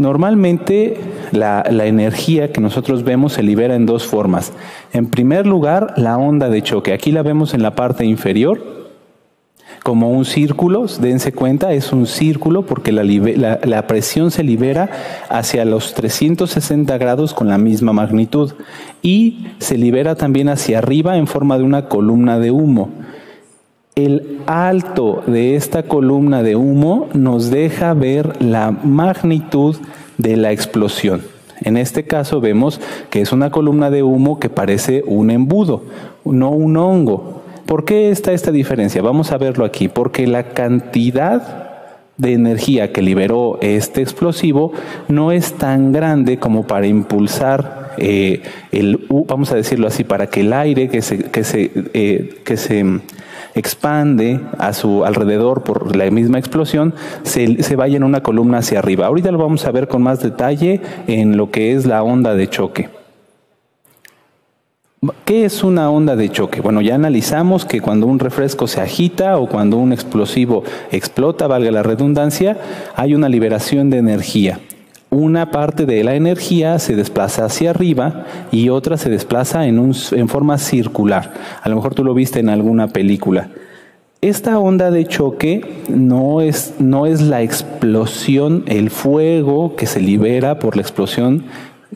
Normalmente 0.00 0.98
la, 1.30 1.64
la, 1.70 1.86
energía 1.86 2.52
que 2.52 2.60
nosotros 2.60 3.04
vemos 3.04 3.34
se 3.34 3.42
libera 3.42 3.74
en 3.74 3.86
dos 3.86 4.06
formas. 4.06 4.52
En 4.92 5.06
primer 5.06 5.46
lugar, 5.46 5.94
la 5.96 6.18
onda 6.18 6.48
de 6.48 6.62
choque. 6.62 6.92
Aquí 6.92 7.12
la 7.12 7.22
vemos 7.22 7.54
en 7.54 7.62
la 7.62 7.74
parte 7.74 8.04
inferior, 8.04 8.80
como 9.82 10.10
un 10.10 10.24
círculo, 10.24 10.86
dense 11.00 11.32
cuenta, 11.32 11.72
es 11.72 11.92
un 11.92 12.06
círculo 12.06 12.66
porque 12.66 12.92
la, 12.92 13.86
presión 13.86 14.30
se 14.30 14.44
libera 14.44 14.90
hacia 15.28 15.64
los 15.64 15.94
360 15.94 16.98
grados 16.98 17.32
con 17.32 17.48
la 17.48 17.56
misma 17.56 17.92
magnitud 17.92 18.52
y 19.02 19.46
se 19.58 19.78
libera 19.78 20.16
también 20.16 20.48
hacia 20.48 20.78
arriba 20.78 21.16
en 21.16 21.26
forma 21.26 21.56
de 21.56 21.64
una 21.64 21.88
columna 21.88 22.38
de 22.38 22.50
humo. 22.50 22.90
El 24.00 24.38
alto 24.46 25.22
de 25.26 25.56
esta 25.56 25.82
columna 25.82 26.42
de 26.42 26.56
humo 26.56 27.08
nos 27.12 27.50
deja 27.50 27.92
ver 27.92 28.42
la 28.42 28.70
magnitud 28.70 29.76
de 30.16 30.38
la 30.38 30.52
explosión. 30.52 31.20
En 31.60 31.76
este 31.76 32.04
caso 32.04 32.40
vemos 32.40 32.80
que 33.10 33.20
es 33.20 33.30
una 33.30 33.50
columna 33.50 33.90
de 33.90 34.02
humo 34.02 34.40
que 34.40 34.48
parece 34.48 35.04
un 35.06 35.30
embudo, 35.30 35.82
no 36.24 36.48
un 36.48 36.78
hongo. 36.78 37.42
¿Por 37.66 37.84
qué 37.84 38.10
está 38.10 38.32
esta 38.32 38.50
diferencia? 38.50 39.02
Vamos 39.02 39.32
a 39.32 39.36
verlo 39.36 39.66
aquí. 39.66 39.88
Porque 39.88 40.26
la 40.26 40.44
cantidad 40.44 41.68
de 42.16 42.32
energía 42.32 42.92
que 42.92 43.02
liberó 43.02 43.58
este 43.60 44.00
explosivo 44.00 44.72
no 45.08 45.30
es 45.30 45.52
tan 45.58 45.92
grande 45.92 46.38
como 46.38 46.66
para 46.66 46.86
impulsar 46.86 47.92
eh, 47.98 48.40
el, 48.72 49.04
vamos 49.10 49.52
a 49.52 49.56
decirlo 49.56 49.88
así, 49.88 50.04
para 50.04 50.28
que 50.28 50.40
el 50.40 50.54
aire 50.54 50.88
que 50.88 51.02
se, 51.02 51.18
que 51.18 51.44
se, 51.44 51.70
eh, 51.92 52.40
que 52.44 52.56
se 52.56 53.00
expande 53.54 54.40
a 54.58 54.72
su 54.72 55.04
alrededor 55.04 55.62
por 55.62 55.96
la 55.96 56.10
misma 56.10 56.38
explosión, 56.38 56.94
se, 57.22 57.62
se 57.62 57.76
vaya 57.76 57.96
en 57.96 58.04
una 58.04 58.22
columna 58.22 58.58
hacia 58.58 58.78
arriba. 58.78 59.06
Ahorita 59.06 59.30
lo 59.30 59.38
vamos 59.38 59.64
a 59.66 59.72
ver 59.72 59.88
con 59.88 60.02
más 60.02 60.22
detalle 60.22 60.80
en 61.06 61.36
lo 61.36 61.50
que 61.50 61.74
es 61.74 61.86
la 61.86 62.02
onda 62.02 62.34
de 62.34 62.48
choque. 62.48 63.00
¿Qué 65.24 65.46
es 65.46 65.64
una 65.64 65.90
onda 65.90 66.14
de 66.14 66.28
choque? 66.28 66.60
Bueno, 66.60 66.82
ya 66.82 66.94
analizamos 66.94 67.64
que 67.64 67.80
cuando 67.80 68.06
un 68.06 68.18
refresco 68.18 68.66
se 68.66 68.82
agita 68.82 69.38
o 69.38 69.48
cuando 69.48 69.78
un 69.78 69.94
explosivo 69.94 70.62
explota, 70.92 71.46
valga 71.46 71.70
la 71.70 71.82
redundancia, 71.82 72.58
hay 72.96 73.14
una 73.14 73.30
liberación 73.30 73.88
de 73.88 73.96
energía. 73.96 74.60
Una 75.10 75.50
parte 75.50 75.86
de 75.86 76.04
la 76.04 76.14
energía 76.14 76.78
se 76.78 76.94
desplaza 76.94 77.46
hacia 77.46 77.70
arriba 77.70 78.26
y 78.52 78.68
otra 78.68 78.96
se 78.96 79.10
desplaza 79.10 79.66
en, 79.66 79.80
un, 79.80 79.92
en 80.12 80.28
forma 80.28 80.56
circular. 80.56 81.32
A 81.62 81.68
lo 81.68 81.76
mejor 81.76 81.94
tú 81.94 82.04
lo 82.04 82.14
viste 82.14 82.38
en 82.38 82.48
alguna 82.48 82.88
película. 82.88 83.48
Esta 84.20 84.58
onda 84.58 84.90
de 84.90 85.06
choque 85.06 85.82
no 85.88 86.42
es, 86.42 86.74
no 86.78 87.06
es 87.06 87.22
la 87.22 87.42
explosión, 87.42 88.64
el 88.66 88.90
fuego 88.90 89.74
que 89.74 89.86
se 89.86 90.00
libera 90.00 90.58
por 90.58 90.76
la 90.76 90.82
explosión 90.82 91.44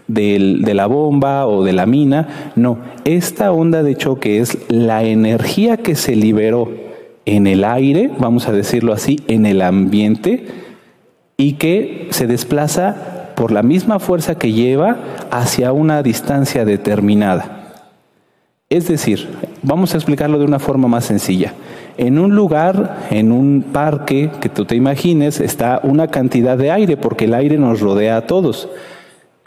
de 0.08 0.74
la 0.74 0.86
bomba 0.86 1.46
o 1.46 1.62
de 1.64 1.72
la 1.72 1.86
mina. 1.86 2.52
No, 2.56 2.78
esta 3.04 3.52
onda 3.52 3.82
de 3.82 3.94
choque 3.94 4.40
es 4.40 4.58
la 4.68 5.04
energía 5.04 5.76
que 5.76 5.94
se 5.94 6.16
liberó 6.16 6.68
en 7.26 7.46
el 7.46 7.62
aire, 7.64 8.10
vamos 8.18 8.48
a 8.48 8.52
decirlo 8.52 8.92
así, 8.92 9.20
en 9.28 9.46
el 9.46 9.62
ambiente, 9.62 10.46
y 11.36 11.54
que 11.54 12.08
se 12.10 12.26
desplaza 12.26 13.32
por 13.34 13.50
la 13.52 13.62
misma 13.62 13.98
fuerza 13.98 14.36
que 14.36 14.52
lleva 14.52 14.96
hacia 15.30 15.72
una 15.72 16.02
distancia 16.02 16.64
determinada. 16.64 17.64
Es 18.70 18.88
decir, 18.88 19.28
vamos 19.62 19.94
a 19.94 19.96
explicarlo 19.96 20.38
de 20.38 20.44
una 20.44 20.58
forma 20.58 20.88
más 20.88 21.04
sencilla. 21.04 21.52
En 21.96 22.18
un 22.18 22.34
lugar, 22.34 23.06
en 23.10 23.30
un 23.30 23.66
parque 23.72 24.30
que 24.40 24.48
tú 24.48 24.64
te 24.64 24.74
imagines, 24.74 25.40
está 25.40 25.80
una 25.84 26.08
cantidad 26.08 26.58
de 26.58 26.70
aire, 26.70 26.96
porque 26.96 27.26
el 27.26 27.34
aire 27.34 27.56
nos 27.58 27.80
rodea 27.80 28.16
a 28.16 28.26
todos. 28.26 28.68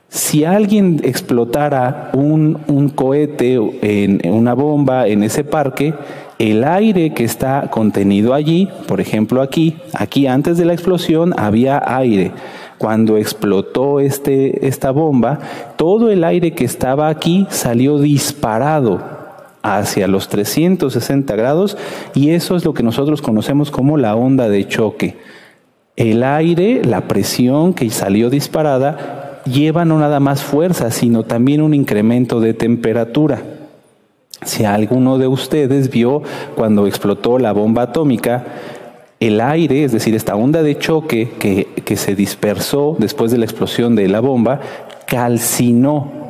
Si 0.07 0.45
alguien 0.45 1.01
explotara 1.03 2.11
un, 2.13 2.91
cohete, 2.95 3.59
en, 3.81 4.21
una 4.31 4.53
bomba 4.53 5.07
en 5.07 5.23
ese 5.23 5.43
parque, 5.43 5.93
el 6.39 6.63
aire 6.63 7.13
que 7.13 7.23
está 7.23 7.69
contenido 7.71 8.33
allí, 8.33 8.69
por 8.87 9.01
ejemplo 9.01 9.41
aquí, 9.41 9.77
aquí 9.93 10.27
antes 10.27 10.57
de 10.57 10.65
la 10.65 10.73
explosión 10.73 11.33
había 11.37 11.81
aire. 11.85 12.31
Cuando 12.77 13.17
explotó 13.17 13.99
este, 13.99 14.67
esta 14.67 14.91
bomba, 14.91 15.39
todo 15.77 16.11
el 16.11 16.23
aire 16.23 16.51
que 16.51 16.63
estaba 16.63 17.09
aquí 17.09 17.47
salió 17.49 17.97
disparado 17.97 19.01
hacia 19.63 20.07
los 20.07 20.29
360 20.29 21.35
grados 21.35 21.75
y 22.13 22.29
eso 22.29 22.55
es 22.55 22.65
lo 22.65 22.73
que 22.75 22.83
nosotros 22.83 23.23
conocemos 23.23 23.71
como 23.71 23.97
la 23.97 24.15
onda 24.15 24.47
de 24.47 24.67
choque. 24.67 25.17
El 25.95 26.23
aire, 26.23 26.83
la 26.85 27.07
presión 27.07 27.73
que 27.73 27.89
salió 27.89 28.29
disparada, 28.29 29.41
lleva 29.45 29.85
no 29.85 29.97
nada 29.97 30.19
más 30.19 30.43
fuerza, 30.43 30.91
sino 30.91 31.23
también 31.23 31.61
un 31.61 31.73
incremento 31.73 32.39
de 32.39 32.53
temperatura. 32.53 33.41
Si 34.43 34.65
alguno 34.65 35.17
de 35.17 35.27
ustedes 35.27 35.89
vio 35.89 36.21
cuando 36.55 36.87
explotó 36.87 37.39
la 37.39 37.53
bomba 37.53 37.83
atómica, 37.83 38.45
el 39.19 39.41
aire, 39.41 39.83
es 39.83 39.91
decir, 39.91 40.13
esta 40.15 40.35
onda 40.35 40.61
de 40.61 40.77
choque 40.77 41.31
que, 41.39 41.67
que 41.83 41.97
se 41.97 42.15
dispersó 42.15 42.95
después 42.99 43.31
de 43.31 43.39
la 43.39 43.45
explosión 43.45 43.95
de 43.95 44.07
la 44.07 44.19
bomba, 44.19 44.59
calcinó 45.07 46.26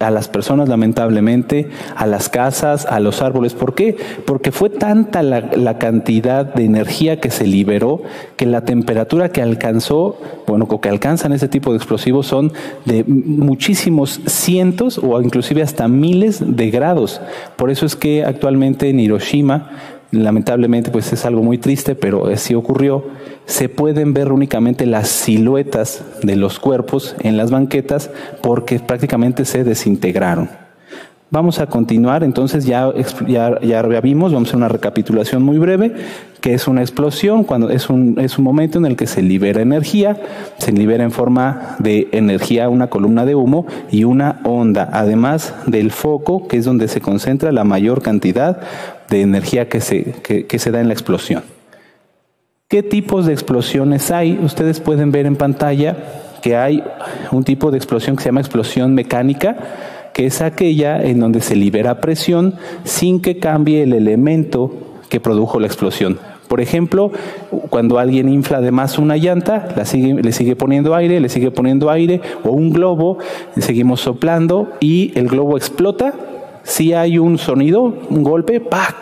a 0.00 0.10
las 0.10 0.28
personas 0.28 0.70
lamentablemente, 0.70 1.68
a 1.94 2.06
las 2.06 2.30
casas, 2.30 2.86
a 2.86 3.00
los 3.00 3.20
árboles. 3.20 3.52
¿Por 3.52 3.74
qué? 3.74 3.98
Porque 4.24 4.50
fue 4.50 4.70
tanta 4.70 5.22
la, 5.22 5.78
cantidad 5.78 6.46
de 6.46 6.64
energía 6.64 7.20
que 7.20 7.30
se 7.30 7.46
liberó 7.46 8.00
que 8.36 8.46
la 8.46 8.62
temperatura 8.64 9.28
que 9.28 9.42
alcanzó, 9.42 10.18
bueno, 10.46 10.68
que 10.80 10.88
alcanzan 10.88 11.34
ese 11.34 11.48
tipo 11.48 11.72
de 11.72 11.76
explosivos 11.76 12.26
son 12.26 12.50
de 12.86 13.04
muchísimos 13.04 14.22
cientos 14.26 14.96
o 14.96 15.20
inclusive 15.20 15.60
hasta 15.60 15.86
miles 15.86 16.56
de 16.56 16.70
grados. 16.70 17.20
Por 17.56 17.70
eso 17.70 17.84
es 17.84 17.94
que 17.94 18.24
actualmente 18.24 18.88
en 18.88 19.00
Hiroshima 19.00 19.99
lamentablemente 20.12 20.90
pues 20.90 21.12
es 21.12 21.24
algo 21.24 21.42
muy 21.42 21.58
triste, 21.58 21.94
pero 21.94 22.26
así 22.26 22.54
ocurrió, 22.54 23.04
se 23.46 23.68
pueden 23.68 24.12
ver 24.12 24.32
únicamente 24.32 24.86
las 24.86 25.08
siluetas 25.08 26.04
de 26.22 26.36
los 26.36 26.58
cuerpos 26.58 27.14
en 27.20 27.36
las 27.36 27.50
banquetas 27.50 28.10
porque 28.42 28.80
prácticamente 28.80 29.44
se 29.44 29.64
desintegraron. 29.64 30.69
Vamos 31.32 31.60
a 31.60 31.66
continuar, 31.66 32.24
entonces 32.24 32.66
ya, 32.66 32.92
ya, 33.28 33.60
ya 33.60 34.00
vimos, 34.00 34.32
vamos 34.32 34.48
a 34.48 34.50
hacer 34.50 34.56
una 34.56 34.68
recapitulación 34.68 35.44
muy 35.44 35.58
breve, 35.58 35.94
que 36.40 36.54
es 36.54 36.66
una 36.66 36.80
explosión, 36.80 37.44
cuando 37.44 37.70
es 37.70 37.88
un, 37.88 38.18
es 38.18 38.36
un 38.36 38.44
momento 38.44 38.78
en 38.78 38.86
el 38.86 38.96
que 38.96 39.06
se 39.06 39.22
libera 39.22 39.62
energía, 39.62 40.16
se 40.58 40.72
libera 40.72 41.04
en 41.04 41.12
forma 41.12 41.76
de 41.78 42.08
energía 42.10 42.68
una 42.68 42.88
columna 42.88 43.24
de 43.26 43.36
humo 43.36 43.66
y 43.92 44.02
una 44.02 44.40
onda, 44.42 44.90
además 44.92 45.54
del 45.66 45.92
foco, 45.92 46.48
que 46.48 46.56
es 46.56 46.64
donde 46.64 46.88
se 46.88 47.00
concentra 47.00 47.52
la 47.52 47.62
mayor 47.62 48.02
cantidad 48.02 48.60
de 49.08 49.22
energía 49.22 49.68
que 49.68 49.80
se, 49.80 50.14
que, 50.22 50.58
se 50.58 50.70
da 50.72 50.80
en 50.80 50.88
la 50.88 50.94
explosión. 50.94 51.44
¿Qué 52.66 52.82
tipos 52.82 53.26
de 53.26 53.34
explosiones 53.34 54.10
hay? 54.10 54.36
Ustedes 54.42 54.80
pueden 54.80 55.12
ver 55.12 55.26
en 55.26 55.36
pantalla 55.36 55.96
que 56.42 56.56
hay 56.56 56.82
un 57.30 57.44
tipo 57.44 57.70
de 57.70 57.76
explosión 57.76 58.16
que 58.16 58.24
se 58.24 58.28
llama 58.30 58.40
explosión 58.40 58.94
mecánica, 58.94 59.56
que 60.12 60.26
es 60.26 60.40
aquella 60.40 61.02
en 61.02 61.20
donde 61.20 61.40
se 61.40 61.56
libera 61.56 62.00
presión 62.00 62.54
sin 62.84 63.20
que 63.20 63.38
cambie 63.38 63.82
el 63.82 63.92
elemento 63.92 64.72
que 65.08 65.20
produjo 65.20 65.60
la 65.60 65.66
explosión. 65.66 66.18
Por 66.48 66.60
ejemplo, 66.60 67.12
cuando 67.68 68.00
alguien 68.00 68.28
infla 68.28 68.60
de 68.60 68.72
más 68.72 68.98
una 68.98 69.16
llanta, 69.16 69.68
la 69.76 69.84
le 69.84 70.32
sigue 70.32 70.56
poniendo 70.56 70.96
aire, 70.96 71.20
le 71.20 71.28
sigue 71.28 71.52
poniendo 71.52 71.90
aire, 71.90 72.20
o 72.42 72.50
un 72.50 72.72
globo, 72.72 73.18
seguimos 73.56 74.00
soplando 74.00 74.72
y 74.80 75.12
el 75.14 75.28
globo 75.28 75.56
explota 75.56 76.12
si 76.64 76.92
hay 76.92 77.18
un 77.18 77.38
sonido, 77.38 77.94
un 78.10 78.24
golpe, 78.24 78.58
¡pa! 78.58 78.96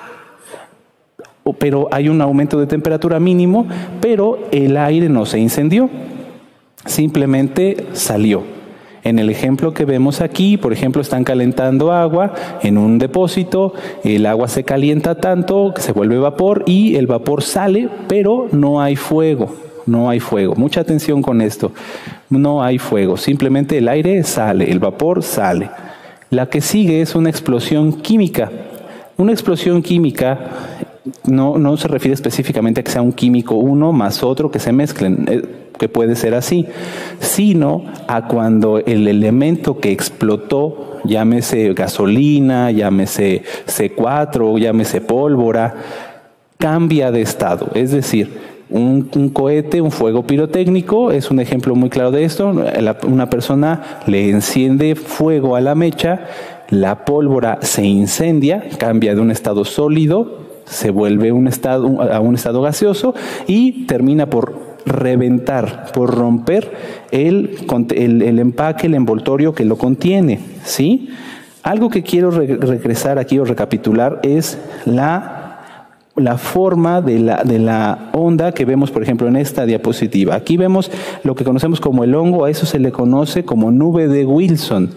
Pero 1.58 1.88
hay 1.90 2.10
un 2.10 2.20
aumento 2.20 2.60
de 2.60 2.66
temperatura 2.66 3.18
mínimo, 3.18 3.66
pero 4.02 4.38
el 4.50 4.76
aire 4.76 5.08
no 5.08 5.24
se 5.24 5.38
incendió, 5.38 5.88
simplemente 6.84 7.86
salió. 7.94 8.57
En 9.04 9.18
el 9.18 9.30
ejemplo 9.30 9.74
que 9.74 9.84
vemos 9.84 10.20
aquí, 10.20 10.56
por 10.56 10.72
ejemplo, 10.72 11.00
están 11.00 11.24
calentando 11.24 11.92
agua 11.92 12.34
en 12.62 12.78
un 12.78 12.98
depósito, 12.98 13.72
el 14.04 14.26
agua 14.26 14.48
se 14.48 14.64
calienta 14.64 15.14
tanto 15.14 15.72
que 15.74 15.82
se 15.82 15.92
vuelve 15.92 16.18
vapor 16.18 16.64
y 16.66 16.96
el 16.96 17.06
vapor 17.06 17.42
sale, 17.42 17.88
pero 18.08 18.48
no 18.52 18.80
hay 18.80 18.96
fuego, 18.96 19.54
no 19.86 20.10
hay 20.10 20.20
fuego. 20.20 20.54
Mucha 20.56 20.80
atención 20.80 21.22
con 21.22 21.40
esto, 21.40 21.72
no 22.28 22.62
hay 22.62 22.78
fuego, 22.78 23.16
simplemente 23.16 23.78
el 23.78 23.88
aire 23.88 24.22
sale, 24.24 24.70
el 24.70 24.78
vapor 24.78 25.22
sale. 25.22 25.70
La 26.30 26.46
que 26.46 26.60
sigue 26.60 27.00
es 27.00 27.14
una 27.14 27.30
explosión 27.30 27.92
química. 27.92 28.50
Una 29.16 29.32
explosión 29.32 29.82
química 29.82 30.38
no, 31.24 31.58
no 31.58 31.76
se 31.76 31.88
refiere 31.88 32.14
específicamente 32.14 32.80
a 32.80 32.84
que 32.84 32.90
sea 32.90 33.02
un 33.02 33.12
químico 33.12 33.54
uno 33.54 33.92
más 33.92 34.22
otro 34.22 34.50
que 34.50 34.58
se 34.58 34.72
mezclen. 34.72 35.26
Que 35.78 35.88
puede 35.88 36.16
ser 36.16 36.34
así, 36.34 36.66
sino 37.20 37.84
a 38.08 38.26
cuando 38.26 38.78
el 38.78 39.06
elemento 39.06 39.78
que 39.78 39.92
explotó, 39.92 41.00
llámese 41.04 41.72
gasolina, 41.72 42.70
llámese 42.70 43.42
C4, 43.66 44.58
llámese 44.58 45.00
pólvora, 45.00 45.74
cambia 46.58 47.10
de 47.12 47.22
estado. 47.22 47.70
Es 47.74 47.92
decir, 47.92 48.28
un, 48.70 49.30
cohete, 49.32 49.80
un 49.80 49.90
fuego 49.90 50.26
pirotécnico, 50.26 51.10
es 51.10 51.30
un 51.30 51.40
ejemplo 51.40 51.74
muy 51.74 51.90
claro 51.90 52.10
de 52.10 52.24
esto. 52.24 52.54
una 53.06 53.30
persona 53.30 54.00
le 54.06 54.28
enciende 54.30 54.94
fuego 54.94 55.56
a 55.56 55.60
la 55.60 55.74
mecha, 55.74 56.26
la 56.68 57.04
pólvora 57.04 57.58
se 57.62 57.84
incendia, 57.84 58.64
cambia 58.78 59.14
de 59.14 59.20
un 59.20 59.30
estado 59.30 59.64
sólido, 59.64 60.48
se 60.66 60.90
vuelve 60.90 61.30
a 61.30 61.34
un 61.34 61.46
estado 62.34 62.60
gaseoso 62.60 63.14
y 63.46 63.86
termina 63.86 64.28
por 64.28 64.67
reventar, 64.88 65.92
por 65.92 66.14
romper 66.14 66.70
el, 67.10 67.56
el, 67.94 68.38
empaque, 68.38 68.86
el 68.86 68.94
envoltorio 68.94 69.54
que 69.54 69.64
lo 69.64 69.76
contiene. 69.76 70.40
¿sí? 70.64 71.10
Algo 71.62 71.90
que 71.90 72.02
quiero 72.02 72.30
regresar 72.30 73.18
aquí 73.18 73.38
o 73.38 73.44
recapitular 73.44 74.20
es 74.22 74.58
la, 74.84 75.64
la 76.16 76.38
forma 76.38 77.00
de 77.00 77.18
la, 77.18 77.42
de 77.44 77.58
la 77.58 78.10
onda 78.12 78.52
que 78.52 78.64
vemos, 78.64 78.90
por 78.90 79.02
ejemplo, 79.02 79.28
en 79.28 79.36
esta 79.36 79.66
diapositiva. 79.66 80.34
Aquí 80.34 80.56
vemos 80.56 80.90
lo 81.24 81.34
que 81.34 81.44
conocemos 81.44 81.80
como 81.80 82.04
el 82.04 82.14
hongo, 82.14 82.44
a 82.44 82.50
eso 82.50 82.66
se 82.66 82.78
le 82.78 82.92
conoce 82.92 83.44
como 83.44 83.70
nube 83.70 84.08
de 84.08 84.24
Wilson. 84.24 84.90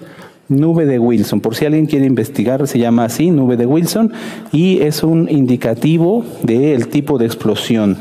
Nube 0.49 0.85
de 0.85 0.99
Wilson, 0.99 1.39
por 1.39 1.55
si 1.55 1.65
alguien 1.65 1.85
quiere 1.85 2.05
investigar, 2.05 2.67
se 2.67 2.77
llama 2.77 3.05
así, 3.05 3.31
nube 3.31 3.55
de 3.55 3.65
Wilson, 3.65 4.11
y 4.51 4.79
es 4.81 5.01
un 5.01 5.29
indicativo 5.29 6.25
del 6.43 6.89
tipo 6.89 7.17
de 7.17 7.25
explosión. 7.25 7.97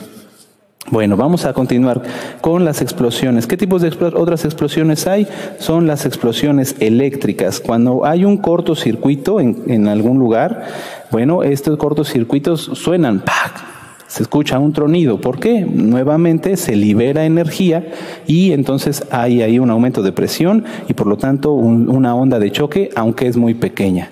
Bueno, 0.89 1.17
vamos 1.17 1.45
a 1.45 1.53
continuar 1.53 2.03
con 2.41 2.65
las 2.65 2.81
explosiones. 2.81 3.47
¿Qué 3.47 3.57
tipos 3.57 3.83
de 3.83 3.89
otras 3.89 4.45
explosiones 4.45 5.07
hay? 5.07 5.29
Son 5.59 5.87
las 5.87 6.07
explosiones 6.07 6.75
eléctricas. 6.81 7.61
Cuando 7.61 8.05
hay 8.05 8.25
un 8.25 8.39
cortocircuito 8.39 9.41
en, 9.41 9.63
en 9.69 9.89
algún 9.89 10.19
lugar, 10.19 10.65
bueno, 11.11 11.43
estos 11.43 11.77
cortocircuitos 11.77 12.63
suenan, 12.75 13.21
¡pac! 13.21 13.71
se 14.11 14.25
escucha 14.25 14.59
un 14.59 14.73
tronido. 14.73 15.21
¿Por 15.21 15.39
qué? 15.39 15.61
Nuevamente 15.61 16.57
se 16.57 16.75
libera 16.75 17.25
energía 17.25 17.87
y 18.27 18.51
entonces 18.51 19.05
hay 19.13 19.41
ahí 19.43 19.61
un 19.61 19.71
aumento 19.71 20.03
de 20.03 20.11
presión 20.11 20.65
y 20.89 20.95
por 20.95 21.07
lo 21.07 21.17
tanto 21.17 21.53
una 21.53 22.17
onda 22.17 22.41
de 22.41 22.51
choque, 22.51 22.91
aunque 22.97 23.29
es 23.29 23.37
muy 23.37 23.55
pequeña. 23.55 24.11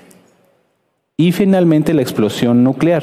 Y 1.16 1.32
finalmente 1.32 1.94
la 1.94 2.02
explosión 2.02 2.62
nuclear. 2.62 3.02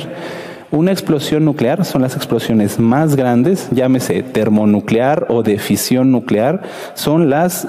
Una 0.76 0.92
explosión 0.92 1.46
nuclear 1.46 1.86
son 1.86 2.02
las 2.02 2.18
explosiones 2.18 2.80
más 2.80 3.16
grandes, 3.16 3.70
llámese 3.72 4.24
termonuclear 4.24 5.26
o 5.30 5.42
de 5.42 5.58
fisión 5.58 6.12
nuclear, 6.12 6.64
son 6.96 7.30
las, 7.30 7.66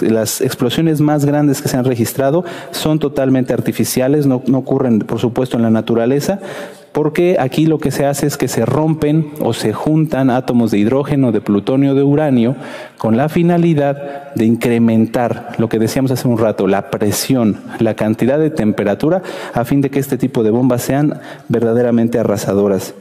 las 0.00 0.40
explosiones 0.40 1.02
más 1.02 1.26
grandes 1.26 1.60
que 1.60 1.68
se 1.68 1.76
han 1.76 1.84
registrado, 1.84 2.46
son 2.70 2.98
totalmente 2.98 3.52
artificiales, 3.52 4.26
no, 4.26 4.42
no 4.46 4.56
ocurren 4.56 5.00
por 5.00 5.18
supuesto 5.18 5.58
en 5.58 5.64
la 5.64 5.70
naturaleza, 5.70 6.38
porque 6.96 7.36
aquí 7.38 7.66
lo 7.66 7.78
que 7.78 7.90
se 7.90 8.06
hace 8.06 8.26
es 8.26 8.38
que 8.38 8.48
se 8.48 8.64
rompen 8.64 9.26
o 9.40 9.52
se 9.52 9.74
juntan 9.74 10.30
átomos 10.30 10.70
de 10.70 10.78
hidrógeno, 10.78 11.30
de 11.30 11.42
plutonio, 11.42 11.94
de 11.94 12.02
uranio, 12.02 12.56
con 12.96 13.18
la 13.18 13.28
finalidad 13.28 14.32
de 14.34 14.46
incrementar 14.46 15.52
lo 15.58 15.68
que 15.68 15.78
decíamos 15.78 16.10
hace 16.10 16.26
un 16.26 16.38
rato, 16.38 16.66
la 16.66 16.90
presión, 16.90 17.58
la 17.80 17.92
cantidad 17.92 18.38
de 18.38 18.48
temperatura, 18.48 19.20
a 19.52 19.66
fin 19.66 19.82
de 19.82 19.90
que 19.90 19.98
este 19.98 20.16
tipo 20.16 20.42
de 20.42 20.48
bombas 20.48 20.80
sean 20.80 21.20
verdaderamente 21.50 22.18
arrasadoras. 22.18 22.94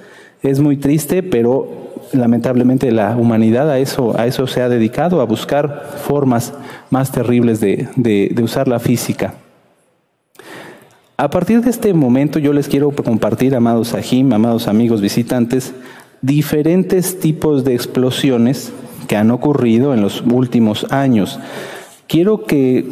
Es 0.43 0.59
muy 0.59 0.75
triste, 0.75 1.23
pero 1.23 1.93
lamentablemente 2.11 2.91
la 2.91 3.15
humanidad 3.15 3.71
a 3.71 3.79
eso, 3.79 4.13
se 4.47 4.61
ha 4.61 4.67
dedicado, 4.67 5.21
a 5.21 5.25
buscar 5.25 5.89
formas 6.03 6.53
más 6.89 7.13
terribles 7.13 7.61
de 7.61 8.35
usar 8.43 8.67
la 8.67 8.79
física. 8.79 9.35
A 11.17 11.29
partir 11.29 11.61
de 11.61 11.69
este 11.69 11.93
momento 11.93 12.39
yo 12.39 12.51
les 12.51 12.67
quiero 12.67 12.91
compartir, 12.91 13.55
amados 13.55 13.89
Sahim, 13.89 14.33
amados 14.33 14.67
amigos 14.67 14.99
visitantes, 14.99 15.73
diferentes 16.21 17.21
tipos 17.21 17.63
de 17.63 17.73
explosiones 17.73 18.73
que 19.07 19.15
han 19.15 19.31
ocurrido 19.31 19.93
en 19.93 20.01
los 20.01 20.21
últimos 20.29 20.85
años. 20.91 21.39
Quiero 22.07 22.43
que 22.43 22.85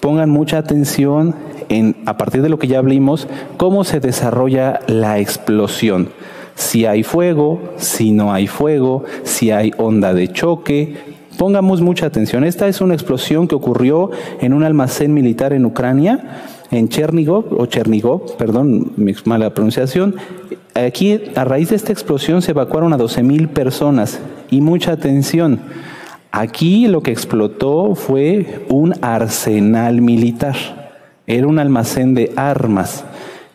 pongan 0.00 0.30
mucha 0.30 0.56
atención 0.56 1.34
en, 1.68 1.96
a 2.06 2.16
partir 2.16 2.40
de 2.40 2.48
lo 2.48 2.58
que 2.58 2.68
ya 2.68 2.78
hablamos, 2.78 3.28
cómo 3.58 3.84
se 3.84 4.00
desarrolla 4.00 4.80
la 4.86 5.18
explosión. 5.18 6.08
Si 6.54 6.86
hay 6.86 7.02
fuego, 7.02 7.74
si 7.76 8.12
no 8.12 8.32
hay 8.32 8.46
fuego, 8.46 9.04
si 9.24 9.50
hay 9.50 9.72
onda 9.76 10.14
de 10.14 10.28
choque. 10.32 10.96
Pongamos 11.36 11.82
mucha 11.82 12.06
atención. 12.06 12.44
Esta 12.44 12.66
es 12.66 12.80
una 12.80 12.94
explosión 12.94 13.46
que 13.46 13.54
ocurrió 13.54 14.10
en 14.40 14.54
un 14.54 14.64
almacén 14.64 15.12
militar 15.12 15.52
en 15.52 15.66
Ucrania 15.66 16.56
en 16.70 16.88
Chernigov, 16.88 17.46
o 17.58 17.66
Chernigov, 17.66 18.36
perdón, 18.36 18.92
mi 18.96 19.14
mala 19.24 19.54
pronunciación, 19.54 20.16
aquí 20.74 21.20
a 21.34 21.44
raíz 21.44 21.70
de 21.70 21.76
esta 21.76 21.92
explosión 21.92 22.42
se 22.42 22.50
evacuaron 22.50 22.92
a 22.92 22.98
12.000 22.98 23.48
personas 23.48 24.20
y 24.50 24.60
mucha 24.60 24.92
atención. 24.92 25.60
Aquí 26.30 26.88
lo 26.88 27.02
que 27.02 27.10
explotó 27.10 27.94
fue 27.94 28.64
un 28.68 28.94
arsenal 29.00 30.02
militar, 30.02 30.56
era 31.26 31.46
un 31.46 31.58
almacén 31.58 32.14
de 32.14 32.32
armas. 32.36 33.04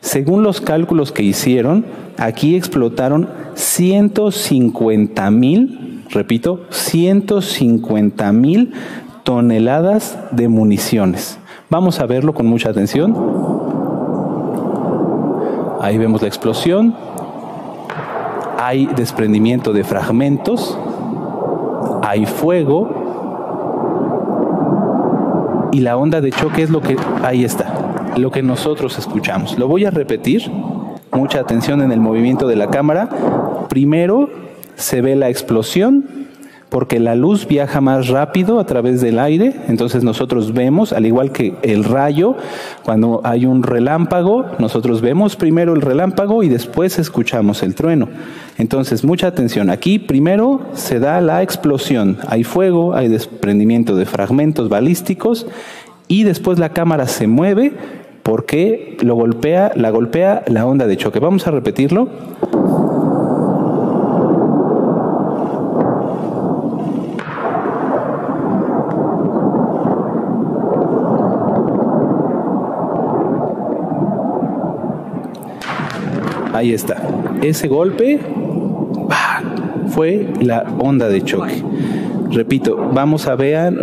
Según 0.02 0.44
los 0.44 0.60
cálculos 0.60 1.12
que 1.12 1.24
hicieron, 1.24 1.86
aquí 2.18 2.56
explotaron 2.56 3.30
150 3.56 5.32
mil, 5.32 6.04
repito, 6.10 6.66
150 6.72 8.34
mil 8.34 8.74
toneladas 9.24 10.18
de 10.32 10.48
municiones. 10.50 11.40
Vamos 11.70 12.00
a 12.00 12.06
verlo 12.06 12.34
con 12.34 12.46
mucha 12.46 12.70
atención. 12.70 13.16
Ahí 15.82 15.98
vemos 15.98 16.22
la 16.22 16.28
explosión. 16.28 16.96
Hay 18.60 18.86
desprendimiento 18.96 19.74
de 19.74 19.84
fragmentos. 19.84 20.78
Hay 22.04 22.26
fuego. 22.26 23.02
Y 25.72 25.80
la 25.80 25.98
onda 25.98 26.22
de 26.22 26.32
choque 26.32 26.64
es 26.64 26.70
lo 26.70 26.82
que 26.82 26.96
ahí 27.24 27.44
está, 27.44 27.74
lo 28.16 28.30
que 28.30 28.44
nosotros 28.44 29.00
escuchamos. 29.00 29.58
Lo 29.58 29.68
voy 29.68 29.86
a 29.86 29.92
repetir. 29.92 30.52
Mucha 31.12 31.40
atención 31.40 31.82
en 31.82 31.92
el 31.92 32.00
movimiento 32.00 32.48
de 32.48 32.56
la 32.56 32.70
cámara. 32.70 33.10
Primero 33.70 34.30
se 34.76 35.02
ve 35.02 35.16
la 35.16 35.30
explosión 35.30 36.23
porque 36.74 37.00
la 37.00 37.14
luz 37.14 37.48
viaja 37.48 37.82
más 37.82 38.08
rápido 38.08 38.60
a 38.60 38.66
través 38.66 39.00
del 39.00 39.20
aire, 39.20 39.54
entonces 39.68 40.04
nosotros 40.04 40.54
vemos, 40.54 40.92
al 40.92 41.06
igual 41.06 41.32
que 41.32 41.54
el 41.62 41.84
rayo, 41.84 42.36
cuando 42.82 43.22
hay 43.24 43.46
un 43.46 43.62
relámpago, 43.62 44.48
nosotros 44.58 45.00
vemos 45.00 45.36
primero 45.36 45.76
el 45.76 45.82
relámpago 45.82 46.42
y 46.42 46.50
después 46.50 46.98
escuchamos 46.98 47.62
el 47.62 47.76
trueno. 47.76 48.10
Entonces, 48.58 49.04
mucha 49.04 49.28
atención, 49.28 49.70
aquí 49.70 50.00
primero 50.00 50.62
se 50.74 50.98
da 50.98 51.22
la 51.22 51.44
explosión, 51.44 52.18
hay 52.28 52.44
fuego, 52.44 52.96
hay 52.96 53.08
desprendimiento 53.08 53.96
de 53.96 54.08
fragmentos 54.08 54.68
balísticos 54.68 55.46
y 56.08 56.24
después 56.24 56.58
la 56.58 56.70
cámara 56.70 57.06
se 57.06 57.28
mueve 57.28 57.74
porque 58.24 58.98
lo 59.02 59.14
golpea, 59.14 59.74
la 59.76 59.92
golpea 59.92 60.44
la 60.48 60.66
onda 60.66 60.88
de 60.88 60.98
choque. 60.98 61.20
Vamos 61.20 61.46
a 61.46 61.52
repetirlo. 61.52 62.10
Ahí 76.54 76.74
está. 76.74 77.02
Ese 77.42 77.68
golpe 77.68 78.20
fue 79.88 80.32
la 80.40 80.66
onda 80.80 81.08
de 81.10 81.24
choque. 81.24 81.64
Repito, 82.30 82.90
vamos 82.94 83.28
a 83.28 83.36
ver, 83.36 83.74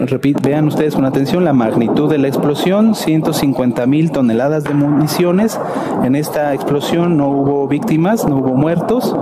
vean 0.42 0.66
ustedes 0.66 0.96
con 0.96 1.04
atención 1.04 1.44
la 1.44 1.52
magnitud 1.52 2.10
de 2.10 2.18
la 2.18 2.26
explosión, 2.26 2.96
150 2.96 3.86
mil 3.86 4.10
toneladas 4.10 4.64
de 4.64 4.74
municiones. 4.74 5.60
En 6.04 6.16
esta 6.16 6.52
explosión 6.52 7.16
no 7.16 7.28
hubo 7.28 7.68
víctimas, 7.68 8.26
no 8.26 8.38
hubo 8.38 8.54
muertos. 8.54 9.14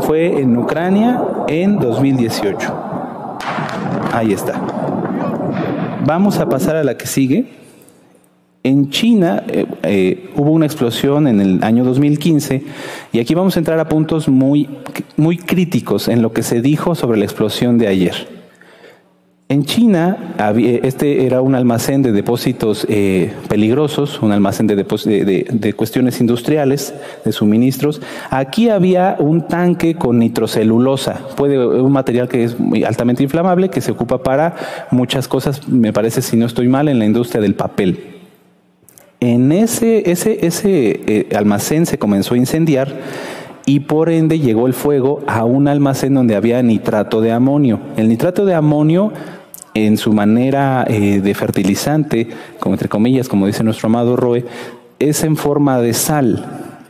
Fue 0.00 0.40
en 0.40 0.56
Ucrania 0.56 1.22
en 1.46 1.78
2018. 1.78 2.72
Ahí 4.12 4.32
está. 4.32 4.60
vamos 6.04 6.38
a 6.38 6.48
pasar 6.48 6.76
a 6.76 6.82
la 6.82 6.96
que 6.96 7.06
sigue. 7.06 7.61
En 8.64 8.90
China 8.90 9.42
eh, 9.48 9.66
eh, 9.82 10.30
hubo 10.36 10.52
una 10.52 10.66
explosión 10.66 11.26
en 11.26 11.40
el 11.40 11.64
año 11.64 11.84
2015 11.84 12.62
y 13.12 13.18
aquí 13.18 13.34
vamos 13.34 13.56
a 13.56 13.58
entrar 13.58 13.80
a 13.80 13.88
puntos 13.88 14.28
muy, 14.28 14.68
muy 15.16 15.36
críticos 15.36 16.06
en 16.06 16.22
lo 16.22 16.32
que 16.32 16.44
se 16.44 16.62
dijo 16.62 16.94
sobre 16.94 17.18
la 17.18 17.24
explosión 17.24 17.76
de 17.78 17.88
ayer. 17.88 18.42
En 19.48 19.64
China, 19.64 20.16
este 20.82 21.26
era 21.26 21.42
un 21.42 21.54
almacén 21.54 22.00
de 22.00 22.12
depósitos 22.12 22.86
eh, 22.88 23.34
peligrosos, 23.48 24.22
un 24.22 24.32
almacén 24.32 24.66
de, 24.66 25.74
cuestiones 25.76 26.20
industriales, 26.22 26.94
de 27.22 27.32
suministros. 27.32 28.00
Aquí 28.30 28.70
había 28.70 29.16
un 29.18 29.46
tanque 29.48 29.96
con 29.96 30.20
nitrocelulosa, 30.20 31.20
puede, 31.36 31.58
un 31.58 31.92
material 31.92 32.28
que 32.28 32.44
es 32.44 32.58
muy 32.58 32.82
altamente 32.84 33.24
inflamable, 33.24 33.68
que 33.68 33.82
se 33.82 33.92
ocupa 33.92 34.22
para 34.22 34.86
muchas 34.90 35.28
cosas, 35.28 35.68
me 35.68 35.92
parece, 35.92 36.22
si 36.22 36.38
no 36.38 36.46
estoy 36.46 36.68
mal, 36.68 36.88
en 36.88 36.98
la 36.98 37.04
industria 37.04 37.42
del 37.42 37.54
papel. 37.54 38.11
En 39.22 39.52
ese, 39.52 40.10
ese, 40.10 40.44
ese 40.44 41.00
eh, 41.06 41.28
almacén 41.36 41.86
se 41.86 41.96
comenzó 41.96 42.34
a 42.34 42.38
incendiar 42.38 42.92
y 43.64 43.78
por 43.78 44.10
ende 44.10 44.40
llegó 44.40 44.66
el 44.66 44.72
fuego 44.74 45.22
a 45.28 45.44
un 45.44 45.68
almacén 45.68 46.14
donde 46.14 46.34
había 46.34 46.60
nitrato 46.60 47.20
de 47.20 47.30
amonio. 47.30 47.78
El 47.96 48.08
nitrato 48.08 48.44
de 48.44 48.56
amonio 48.56 49.12
en 49.74 49.96
su 49.96 50.12
manera 50.12 50.84
eh, 50.88 51.20
de 51.20 51.34
fertilizante, 51.34 52.30
entre 52.64 52.88
comillas, 52.88 53.28
como 53.28 53.46
dice 53.46 53.62
nuestro 53.62 53.86
amado 53.86 54.16
Roe, 54.16 54.44
es 54.98 55.22
en 55.22 55.36
forma 55.36 55.78
de 55.78 55.94
sal, 55.94 56.44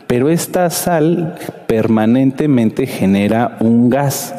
pero 0.06 0.30
esta 0.30 0.70
sal 0.70 1.34
permanentemente 1.66 2.86
genera 2.86 3.58
un 3.60 3.90
gas 3.90 4.34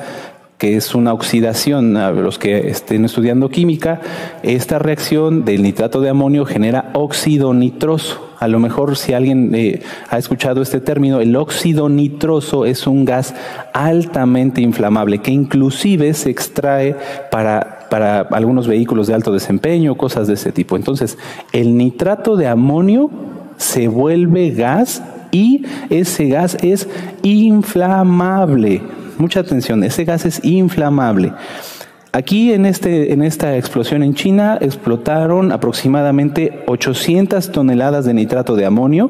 que 0.64 0.78
es 0.78 0.96
una 0.96 1.12
oxidación. 1.12 1.98
A 1.98 2.12
los 2.12 2.40
que 2.40 2.70
estén 2.70 3.04
estudiando 3.04 3.50
química, 3.50 4.00
esta 4.44 4.80
reacción 4.80 5.44
del 5.44 5.62
nitrato 5.62 6.00
de 6.00 6.08
amonio 6.08 6.46
genera 6.46 6.90
óxido 6.94 7.54
nitroso. 7.54 8.30
A 8.40 8.48
lo 8.48 8.62
mejor 8.62 8.96
si 8.96 9.12
alguien 9.12 9.54
eh, 9.56 9.82
ha 10.10 10.18
escuchado 10.18 10.62
este 10.62 10.80
término, 10.80 11.20
el 11.20 11.36
óxido 11.36 11.90
nitroso 11.90 12.64
es 12.64 12.88
un 12.88 13.04
gas 13.04 13.36
altamente 13.74 14.62
inflamable 14.62 15.18
que 15.18 15.32
inclusive 15.32 16.14
se 16.14 16.30
extrae 16.30 16.96
para 17.30 17.90
para 17.90 18.22
algunos 18.22 18.66
vehículos 18.66 19.08
de 19.08 19.16
alto 19.16 19.34
desempeño, 19.34 19.96
cosas 19.96 20.28
de 20.28 20.36
ese 20.36 20.54
tipo. 20.54 20.78
Entonces, 20.78 21.18
el 21.52 21.76
nitrato 21.78 22.38
de 22.38 22.48
amonio 22.48 23.10
se 23.58 23.90
vuelve 23.90 24.52
gas 24.52 25.04
y 25.32 25.66
ese 25.90 26.30
gas 26.30 26.58
es 26.62 26.88
inflamable. 27.22 29.03
Mucha 29.18 29.40
atención, 29.40 29.84
ese 29.84 30.06
gas 30.06 30.26
es 30.26 30.44
inflamable. 30.44 31.34
Aquí 32.12 32.54
en, 32.54 32.66
este, 32.66 33.12
en 33.12 33.24
esta 33.24 33.58
explosión 33.58 34.04
en 34.04 34.14
China 34.14 34.58
explotaron 34.62 35.52
aproximadamente 35.52 36.64
800 36.68 37.52
toneladas 37.52 38.06
de 38.06 38.14
nitrato 38.14 38.56
de 38.56 38.66
amonio 38.66 39.10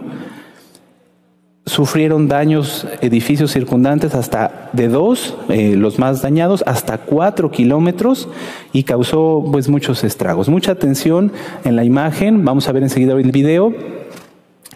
sufrieron 1.66 2.28
daños 2.28 2.86
edificios 3.02 3.52
circundantes 3.52 4.16
hasta 4.16 4.70
de 4.74 4.90
dos, 4.90 5.38
eh, 5.50 5.76
los 5.78 5.98
más 5.98 6.22
dañados, 6.22 6.64
hasta 6.68 6.98
cuatro 6.98 7.52
kilómetros 7.52 8.28
y 8.74 8.84
causó 8.84 9.44
pues 9.52 9.70
muchos 9.70 10.04
estragos. 10.04 10.50
Mucha 10.50 10.74
atención 10.74 11.32
en 11.64 11.76
la 11.76 11.86
imagen, 11.86 12.44
vamos 12.44 12.68
a 12.68 12.74
ver 12.74 12.84
enseguida 12.84 13.14
el 13.14 13.32
video. 13.32 13.74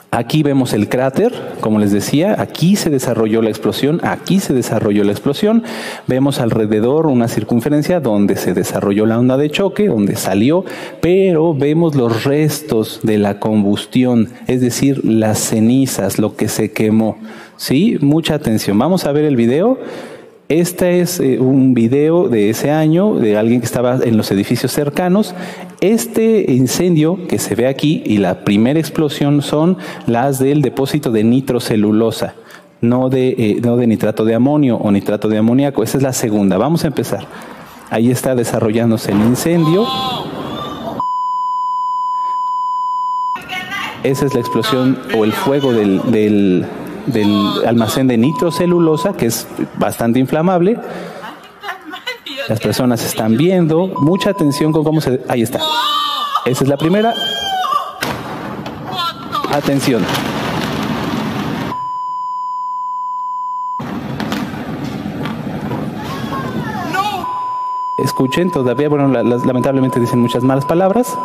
Aquí 0.10 0.42
vemos 0.42 0.72
el 0.72 0.88
cráter, 0.88 1.34
como 1.60 1.80
les 1.80 1.92
decía, 1.92 2.40
aquí 2.40 2.78
se 2.78 2.90
desarrolló 2.90 3.42
la 3.42 3.50
explosión, 3.50 4.00
aquí 4.04 4.40
se 4.40 4.54
desarrolló 4.54 5.04
la 5.04 5.12
explosión. 5.12 5.64
Vemos 6.08 6.40
alrededor 6.40 7.08
una 7.08 7.28
circunferencia 7.28 8.00
donde 8.00 8.38
se 8.38 8.54
desarrolló 8.54 9.06
la 9.06 9.20
onda 9.20 9.36
de 9.36 9.50
choque, 9.50 9.88
donde 9.90 10.16
salió, 10.16 10.64
pero 11.02 11.54
vemos 11.54 11.96
los 11.96 12.24
restos 12.24 13.02
de 13.04 13.18
la 13.18 13.40
combustión, 13.40 14.30
es 14.48 14.62
decir, 14.62 15.04
las 15.04 15.40
cenizas, 15.40 16.20
lo 16.20 16.38
que 16.38 16.48
se 16.48 16.72
quemó. 16.72 17.18
¿Sí? 17.58 17.98
Mucha 18.00 18.36
atención. 18.36 18.80
Vamos 18.80 19.06
a 19.06 19.12
ver 19.12 19.26
el 19.26 19.36
video. 19.36 19.78
Este 20.50 21.02
es 21.02 21.20
eh, 21.20 21.40
un 21.40 21.74
video 21.74 22.30
de 22.30 22.50
ese 22.50 22.72
año 22.72 23.16
de 23.16 23.36
alguien 23.36 23.60
que 23.60 23.66
estaba 23.66 24.00
en 24.02 24.16
los 24.16 24.32
edificios 24.32 24.72
cercanos. 24.72 25.36
Este 25.82 26.46
incendio 26.54 27.20
que 27.28 27.38
se 27.38 27.54
ve 27.54 27.68
aquí 27.68 28.02
y 28.06 28.20
la 28.20 28.46
primera 28.46 28.80
explosión 28.80 29.42
son 29.42 29.78
las 30.06 30.40
del 30.40 30.62
depósito 30.62 31.12
de 31.12 31.26
nitrocelulosa, 31.26 32.36
no 32.80 33.10
de, 33.10 33.36
eh, 33.38 33.60
no 33.62 33.76
de 33.76 33.88
nitrato 33.88 34.24
de 34.24 34.36
amonio 34.36 34.78
o 34.78 34.90
nitrato 34.90 35.28
de 35.28 35.38
amoníaco. 35.38 35.84
Esa 35.84 35.98
es 35.98 36.04
la 36.04 36.14
segunda. 36.14 36.58
Vamos 36.58 36.86
a 36.86 36.88
empezar. 36.88 37.28
Ahí 37.90 38.10
está 38.10 38.34
desarrollándose 38.34 39.12
el 39.12 39.18
incendio. 39.18 39.86
Esa 44.04 44.26
es 44.26 44.34
la 44.34 44.40
explosión 44.40 44.98
o 45.14 45.26
el 45.26 45.34
fuego 45.34 45.74
del, 45.74 46.02
del 46.10 46.66
del 47.08 47.66
almacén 47.66 48.08
de 48.08 48.18
nitrocelulosa, 48.18 49.14
que 49.14 49.26
es 49.28 49.48
bastante 49.78 50.20
inflamable. 50.20 50.80
Las 52.48 52.60
personas 52.60 53.04
están 53.04 53.36
viendo. 53.36 53.88
Mucha 53.88 54.30
atención 54.30 54.72
con 54.72 54.84
cómo 54.84 55.02
se... 55.02 55.22
Ahí 55.28 55.42
está. 55.42 55.60
Esa 56.46 56.64
es 56.64 56.70
la 56.70 56.78
primera. 56.78 57.14
Atención. 59.52 60.04
Escuchen, 67.98 68.52
todavía, 68.52 68.88
bueno, 68.88 69.08
lamentablemente 69.08 70.00
dicen 70.00 70.20
muchas 70.20 70.44
malas 70.44 70.66
palabras. 70.66 71.18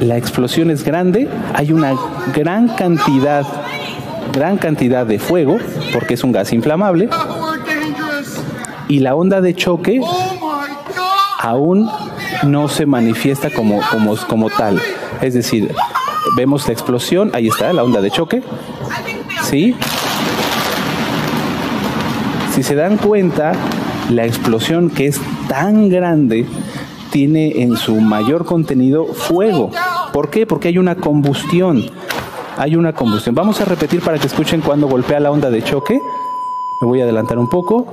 La 0.00 0.16
explosión 0.16 0.70
es 0.70 0.84
grande, 0.84 1.28
hay 1.54 1.72
una 1.72 1.94
gran 2.34 2.68
cantidad 2.68 3.46
gran 4.32 4.58
cantidad 4.58 5.06
de 5.06 5.18
fuego, 5.18 5.58
porque 5.92 6.14
es 6.14 6.24
un 6.24 6.32
gas 6.32 6.52
inflamable, 6.52 7.08
y 8.88 9.00
la 9.00 9.14
onda 9.14 9.40
de 9.40 9.54
choque 9.54 10.00
aún 11.38 11.90
no 12.44 12.68
se 12.68 12.86
manifiesta 12.86 13.50
como, 13.50 13.80
como, 13.90 14.16
como 14.16 14.50
tal. 14.50 14.80
Es 15.20 15.34
decir, 15.34 15.74
vemos 16.36 16.66
la 16.66 16.72
explosión, 16.72 17.30
ahí 17.34 17.48
está 17.48 17.72
la 17.72 17.84
onda 17.84 18.00
de 18.00 18.10
choque, 18.10 18.42
¿sí? 19.42 19.74
Si 22.54 22.62
se 22.62 22.74
dan 22.74 22.96
cuenta, 22.96 23.52
la 24.10 24.26
explosión 24.26 24.90
que 24.90 25.06
es 25.06 25.20
tan 25.48 25.88
grande 25.88 26.46
tiene 27.10 27.62
en 27.62 27.76
su 27.76 27.96
mayor 28.00 28.44
contenido 28.44 29.06
fuego. 29.06 29.70
¿Por 30.12 30.30
qué? 30.30 30.46
Porque 30.46 30.68
hay 30.68 30.78
una 30.78 30.96
combustión 30.96 31.84
hay 32.62 32.76
una 32.76 32.92
combustión. 32.92 33.34
Vamos 33.34 33.60
a 33.60 33.64
repetir 33.64 34.00
para 34.02 34.20
que 34.20 34.28
escuchen 34.28 34.60
cuando 34.60 34.86
golpea 34.86 35.18
la 35.18 35.32
onda 35.32 35.50
de 35.50 35.64
choque. 35.64 36.00
Me 36.80 36.86
voy 36.86 37.00
a 37.00 37.04
adelantar 37.04 37.36
un 37.36 37.48
poco. 37.48 37.86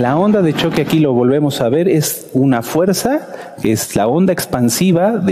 La 0.00 0.18
onda 0.18 0.40
de 0.42 0.54
choque 0.54 0.82
aquí 0.82 0.98
lo 0.98 1.12
volvemos 1.12 1.60
a 1.60 1.68
ver, 1.68 1.88
es 1.88 2.30
una 2.32 2.62
fuerza, 2.62 3.28
es 3.62 3.96
la 3.96 4.06
onda 4.06 4.32
expansiva 4.32 5.22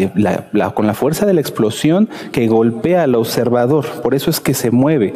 con 0.74 0.86
la 0.86 0.94
fuerza 0.94 1.26
de 1.26 1.34
la 1.34 1.40
explosión 1.40 2.08
que 2.32 2.48
golpea 2.48 3.04
al 3.04 3.14
observador, 3.14 3.86
por 4.02 4.14
eso 4.14 4.30
es 4.30 4.40
que 4.40 4.54
se 4.54 4.70
mueve. 4.70 5.14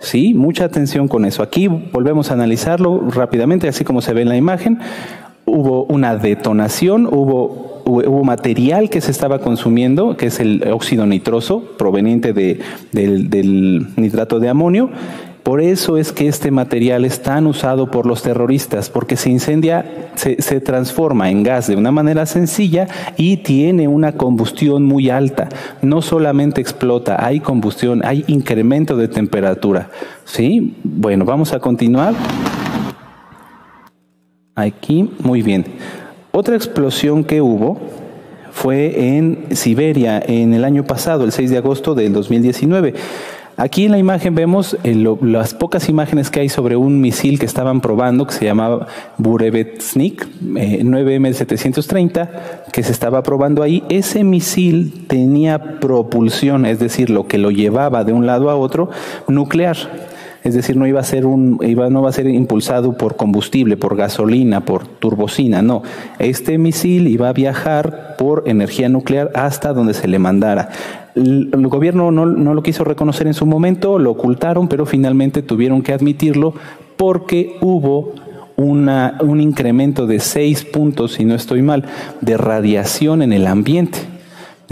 ¿Sí? 0.00 0.34
Mucha 0.34 0.64
atención 0.64 1.08
con 1.08 1.24
eso. 1.24 1.42
Aquí 1.42 1.66
volvemos 1.66 2.30
a 2.30 2.34
analizarlo 2.34 3.08
rápidamente, 3.10 3.68
así 3.68 3.84
como 3.84 4.02
se 4.02 4.12
ve 4.12 4.20
en 4.20 4.28
la 4.28 4.36
imagen. 4.36 4.80
Hubo 5.46 5.84
una 5.84 6.16
detonación, 6.16 7.06
hubo, 7.06 7.82
hubo 7.86 8.24
material 8.24 8.90
que 8.90 9.00
se 9.00 9.10
estaba 9.10 9.38
consumiendo, 9.38 10.16
que 10.16 10.26
es 10.26 10.40
el 10.40 10.62
óxido 10.70 11.06
nitroso 11.06 11.62
proveniente 11.78 12.34
de, 12.34 12.60
del 12.92 13.86
nitrato 13.96 14.40
de 14.40 14.50
amonio, 14.50 14.90
por 15.44 15.60
eso 15.60 15.98
es 15.98 16.10
que 16.10 16.26
este 16.26 16.50
material 16.50 17.04
es 17.04 17.20
tan 17.20 17.46
usado 17.46 17.90
por 17.90 18.06
los 18.06 18.22
terroristas, 18.22 18.88
porque 18.88 19.18
se 19.18 19.28
incendia, 19.28 20.10
se, 20.14 20.60
transforma 20.62 21.30
en 21.30 21.42
gas 21.42 21.66
de 21.66 21.76
una 21.76 21.90
manera 21.90 22.24
sencilla 22.24 22.88
y 23.18 23.36
tiene 23.36 23.86
una 23.86 24.12
combustión 24.12 24.84
muy 24.84 25.10
alta. 25.10 25.50
No 25.82 26.00
solamente 26.00 26.62
explota, 26.62 27.22
hay 27.22 27.40
combustión, 27.40 28.00
hay 28.06 28.24
incremento 28.26 28.96
de 28.96 29.06
temperatura. 29.06 29.90
¿Sí? 30.24 30.78
Bueno, 30.82 31.26
vamos 31.26 31.52
a 31.52 31.60
continuar. 31.60 32.14
Aquí, 34.54 35.10
muy 35.18 35.42
bien. 35.42 35.66
Otra 36.32 36.56
explosión 36.56 37.22
que 37.22 37.42
hubo 37.42 37.78
fue 38.50 39.18
en 39.18 39.48
Siberia 39.50 40.22
en 40.26 40.54
el 40.54 40.64
año 40.64 40.84
pasado, 40.84 41.24
el 41.24 41.32
6 41.32 41.50
de 41.50 41.58
agosto 41.58 41.94
del 41.94 42.14
2019. 42.14 42.94
Aquí 43.56 43.84
en 43.84 43.92
la 43.92 43.98
imagen 43.98 44.34
vemos 44.34 44.76
eh, 44.82 44.94
las 45.22 45.54
pocas 45.54 45.88
imágenes 45.88 46.30
que 46.30 46.40
hay 46.40 46.48
sobre 46.48 46.76
un 46.76 47.00
misil 47.00 47.38
que 47.38 47.46
estaban 47.46 47.80
probando, 47.80 48.26
que 48.26 48.34
se 48.34 48.44
llamaba 48.44 48.88
Burevestnik 49.16 50.26
eh, 50.56 50.82
9M730, 50.82 52.28
que 52.72 52.82
se 52.82 52.90
estaba 52.90 53.22
probando 53.22 53.62
ahí. 53.62 53.84
Ese 53.88 54.24
misil 54.24 55.06
tenía 55.06 55.78
propulsión, 55.78 56.66
es 56.66 56.80
decir, 56.80 57.10
lo 57.10 57.28
que 57.28 57.38
lo 57.38 57.52
llevaba 57.52 58.02
de 58.02 58.12
un 58.12 58.26
lado 58.26 58.50
a 58.50 58.56
otro, 58.56 58.90
nuclear. 59.28 59.76
Es 60.44 60.54
decir, 60.54 60.76
no 60.76 60.86
iba 60.86 61.00
a 61.00 61.04
ser 61.04 61.24
un, 61.24 61.58
iba, 61.62 61.88
no 61.88 62.02
va 62.02 62.10
a 62.10 62.12
ser 62.12 62.28
impulsado 62.28 62.98
por 62.98 63.16
combustible, 63.16 63.78
por 63.78 63.96
gasolina, 63.96 64.60
por 64.60 64.86
turbocina, 64.86 65.62
no. 65.62 65.82
Este 66.18 66.58
misil 66.58 67.08
iba 67.08 67.30
a 67.30 67.32
viajar 67.32 68.14
por 68.18 68.44
energía 68.46 68.90
nuclear 68.90 69.30
hasta 69.34 69.72
donde 69.72 69.94
se 69.94 70.06
le 70.06 70.18
mandara. 70.18 70.68
El, 71.14 71.50
gobierno 71.68 72.10
no, 72.10 72.26
no 72.26 72.52
lo 72.52 72.62
quiso 72.62 72.84
reconocer 72.84 73.26
en 73.26 73.32
su 73.32 73.46
momento, 73.46 73.98
lo 73.98 74.10
ocultaron, 74.10 74.68
pero 74.68 74.84
finalmente 74.84 75.40
tuvieron 75.40 75.80
que 75.80 75.94
admitirlo 75.94 76.54
porque 76.98 77.56
hubo 77.62 78.12
una, 78.56 79.16
un 79.20 79.40
incremento 79.40 80.06
de 80.06 80.20
seis 80.20 80.64
puntos, 80.64 81.14
si 81.14 81.24
no 81.24 81.34
estoy 81.34 81.62
mal, 81.62 81.84
de 82.20 82.36
radiación 82.36 83.22
en 83.22 83.32
el 83.32 83.46
ambiente. 83.46 84.13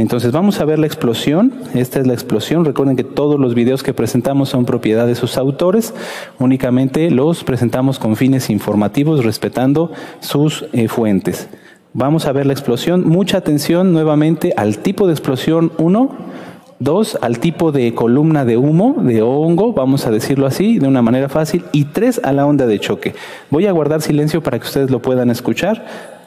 Entonces 0.02 0.32
vamos 0.32 0.60
a 0.60 0.64
ver 0.64 0.80
la 0.80 0.86
explosión. 0.86 1.52
Esta 1.74 2.00
es 2.00 2.08
la 2.08 2.12
explosión. 2.12 2.64
Recuerden 2.64 2.96
que 2.96 3.04
todos 3.04 3.38
los 3.38 3.54
videos 3.54 3.84
que 3.84 3.94
presentamos 3.94 4.48
son 4.48 4.64
propiedad 4.64 5.06
de 5.06 5.14
sus 5.14 5.38
autores. 5.38 5.94
Únicamente 6.40 7.08
los 7.12 7.44
presentamos 7.44 8.00
con 8.00 8.16
fines 8.16 8.50
informativos, 8.50 9.24
respetando 9.24 9.92
sus 10.18 10.66
eh, 10.72 10.88
fuentes. 10.88 11.48
Vamos 11.92 12.26
a 12.26 12.32
ver 12.32 12.46
la 12.46 12.52
explosión. 12.52 13.06
Mucha 13.06 13.38
atención 13.38 13.92
nuevamente 13.92 14.52
al 14.56 14.78
tipo 14.78 15.06
de 15.06 15.12
explosión 15.12 15.70
1. 15.78 16.32
Dos, 16.80 17.16
al 17.22 17.38
tipo 17.38 17.70
de 17.70 17.94
columna 17.94 18.44
de 18.44 18.56
humo, 18.56 18.96
de 19.04 19.22
hongo, 19.22 19.72
vamos 19.72 20.04
a 20.08 20.10
decirlo 20.10 20.48
así, 20.48 20.80
de 20.80 20.88
una 20.88 21.00
manera 21.00 21.28
fácil. 21.28 21.64
Y 21.70 21.84
tres, 21.84 22.20
a 22.24 22.32
la 22.32 22.44
onda 22.44 22.66
de 22.66 22.80
choque. 22.80 23.14
Voy 23.50 23.66
a 23.66 23.72
guardar 23.72 24.02
silencio 24.02 24.42
para 24.42 24.58
que 24.58 24.66
ustedes 24.66 24.90
lo 24.90 25.00
puedan 25.00 25.30
escuchar. 25.30 26.21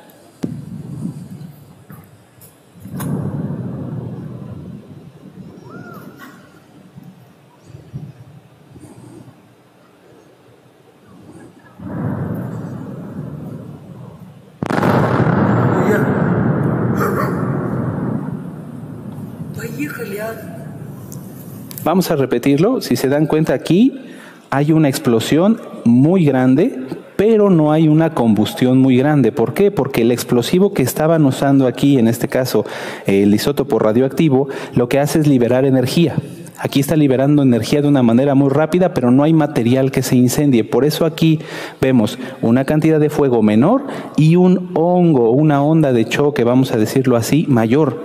Vamos 21.84 22.10
a 22.10 22.16
repetirlo. 22.16 22.82
Si 22.82 22.96
se 22.96 23.10
dan 23.10 23.28
cuenta 23.28 23.54
aquí, 23.54 23.94
hay 24.50 24.72
una 24.72 24.90
explosión 24.90 25.60
muy 25.84 26.26
grande, 26.26 26.80
pero 27.16 27.50
no 27.50 27.72
hay 27.72 27.88
una 27.88 28.14
combustión 28.14 28.80
muy 28.80 28.98
grande. 28.98 29.32
¿Por 29.32 29.54
qué? 29.54 29.72
Porque 29.72 30.02
el 30.02 30.12
explosivo 30.12 30.74
que 30.74 30.84
estaban 30.84 31.26
usando 31.26 31.68
aquí, 31.68 31.98
en 31.98 32.08
este 32.08 32.28
caso 32.28 32.66
el 33.06 33.34
isótopo 33.34 33.80
radioactivo, 33.80 34.50
lo 34.74 34.90
que 34.90 35.00
hace 35.00 35.20
es 35.20 35.28
liberar 35.28 35.66
energía. 35.66 36.16
Aquí 36.58 36.80
está 36.80 36.96
liberando 36.96 37.44
energía 37.44 37.82
de 37.82 37.88
una 37.90 38.02
manera 38.02 38.34
muy 38.34 38.50
rápida, 38.50 38.94
pero 38.94 39.12
no 39.12 39.24
hay 39.24 39.34
material 39.34 39.92
que 39.92 40.02
se 40.02 40.16
incendie. 40.16 40.64
Por 40.64 40.86
eso 40.86 41.06
aquí 41.06 41.40
vemos 41.82 42.18
una 42.42 42.64
cantidad 42.64 43.00
de 43.00 43.10
fuego 43.10 43.44
menor 43.44 43.84
y 44.16 44.38
un 44.38 44.72
hongo, 44.74 45.32
una 45.32 45.62
onda 45.62 45.92
de 45.92 46.06
choque, 46.06 46.44
vamos 46.44 46.72
a 46.72 46.78
decirlo 46.78 47.18
así, 47.18 47.46
mayor. 47.50 48.00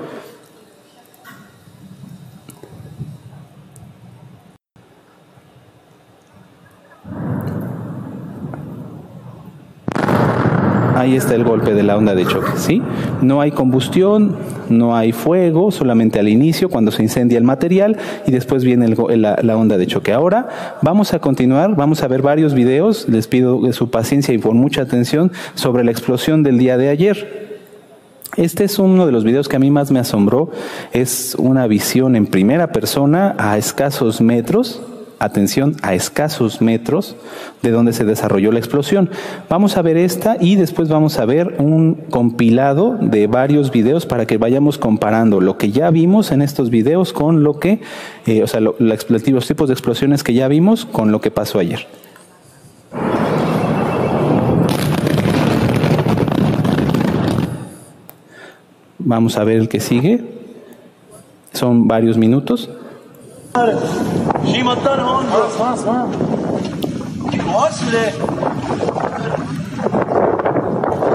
Ahí 11.01 11.16
está 11.16 11.34
el 11.34 11.44
golpe 11.44 11.74
de 11.74 11.82
la 11.82 11.96
onda 11.96 12.14
de 12.14 12.26
choque, 12.26 12.53
¿sí? 12.57 12.82
No 13.22 13.40
hay 13.40 13.51
combustión, 13.51 14.36
no 14.68 14.96
hay 14.96 15.12
fuego, 15.12 15.70
solamente 15.70 16.18
al 16.18 16.28
inicio 16.28 16.68
cuando 16.68 16.90
se 16.90 17.03
incendia 17.03 17.38
el 17.38 17.44
material 17.44 17.96
y 18.26 18.30
después 18.30 18.64
viene 18.64 18.88
la, 18.88 19.57
onda 19.57 19.78
de 19.78 19.86
choque. 19.86 20.12
Ahora 20.12 20.78
vamos 20.82 21.14
a 21.14 21.18
continuar, 21.18 21.74
vamos 21.74 22.03
a 22.03 22.09
ver 22.09 22.22
varios 22.22 22.55
videos, 22.55 23.09
les 23.09 23.26
pido 23.28 23.72
su 23.72 23.90
paciencia 23.90 24.34
y 24.34 24.38
por 24.38 24.55
mucha 24.55 24.82
atención 24.82 25.32
sobre 25.55 25.84
la 25.84 25.90
explosión 25.90 26.42
del 26.42 26.59
día 26.59 26.76
de 26.76 26.88
ayer. 26.90 27.51
Este 28.36 28.64
es 28.64 28.78
uno 28.78 29.07
de 29.07 29.12
los 29.12 29.24
videos 29.24 29.48
que 29.48 29.57
a 29.57 29.59
mí 29.59 29.70
más 29.70 29.90
me 29.90 29.98
asombró. 29.98 30.51
Es 30.92 31.34
una 31.36 31.66
visión 31.66 32.14
en 32.14 32.26
primera 32.26 32.72
persona 32.72 33.34
a 33.38 33.59
escasos 33.59 34.20
metros 34.20 34.80
atención, 35.20 35.76
a 35.82 35.94
escasos 35.94 36.60
metros 36.60 37.14
de 37.62 37.70
donde 37.70 37.92
se 37.92 38.04
desarrolló 38.04 38.50
la 38.50 38.58
explosión. 38.58 39.10
Vamos 39.48 39.76
a 39.76 39.82
ver 39.82 39.96
esta 39.96 40.36
y 40.40 40.56
después 40.56 40.88
vamos 40.88 41.18
a 41.18 41.26
ver 41.26 41.56
un 41.58 41.94
compilado 42.10 42.96
de 43.00 43.26
varios 43.26 43.70
videos 43.70 44.06
para 44.06 44.26
que 44.26 44.38
vayamos 44.38 44.78
comparando 44.78 45.40
lo 45.40 45.58
que 45.58 45.70
ya 45.70 45.90
vimos 45.90 46.32
en 46.32 46.42
estos 46.42 46.70
videos 46.70 47.12
con 47.12 47.44
lo 47.44 47.60
que, 47.60 47.80
eh, 48.26 48.42
o 48.42 48.46
sea, 48.46 48.60
los 48.60 49.46
tipos 49.46 49.68
de 49.68 49.74
explosiones 49.74 50.24
que 50.24 50.34
ya 50.34 50.48
vimos 50.48 50.86
con 50.86 51.12
lo 51.12 51.20
que 51.20 51.30
pasó 51.30 51.58
ayer. 51.58 51.86
Vamos 58.98 59.36
a 59.36 59.44
ver 59.44 59.58
el 59.58 59.68
que 59.68 59.80
sigue. 59.80 60.24
Son 61.52 61.88
varios 61.88 62.16
minutos. 62.16 62.70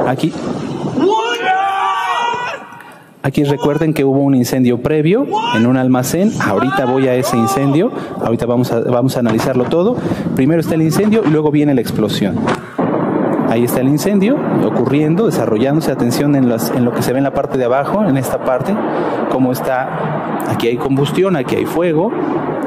Aquí. 0.07 0.33
Aquí 3.23 3.43
recuerden 3.43 3.93
que 3.93 4.03
hubo 4.03 4.19
un 4.19 4.35
incendio 4.35 4.81
previo 4.83 5.25
en 5.55 5.65
un 5.65 5.77
almacén. 5.77 6.31
Ahorita 6.39 6.85
voy 6.85 7.07
a 7.07 7.15
ese 7.15 7.35
incendio. 7.35 7.91
Ahorita 8.23 8.45
vamos 8.45 8.71
a, 8.71 8.81
vamos 8.81 9.17
a 9.17 9.19
analizarlo 9.19 9.63
todo. 9.65 9.95
Primero 10.35 10.61
está 10.61 10.75
el 10.75 10.83
incendio 10.83 11.23
y 11.25 11.31
luego 11.31 11.49
viene 11.49 11.73
la 11.73 11.81
explosión. 11.81 12.35
Ahí 13.49 13.63
está 13.63 13.79
el 13.79 13.87
incendio 13.87 14.37
ocurriendo, 14.63 15.25
desarrollándose. 15.25 15.91
Atención 15.91 16.35
en, 16.35 16.49
las, 16.49 16.69
en 16.69 16.85
lo 16.85 16.91
que 16.91 17.01
se 17.01 17.13
ve 17.13 17.17
en 17.17 17.23
la 17.23 17.33
parte 17.33 17.57
de 17.57 17.65
abajo, 17.65 18.03
en 18.05 18.17
esta 18.17 18.43
parte, 18.43 18.75
cómo 19.31 19.51
está. 19.51 20.43
Aquí 20.47 20.67
hay 20.67 20.77
combustión, 20.77 21.35
aquí 21.35 21.55
hay 21.55 21.65
fuego, 21.65 22.11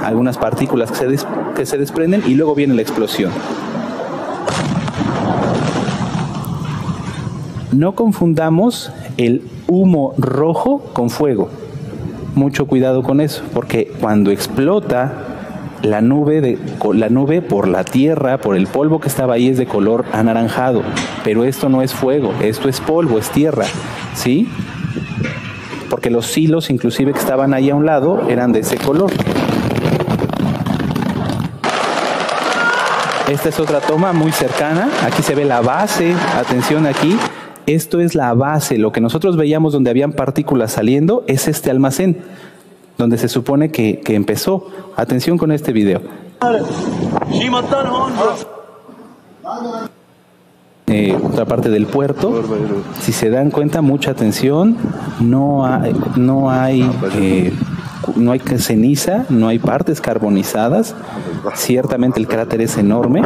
algunas 0.02 0.38
partículas 0.38 0.90
que 0.90 1.16
se, 1.16 1.26
que 1.54 1.66
se 1.66 1.78
desprenden 1.78 2.22
y 2.26 2.34
luego 2.34 2.54
viene 2.54 2.74
la 2.74 2.82
explosión. 2.82 3.30
No 7.72 7.94
confundamos 7.94 8.90
el 9.18 9.42
humo 9.66 10.14
rojo 10.16 10.82
con 10.92 11.10
fuego. 11.10 11.48
Mucho 12.34 12.66
cuidado 12.66 13.02
con 13.02 13.20
eso, 13.20 13.42
porque 13.52 13.92
cuando 14.00 14.30
explota 14.30 15.12
la 15.82 16.00
nube, 16.00 16.40
de, 16.40 16.58
la 16.92 17.08
nube 17.08 17.42
por 17.42 17.68
la 17.68 17.84
tierra, 17.84 18.38
por 18.38 18.56
el 18.56 18.66
polvo 18.66 19.00
que 19.00 19.08
estaba 19.08 19.34
ahí 19.34 19.48
es 19.48 19.58
de 19.58 19.66
color 19.66 20.04
anaranjado, 20.12 20.82
pero 21.24 21.44
esto 21.44 21.68
no 21.68 21.82
es 21.82 21.92
fuego, 21.92 22.32
esto 22.42 22.68
es 22.68 22.80
polvo, 22.80 23.18
es 23.18 23.30
tierra, 23.30 23.64
¿sí? 24.14 24.48
Porque 25.90 26.10
los 26.10 26.26
silos 26.26 26.70
inclusive 26.70 27.12
que 27.12 27.18
estaban 27.18 27.54
ahí 27.54 27.70
a 27.70 27.74
un 27.74 27.86
lado 27.86 28.28
eran 28.28 28.52
de 28.52 28.60
ese 28.60 28.76
color. 28.76 29.10
Esta 33.30 33.50
es 33.50 33.60
otra 33.60 33.80
toma 33.80 34.12
muy 34.12 34.32
cercana, 34.32 34.88
aquí 35.04 35.22
se 35.22 35.34
ve 35.34 35.44
la 35.44 35.60
base, 35.60 36.14
atención 36.36 36.86
aquí, 36.86 37.16
esto 37.66 38.00
es 38.00 38.14
la 38.14 38.32
base, 38.32 38.78
lo 38.78 38.90
que 38.90 39.02
nosotros 39.02 39.36
veíamos 39.36 39.74
donde 39.74 39.90
habían 39.90 40.12
partículas 40.12 40.72
saliendo 40.72 41.24
es 41.26 41.46
este 41.46 41.70
almacén 41.70 42.22
donde 42.98 43.16
se 43.16 43.28
supone 43.28 43.70
que, 43.70 44.00
que 44.00 44.14
empezó. 44.14 44.66
Atención 44.96 45.38
con 45.38 45.52
este 45.52 45.72
video. 45.72 46.00
Eh, 50.88 51.16
otra 51.22 51.44
parte 51.44 51.68
del 51.70 51.86
puerto. 51.86 52.42
Si 53.00 53.12
se 53.12 53.30
dan 53.30 53.50
cuenta, 53.50 53.82
mucha 53.82 54.10
atención. 54.10 54.76
No 55.20 55.64
hay, 55.64 55.94
no 56.16 56.50
hay, 56.50 56.90
eh, 57.14 57.52
no 58.16 58.32
hay 58.32 58.40
ceniza, 58.40 59.24
no 59.28 59.48
hay 59.48 59.58
partes 59.58 60.00
carbonizadas. 60.00 60.94
Ciertamente 61.54 62.20
el 62.20 62.26
cráter 62.26 62.60
es 62.60 62.76
enorme. 62.76 63.22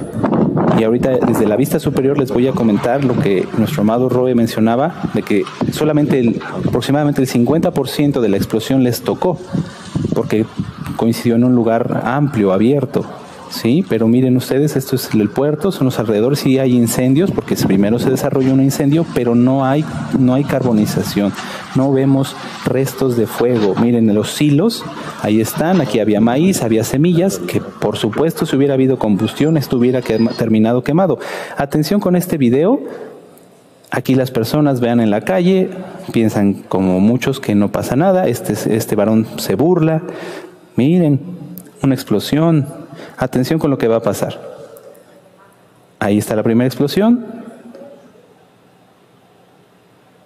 Y 0.79 0.85
ahorita 0.85 1.11
desde 1.27 1.47
la 1.47 1.57
vista 1.57 1.79
superior 1.79 2.19
les 2.19 2.33
voy 2.33 2.49
a 2.49 2.53
comentar 2.53 3.05
lo 3.05 3.19
que 3.19 3.47
nuestro 3.59 3.83
amado 3.83 4.09
Roe 4.09 4.35
mencionaba, 4.35 4.95
de 5.15 5.23
que 5.23 5.45
solamente 5.71 6.41
aproximadamente 6.67 7.21
el 7.23 7.29
50% 7.29 8.21
de 8.21 8.29
la 8.29 8.37
explosión 8.37 8.83
les 8.83 9.03
tocó, 9.03 9.39
porque 10.15 10.47
coincidió 10.97 11.37
en 11.37 11.45
un 11.45 11.55
lugar 11.55 12.03
amplio, 12.05 12.53
abierto. 12.53 13.05
Sí, 13.53 13.85
pero 13.87 14.09
miren 14.09 14.39
ustedes, 14.39 14.77
esto 14.77 14.97
es 14.97 15.13
el 15.13 15.29
puerto, 15.29 15.73
son 15.73 15.85
los 15.85 15.99
alrededores, 15.99 16.39
sí 16.39 16.59
hay 16.59 16.73
incendios, 16.73 17.31
porque 17.31 17.55
primero 17.55 17.99
se 17.99 18.09
desarrolló 18.09 18.55
un 18.55 18.63
incendio, 18.63 19.05
pero 19.15 19.35
no 19.35 19.67
hay, 19.67 19.85
no 20.19 20.33
hay 20.33 20.43
carbonización, 20.43 21.35
no 21.75 21.93
vemos 21.93 22.35
restos 22.65 23.15
de 23.15 23.27
fuego. 23.27 23.75
Miren 23.75 24.13
los 24.15 24.31
silos, 24.31 24.83
ahí 25.21 25.43
están, 25.43 25.83
aquí 25.83 26.01
había 26.01 26.19
maíz, 26.19 26.63
había 26.63 26.83
semillas, 26.83 27.39
que 27.41 27.61
por 27.61 27.99
supuesto 27.99 28.47
si 28.47 28.57
hubiera 28.57 28.73
habido 28.73 28.99
combustión 28.99 29.59
estuviera 29.59 30.01
terminado 30.01 30.83
quemado. 30.83 31.19
Atención 31.59 32.01
con 32.01 32.17
este 32.17 32.39
video, 32.39 32.81
Aquí 33.95 34.15
las 34.15 34.31
personas 34.31 34.81
vean 34.81 35.01
en 35.01 35.11
la 35.11 35.21
calle, 35.21 35.69
piensan 36.15 36.55
como 36.55 36.99
muchos 36.99 37.41
que 37.41 37.55
no 37.55 37.71
pasa 37.71 37.95
nada, 37.95 38.27
este, 38.27 38.55
este 38.75 38.97
varón 38.97 39.27
se 39.37 39.55
burla, 39.55 40.01
miren, 40.77 41.21
una 41.83 41.95
explosión, 41.95 42.67
atención 43.17 43.59
con 43.59 43.71
lo 43.71 43.79
que 43.79 43.89
va 43.89 43.97
a 43.97 44.03
pasar. 44.03 44.41
Ahí 45.99 46.19
está 46.19 46.35
la 46.35 46.43
primera 46.43 46.67
explosión, 46.67 47.25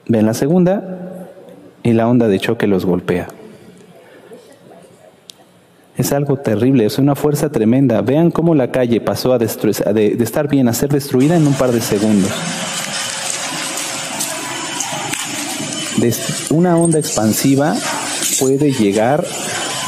ven 0.07 0.27
la 0.27 0.35
segunda 0.35 0.83
y 1.83 1.93
la 1.93 2.09
onda 2.09 2.29
de 2.29 2.39
choque 2.41 2.67
los 2.67 2.87
golpea. 2.87 3.29
Es 5.97 6.13
algo 6.13 6.37
terrible, 6.37 6.85
es 6.85 6.99
una 6.99 7.15
fuerza 7.15 7.51
tremenda. 7.51 8.03
Vean 8.03 8.31
cómo 8.31 8.55
la 8.55 8.71
calle 8.71 9.01
pasó 9.01 9.33
a 9.33 9.39
de, 9.39 9.47
de 9.47 10.25
estar 10.25 10.49
bien 10.49 10.69
a 10.69 10.75
ser 10.75 10.91
destruida 10.91 11.37
en 11.37 11.47
un 11.47 11.55
par 11.55 11.73
de 11.73 11.81
segundos. 11.81 12.31
una 16.51 16.77
onda 16.77 16.99
expansiva 16.99 17.75
puede 18.39 18.73
llegar 18.73 19.25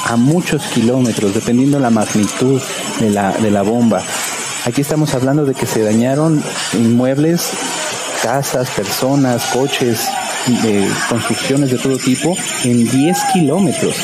a 0.09 0.17
muchos 0.17 0.63
kilómetros, 0.69 1.35
dependiendo 1.35 1.77
de 1.77 1.83
la 1.83 1.91
magnitud 1.91 2.61
de 2.99 3.11
la, 3.11 3.33
de 3.33 3.51
la 3.51 3.63
bomba. 3.63 4.03
Aquí 4.65 4.81
estamos 4.81 5.15
hablando 5.15 5.45
de 5.45 5.55
que 5.55 5.67
se 5.67 5.83
dañaron 5.83 6.43
inmuebles, 6.73 7.51
casas, 8.23 8.71
personas, 8.71 9.45
coches, 9.53 10.09
construcciones 11.09 11.71
de 11.71 11.79
todo 11.79 11.99
tipo 11.99 12.37
en 12.65 12.89
10 12.89 13.19
kilómetros. 13.35 13.97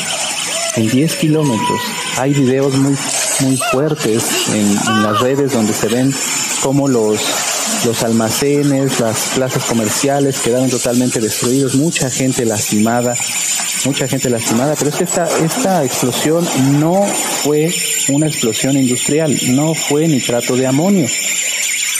En 0.76 0.88
10 0.88 1.16
kilómetros. 1.16 1.80
Hay 2.18 2.34
videos 2.34 2.74
muy, 2.76 2.96
muy 3.40 3.56
fuertes 3.72 4.24
en 4.52 5.02
las 5.02 5.20
redes 5.20 5.52
donde 5.52 5.72
se 5.72 5.88
ven 5.88 6.12
cómo 6.62 6.86
los 6.86 7.18
los 7.84 8.02
almacenes, 8.02 9.00
las 9.00 9.32
plazas 9.34 9.64
comerciales 9.64 10.38
quedaron 10.38 10.70
totalmente 10.70 11.20
destruidos, 11.20 11.74
mucha 11.74 12.08
gente 12.08 12.44
lastimada, 12.46 13.14
mucha 13.86 14.08
gente 14.08 14.30
lastimada, 14.30 14.74
pero 14.78 14.90
es 14.90 14.96
que 14.96 15.04
esta, 15.04 15.28
esta 15.38 15.84
explosión 15.84 16.44
no 16.80 17.02
fue 17.02 17.70
una 18.08 18.26
explosión 18.26 18.76
industrial, 18.76 19.36
no 19.50 19.74
fue 19.74 20.08
nitrato 20.08 20.56
de 20.56 20.66
amonio. 20.66 21.06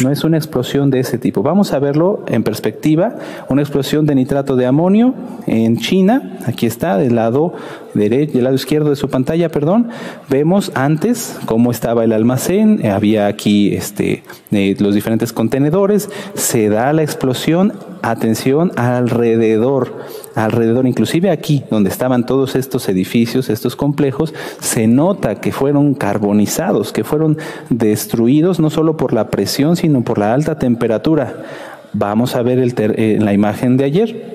No 0.01 0.11
es 0.11 0.25
una 0.25 0.37
explosión 0.37 0.91
de 0.91 1.01
ese 1.01 1.19
tipo. 1.19 1.43
Vamos 1.43 1.73
a 1.73 1.79
verlo 1.79 2.25
en 2.27 2.43
perspectiva. 2.43 3.15
Una 3.49 3.63
explosión 3.63 4.07
de 4.07 4.17
nitrato 4.17 4.57
de 4.57 4.67
amonio 4.67 5.15
en 5.47 5.79
China. 5.79 6.39
Aquí 6.47 6.67
está, 6.67 6.97
del 6.97 7.15
lado 7.15 7.55
derecho, 7.95 8.33
del 8.33 8.45
lado 8.45 8.57
izquierdo 8.57 8.91
de 8.91 8.97
su 8.97 9.09
pantalla, 9.09 9.51
perdón. 9.51 9.91
Vemos 10.29 10.73
antes 10.75 11.37
cómo 11.47 11.71
estaba 11.71 12.03
el 12.03 12.13
almacén. 12.13 12.85
Había 12.87 13.29
aquí 13.29 13.73
este, 13.75 14.25
eh, 14.51 14.75
los 14.81 14.97
diferentes 14.97 15.33
contenedores. 15.33 16.11
Se 16.35 16.69
da 16.69 16.93
la 16.93 17.05
explosión. 17.05 17.73
Atención 18.03 18.73
alrededor 18.77 19.95
alrededor, 20.35 20.87
inclusive 20.87 21.31
aquí 21.31 21.65
donde 21.71 21.91
estaban 21.91 22.27
todos 22.27 22.57
estos 22.57 22.89
edificios, 22.89 23.51
estos 23.51 23.77
complejos, 23.77 24.35
se 24.61 24.87
nota 24.87 25.37
que 25.37 25.53
fueron 25.53 25.95
carbonizados, 25.95 26.93
que 26.93 27.05
fueron 27.05 27.39
destruidos 27.71 28.61
no 28.61 28.71
solo 28.71 28.97
por 28.97 29.13
la 29.13 29.31
presión, 29.31 29.77
sino 29.77 30.03
por 30.03 30.19
la 30.19 30.35
alta 30.35 30.59
temperatura. 30.59 31.45
Vamos 31.93 32.35
a 32.35 32.43
ver 32.43 32.59
el 32.59 32.75
eh, 32.77 33.19
la 33.21 33.33
imagen 33.33 33.77
de 33.77 33.85
ayer. 33.85 34.35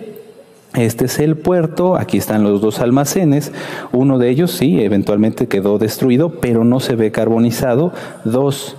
Este 0.75 1.05
es 1.05 1.17
el 1.19 1.35
puerto, 1.35 1.95
aquí 1.95 2.17
están 2.17 2.43
los 2.43 2.61
dos 2.61 2.79
almacenes, 2.79 3.51
uno 3.91 4.19
de 4.19 4.29
ellos 4.29 4.51
sí, 4.51 4.83
eventualmente 4.83 5.47
quedó 5.47 5.79
destruido, 5.79 6.39
pero 6.39 6.63
no 6.63 6.79
se 6.79 6.95
ve 6.95 7.11
carbonizado. 7.11 7.91
Dos, 8.23 8.77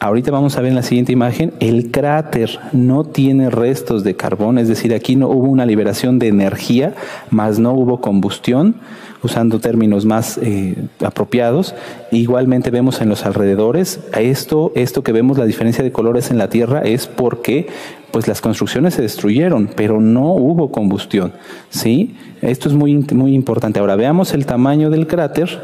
Ahorita 0.00 0.30
vamos 0.30 0.56
a 0.56 0.60
ver 0.60 0.68
en 0.68 0.76
la 0.76 0.84
siguiente 0.84 1.10
imagen, 1.10 1.52
el 1.58 1.90
cráter 1.90 2.60
no 2.72 3.02
tiene 3.02 3.50
restos 3.50 4.04
de 4.04 4.14
carbón, 4.14 4.58
es 4.58 4.68
decir, 4.68 4.94
aquí 4.94 5.16
no 5.16 5.28
hubo 5.28 5.48
una 5.48 5.66
liberación 5.66 6.20
de 6.20 6.28
energía, 6.28 6.94
más 7.30 7.58
no 7.58 7.72
hubo 7.72 8.00
combustión, 8.00 8.76
usando 9.24 9.58
términos 9.58 10.04
más 10.04 10.38
eh, 10.40 10.76
apropiados. 11.04 11.74
Igualmente 12.12 12.70
vemos 12.70 13.00
en 13.00 13.08
los 13.08 13.26
alrededores, 13.26 13.98
esto, 14.16 14.70
esto 14.76 15.02
que 15.02 15.10
vemos, 15.10 15.36
la 15.36 15.46
diferencia 15.46 15.82
de 15.82 15.90
colores 15.90 16.30
en 16.30 16.38
la 16.38 16.48
Tierra 16.48 16.82
es 16.82 17.08
porque 17.08 17.66
pues 18.12 18.28
las 18.28 18.40
construcciones 18.40 18.94
se 18.94 19.02
destruyeron, 19.02 19.68
pero 19.74 20.00
no 20.00 20.32
hubo 20.32 20.70
combustión. 20.70 21.32
¿sí? 21.70 22.14
Esto 22.40 22.68
es 22.68 22.74
muy, 22.76 22.94
muy 23.12 23.34
importante. 23.34 23.80
Ahora 23.80 23.96
veamos 23.96 24.32
el 24.32 24.46
tamaño 24.46 24.90
del 24.90 25.08
cráter 25.08 25.60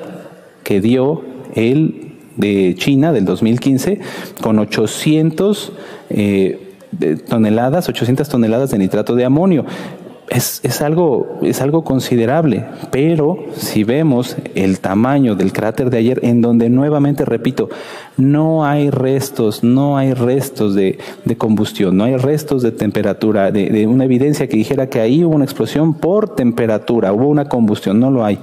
que 0.64 0.80
dio 0.80 1.22
el 1.55 2.03
de 2.37 2.74
China 2.76 3.12
del 3.12 3.24
2015 3.24 4.01
con 4.41 4.59
800 4.59 5.72
eh, 6.11 6.61
toneladas, 7.28 7.89
800 7.89 8.28
toneladas 8.28 8.70
de 8.70 8.78
nitrato 8.78 9.14
de 9.14 9.24
amonio 9.24 9.64
es, 10.29 10.81
algo, 10.81 11.39
es 11.43 11.61
algo 11.61 11.85
considerable, 11.85 12.64
pero 12.91 13.39
si 13.57 13.85
vemos 13.85 14.37
el 14.55 14.81
tamaño 14.81 15.35
del 15.35 15.53
cráter 15.53 15.91
de 15.91 15.99
ayer, 15.99 16.20
en 16.22 16.41
donde 16.41 16.70
nuevamente, 16.70 17.25
repito, 17.25 17.68
no 18.16 18.64
hay 18.64 18.91
restos, 18.91 19.62
no 19.62 19.99
hay 19.99 20.14
restos 20.14 20.75
de, 20.75 20.99
combustión, 21.37 21.97
no 21.97 22.05
hay 22.05 22.16
restos 22.16 22.62
de 22.62 22.72
temperatura, 22.72 23.51
de, 23.51 23.68
de, 23.68 23.87
una 23.87 24.05
evidencia 24.05 24.49
que 24.49 24.57
dijera 24.57 24.89
que 24.89 25.01
ahí 25.01 25.25
hubo 25.25 25.35
una 25.35 25.45
explosión 25.45 25.95
por 25.95 26.35
temperatura, 26.35 27.12
hubo 27.12 27.29
una 27.29 27.47
combustión, 27.47 28.01
no 28.01 28.11
lo 28.11 28.25
hay. 28.25 28.39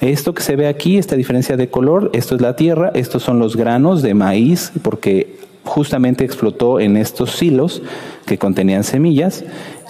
Esto 0.00 0.34
que 0.34 0.42
se 0.42 0.56
ve 0.56 0.68
aquí, 0.68 0.98
esta 0.98 1.16
diferencia 1.16 1.56
de 1.56 1.68
color, 1.68 2.10
esto 2.12 2.36
es 2.36 2.40
la 2.40 2.54
tierra, 2.54 2.92
estos 2.94 3.22
son 3.22 3.38
los 3.38 3.56
granos 3.56 4.02
de 4.02 4.14
maíz, 4.14 4.72
porque 4.82 5.38
justamente 5.64 6.24
explotó 6.24 6.78
en 6.78 6.96
estos 6.96 7.32
silos 7.32 7.82
que 8.26 8.38
contenían 8.38 8.84
semillas 8.84 9.44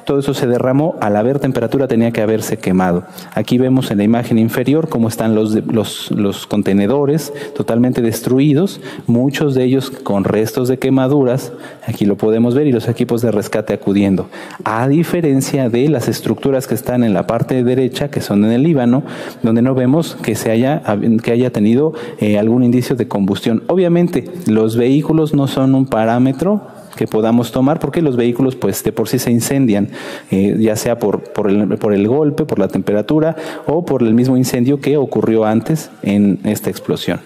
todo 0.05 0.19
eso 0.19 0.35
se 0.35 0.47
derramó, 0.47 0.97
al 1.01 1.17
haber 1.17 1.39
temperatura 1.39 1.89
tenía 1.89 2.11
que 2.11 2.21
haberse 2.21 2.57
quemado. 2.59 3.05
Aquí 3.35 3.59
vemos 3.59 3.91
en 3.91 3.99
la 3.99 4.05
imagen 4.05 4.39
inferior 4.39 4.89
cómo 4.89 5.09
están 5.09 5.35
los, 5.35 6.47
contenedores 6.49 7.33
totalmente 7.57 8.03
destruidos, 8.03 8.81
muchos 9.07 9.55
de 9.55 9.65
ellos 9.65 9.91
con 9.91 10.25
restos 10.25 10.69
de 10.69 10.79
quemaduras, 10.79 11.53
aquí 11.87 12.05
lo 12.05 12.17
podemos 12.17 12.55
ver, 12.55 12.67
y 12.67 12.73
los 12.73 12.89
equipos 12.89 13.23
de 13.23 13.31
rescate 13.31 13.73
acudiendo. 13.73 14.29
A 14.65 14.89
diferencia 14.89 15.69
de 15.69 15.89
las 15.89 16.09
estructuras 16.09 16.67
que 16.67 16.75
están 16.75 17.05
en 17.05 17.15
la 17.15 17.27
parte 17.27 17.65
derecha, 17.65 18.11
que 18.11 18.21
son 18.21 18.45
en 18.45 18.53
el 18.53 18.63
Líbano, 18.63 19.03
donde 19.43 19.63
no 19.63 19.75
vemos 19.75 20.17
que, 20.23 20.35
se 20.35 20.51
haya, 20.51 20.83
que 21.23 21.33
haya 21.33 21.51
tenido 21.51 21.95
eh, 22.19 22.39
algún 22.39 22.63
indicio 22.63 22.97
de 22.97 23.09
combustión. 23.09 23.63
Obviamente, 23.69 24.31
los 24.47 24.77
vehículos 24.77 25.35
no 25.35 25.47
son 25.47 25.75
un 25.75 25.87
parámetro 25.87 26.74
que 26.95 27.07
podamos 27.07 27.53
tomar, 27.53 27.79
porque 27.79 28.03
los 28.03 28.17
vehículos 28.17 28.57
pues 28.57 28.83
de 28.85 28.93
por 28.93 29.09
sí 29.09 29.19
se 29.19 29.31
incendian, 29.31 29.89
eh, 30.31 30.57
ya 30.59 30.77
sea 30.77 30.99
por, 30.99 31.21
por, 31.21 31.51
el, 31.51 31.79
por 31.79 31.93
el 31.93 32.07
golpe, 32.09 32.45
por 32.45 32.59
la 32.59 32.69
temperatura 32.69 33.37
o 33.67 33.85
por 33.85 34.03
el 34.03 34.15
mismo 34.15 34.37
incendio 34.37 34.81
que 34.81 34.97
ocurrió 34.97 35.45
antes 35.45 35.91
en 36.03 36.39
esta 36.45 36.71
explosión. 36.71 37.21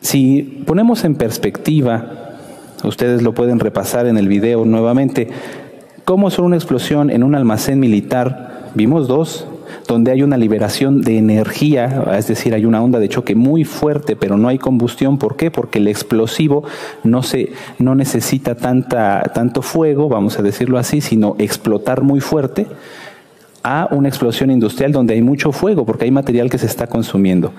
Si 0.00 0.64
ponemos 0.66 1.04
en 1.04 1.14
perspectiva, 1.14 2.36
ustedes 2.84 3.22
lo 3.22 3.34
pueden 3.34 3.60
repasar 3.60 4.06
en 4.06 4.16
el 4.16 4.28
video 4.28 4.64
nuevamente, 4.64 5.28
cómo 6.04 6.28
es 6.28 6.38
una 6.38 6.56
explosión 6.56 7.10
en 7.10 7.22
un 7.22 7.34
almacén 7.34 7.78
militar, 7.78 8.70
vimos 8.74 9.08
dos, 9.08 9.46
donde 9.90 10.12
hay 10.12 10.22
una 10.22 10.36
liberación 10.36 11.02
de 11.02 11.18
energía, 11.18 12.04
es 12.16 12.28
decir, 12.28 12.54
hay 12.54 12.64
una 12.64 12.80
onda 12.80 13.00
de 13.00 13.08
choque 13.08 13.34
muy 13.34 13.64
fuerte, 13.64 14.14
pero 14.14 14.38
no 14.38 14.46
hay 14.46 14.56
combustión. 14.56 15.18
¿Por 15.18 15.34
qué? 15.34 15.50
Porque 15.50 15.80
el 15.80 15.88
explosivo 15.88 16.62
no, 17.02 17.24
se, 17.24 17.50
no 17.80 17.96
necesita 17.96 18.54
tanta, 18.54 19.20
tanto 19.34 19.62
fuego, 19.62 20.08
vamos 20.08 20.38
a 20.38 20.42
decirlo 20.42 20.78
así, 20.78 21.00
sino 21.00 21.34
explotar 21.40 22.02
muy 22.02 22.20
fuerte 22.20 22.68
a 23.64 23.88
una 23.90 24.06
explosión 24.08 24.52
industrial 24.52 24.92
donde 24.92 25.14
hay 25.14 25.22
mucho 25.22 25.50
fuego, 25.50 25.84
porque 25.84 26.04
hay 26.04 26.12
material 26.12 26.50
que 26.50 26.58
se 26.58 26.66
está 26.66 26.86
consumiendo. 26.86 27.52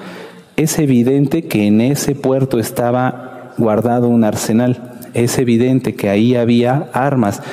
Es 0.55 0.79
evidente 0.79 1.43
que 1.43 1.67
en 1.67 1.81
ese 1.81 2.15
puerto 2.15 2.59
estaba 2.59 3.51
guardado 3.57 4.07
un 4.07 4.23
arsenal, 4.23 4.93
es 5.13 5.37
evidente 5.37 5.95
que 5.95 6.07
ahí 6.07 6.37
había 6.37 6.87
armas. 6.93 7.43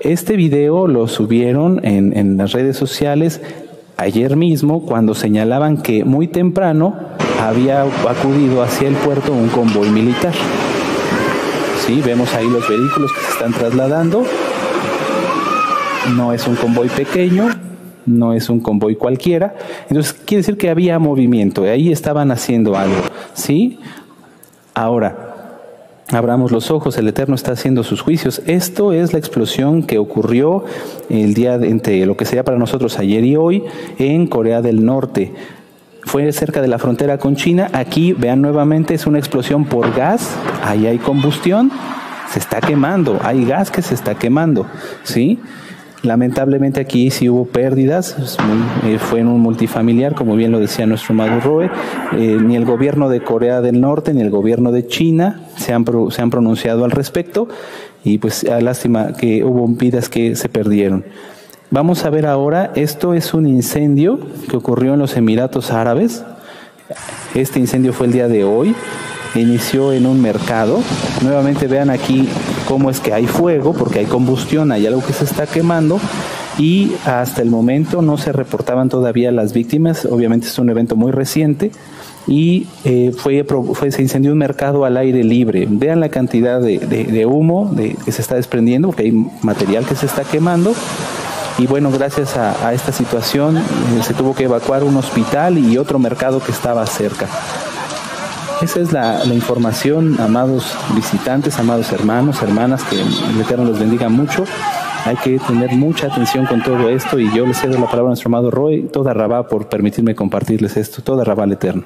Este 0.00 0.34
video 0.34 0.88
lo 0.88 1.06
subieron 1.06 1.80
en, 1.84 2.16
en 2.16 2.36
las 2.36 2.50
redes 2.50 2.76
sociales 2.76 3.40
ayer 3.96 4.36
mismo 4.36 4.84
cuando 4.84 5.14
señalaban 5.14 5.78
que 5.78 6.04
muy 6.04 6.28
temprano 6.28 6.94
había 7.40 7.82
acudido 7.82 8.62
hacia 8.62 8.88
el 8.88 8.94
puerto 8.94 9.32
un 9.32 9.48
convoy 9.48 9.90
militar. 9.90 10.32
Sí, 11.86 12.00
vemos 12.04 12.34
ahí 12.34 12.48
los 12.48 12.68
vehículos 12.68 13.12
que 13.12 13.20
se 13.20 13.30
están 13.32 13.52
trasladando. 13.52 14.24
No 16.16 16.32
es 16.32 16.46
un 16.46 16.56
convoy 16.56 16.88
pequeño, 16.88 17.48
no 18.06 18.32
es 18.32 18.48
un 18.48 18.60
convoy 18.60 18.96
cualquiera. 18.96 19.54
Entonces 19.88 20.12
quiere 20.12 20.40
decir 20.40 20.56
que 20.56 20.70
había 20.70 20.98
movimiento, 20.98 21.64
ahí 21.64 21.92
estaban 21.92 22.30
haciendo 22.30 22.76
algo, 22.76 23.02
¿sí? 23.34 23.78
Ahora, 24.74 25.33
Abramos 26.12 26.52
los 26.52 26.70
ojos, 26.70 26.98
el 26.98 27.08
Eterno 27.08 27.34
está 27.34 27.52
haciendo 27.52 27.82
sus 27.82 28.02
juicios. 28.02 28.42
Esto 28.46 28.92
es 28.92 29.12
la 29.12 29.18
explosión 29.18 29.82
que 29.82 29.98
ocurrió 29.98 30.64
el 31.08 31.32
día 31.32 31.54
entre 31.54 32.04
lo 32.04 32.16
que 32.16 32.26
sería 32.26 32.44
para 32.44 32.58
nosotros 32.58 32.98
ayer 32.98 33.24
y 33.24 33.36
hoy 33.36 33.64
en 33.98 34.26
Corea 34.26 34.60
del 34.60 34.84
Norte. 34.84 35.32
Fue 36.02 36.30
cerca 36.32 36.60
de 36.60 36.68
la 36.68 36.78
frontera 36.78 37.16
con 37.16 37.36
China. 37.36 37.70
Aquí, 37.72 38.12
vean 38.12 38.42
nuevamente, 38.42 38.92
es 38.92 39.06
una 39.06 39.18
explosión 39.18 39.64
por 39.64 39.94
gas. 39.94 40.36
Ahí 40.62 40.86
hay 40.86 40.98
combustión. 40.98 41.72
Se 42.30 42.38
está 42.38 42.60
quemando. 42.60 43.18
Hay 43.22 43.46
gas 43.46 43.70
que 43.70 43.80
se 43.80 43.94
está 43.94 44.14
quemando. 44.14 44.66
¿Sí? 45.04 45.38
Lamentablemente 46.04 46.80
aquí 46.80 47.10
sí 47.10 47.30
hubo 47.30 47.46
pérdidas, 47.46 48.16
eh, 48.84 48.98
fue 48.98 49.20
en 49.20 49.28
un 49.28 49.40
multifamiliar, 49.40 50.14
como 50.14 50.36
bien 50.36 50.52
lo 50.52 50.60
decía 50.60 50.86
nuestro 50.86 51.14
Mago 51.14 51.40
Roe. 51.40 51.70
Eh, 52.12 52.38
ni 52.40 52.56
el 52.56 52.66
gobierno 52.66 53.08
de 53.08 53.22
Corea 53.22 53.62
del 53.62 53.80
Norte 53.80 54.12
ni 54.12 54.20
el 54.20 54.30
gobierno 54.30 54.70
de 54.70 54.86
China 54.86 55.40
se 55.56 55.72
han, 55.72 55.86
se 56.10 56.22
han 56.22 56.28
pronunciado 56.28 56.84
al 56.84 56.90
respecto 56.90 57.48
y 58.04 58.18
pues 58.18 58.44
lástima 58.44 59.14
que 59.14 59.44
hubo 59.44 59.66
vidas 59.66 60.10
que 60.10 60.36
se 60.36 60.50
perdieron. 60.50 61.04
Vamos 61.70 62.04
a 62.04 62.10
ver 62.10 62.26
ahora, 62.26 62.70
esto 62.74 63.14
es 63.14 63.32
un 63.32 63.46
incendio 63.46 64.20
que 64.50 64.56
ocurrió 64.56 64.92
en 64.92 65.00
los 65.00 65.16
Emiratos 65.16 65.70
Árabes. 65.70 66.22
Este 67.34 67.58
incendio 67.58 67.94
fue 67.94 68.06
el 68.06 68.12
día 68.12 68.28
de 68.28 68.44
hoy 68.44 68.74
inició 69.40 69.92
en 69.92 70.06
un 70.06 70.20
mercado. 70.20 70.80
Nuevamente 71.22 71.66
vean 71.66 71.90
aquí 71.90 72.28
cómo 72.68 72.90
es 72.90 73.00
que 73.00 73.12
hay 73.12 73.26
fuego, 73.26 73.72
porque 73.72 74.00
hay 74.00 74.06
combustión, 74.06 74.72
hay 74.72 74.86
algo 74.86 75.04
que 75.04 75.12
se 75.12 75.24
está 75.24 75.46
quemando 75.46 76.00
y 76.58 76.92
hasta 77.04 77.42
el 77.42 77.50
momento 77.50 78.02
no 78.02 78.16
se 78.16 78.32
reportaban 78.32 78.88
todavía 78.88 79.32
las 79.32 79.52
víctimas. 79.52 80.04
Obviamente 80.04 80.46
es 80.46 80.58
un 80.58 80.70
evento 80.70 80.96
muy 80.96 81.12
reciente 81.12 81.72
y 82.26 82.66
eh, 82.84 83.12
fue, 83.16 83.44
se 83.90 84.02
incendió 84.02 84.32
un 84.32 84.38
mercado 84.38 84.84
al 84.84 84.96
aire 84.96 85.24
libre. 85.24 85.66
Vean 85.68 86.00
la 86.00 86.08
cantidad 86.08 86.60
de, 86.60 87.26
humo 87.26 87.74
que 87.76 88.12
se 88.12 88.22
está 88.22 88.36
desprendiendo, 88.36 88.88
porque 88.88 89.02
hay 89.02 89.12
material 89.42 89.84
que 89.84 89.94
se 89.94 90.06
está 90.06 90.24
quemando. 90.24 90.74
Y 91.58 91.66
bueno, 91.66 91.90
gracias 91.90 92.36
a, 92.36 92.72
esta 92.72 92.90
situación 92.90 93.58
eh, 93.58 93.62
se 94.02 94.12
tuvo 94.14 94.34
que 94.34 94.44
evacuar 94.44 94.82
un 94.82 94.96
hospital 94.96 95.58
y 95.58 95.78
otro 95.78 95.98
mercado 95.98 96.40
que 96.40 96.50
estaba 96.50 96.84
cerca. 96.86 97.28
Esa 98.62 98.80
es 98.80 98.92
la, 98.92 99.24
información, 99.26 100.20
amados 100.20 100.74
visitantes, 100.94 101.58
amados 101.58 101.92
hermanos, 101.92 102.42
hermanas, 102.42 102.82
que 102.84 103.00
el 103.00 103.40
Eterno 103.40 103.64
los 103.64 103.78
bendiga 103.78 104.08
mucho. 104.08 104.44
Hay 105.04 105.16
que 105.16 105.38
tener 105.38 105.72
mucha 105.72 106.06
atención 106.06 106.46
con 106.46 106.62
todo 106.62 106.88
esto 106.88 107.18
y 107.18 107.30
yo 107.34 107.46
les 107.46 107.60
cedo 107.60 107.78
la 107.78 107.86
palabra 107.86 108.04
a 108.04 108.08
nuestro 108.08 108.28
amado 108.28 108.50
Roy, 108.50 108.88
toda 108.92 109.12
Rabá 109.12 109.48
por 109.48 109.68
permitirme 109.68 110.14
compartirles 110.14 110.76
esto, 110.76 111.02
toda 111.02 111.24
Rabá 111.24 111.44
al 111.44 111.52
Eterno. 111.52 111.84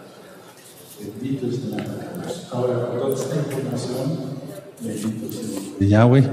Yahweh. 5.81 6.29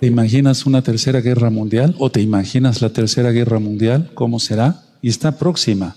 ¿Te 0.00 0.06
imaginas 0.06 0.66
una 0.66 0.82
tercera 0.82 1.20
guerra 1.20 1.50
mundial 1.50 1.96
o 1.98 2.10
te 2.10 2.20
imaginas 2.20 2.80
la 2.80 2.90
tercera 2.90 3.32
guerra 3.32 3.58
mundial? 3.58 4.10
¿Cómo 4.14 4.38
será? 4.38 4.82
Y 5.02 5.08
está 5.08 5.36
próxima. 5.36 5.96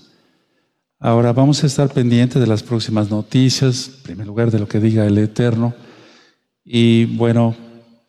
Ahora 1.04 1.32
vamos 1.32 1.64
a 1.64 1.66
estar 1.66 1.92
pendientes 1.92 2.40
de 2.40 2.46
las 2.46 2.62
próximas 2.62 3.10
noticias, 3.10 3.88
en 3.88 4.02
primer 4.04 4.24
lugar 4.28 4.52
de 4.52 4.60
lo 4.60 4.68
que 4.68 4.78
diga 4.78 5.04
el 5.04 5.18
Eterno. 5.18 5.74
Y 6.64 7.06
bueno, 7.16 7.56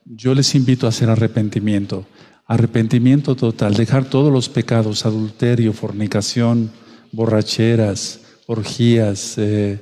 yo 0.06 0.36
les 0.36 0.54
invito 0.54 0.86
a 0.86 0.90
hacer 0.90 1.10
arrepentimiento, 1.10 2.06
arrepentimiento 2.46 3.36
total, 3.36 3.74
dejar 3.74 4.06
todos 4.06 4.32
los 4.32 4.48
pecados, 4.48 5.08
adulterio, 5.08 5.74
fornicación, 5.74 6.70
borracheras, 7.12 8.22
orgías, 8.46 9.40
eh, 9.40 9.82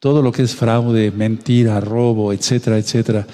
todo 0.00 0.22
lo 0.22 0.32
que 0.32 0.40
es 0.40 0.56
fraude, 0.56 1.10
mentira, 1.10 1.78
robo, 1.80 2.32
etcétera, 2.32 2.78
etcétera. 2.78 3.26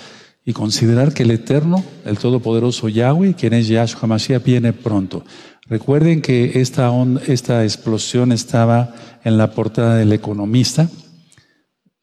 Y 0.44 0.52
considerar 0.52 1.14
que 1.14 1.23
el 1.23 1.31
Eterno, 1.31 1.85
el 2.05 2.19
Todopoderoso 2.19 2.89
Yahweh, 2.89 3.35
quien 3.35 3.52
es 3.55 3.69
Yahshua 3.69 4.09
Mashiach, 4.09 4.43
viene 4.43 4.73
pronto. 4.73 5.24
Recuerden 5.66 6.20
que 6.20 6.60
esta, 6.60 6.90
esta 7.28 7.62
explosión 7.62 8.32
estaba 8.32 8.94
en 9.23 9.39
la 9.39 9.52
portada 9.52 9.97
del 9.97 10.12
economista, 10.12 10.89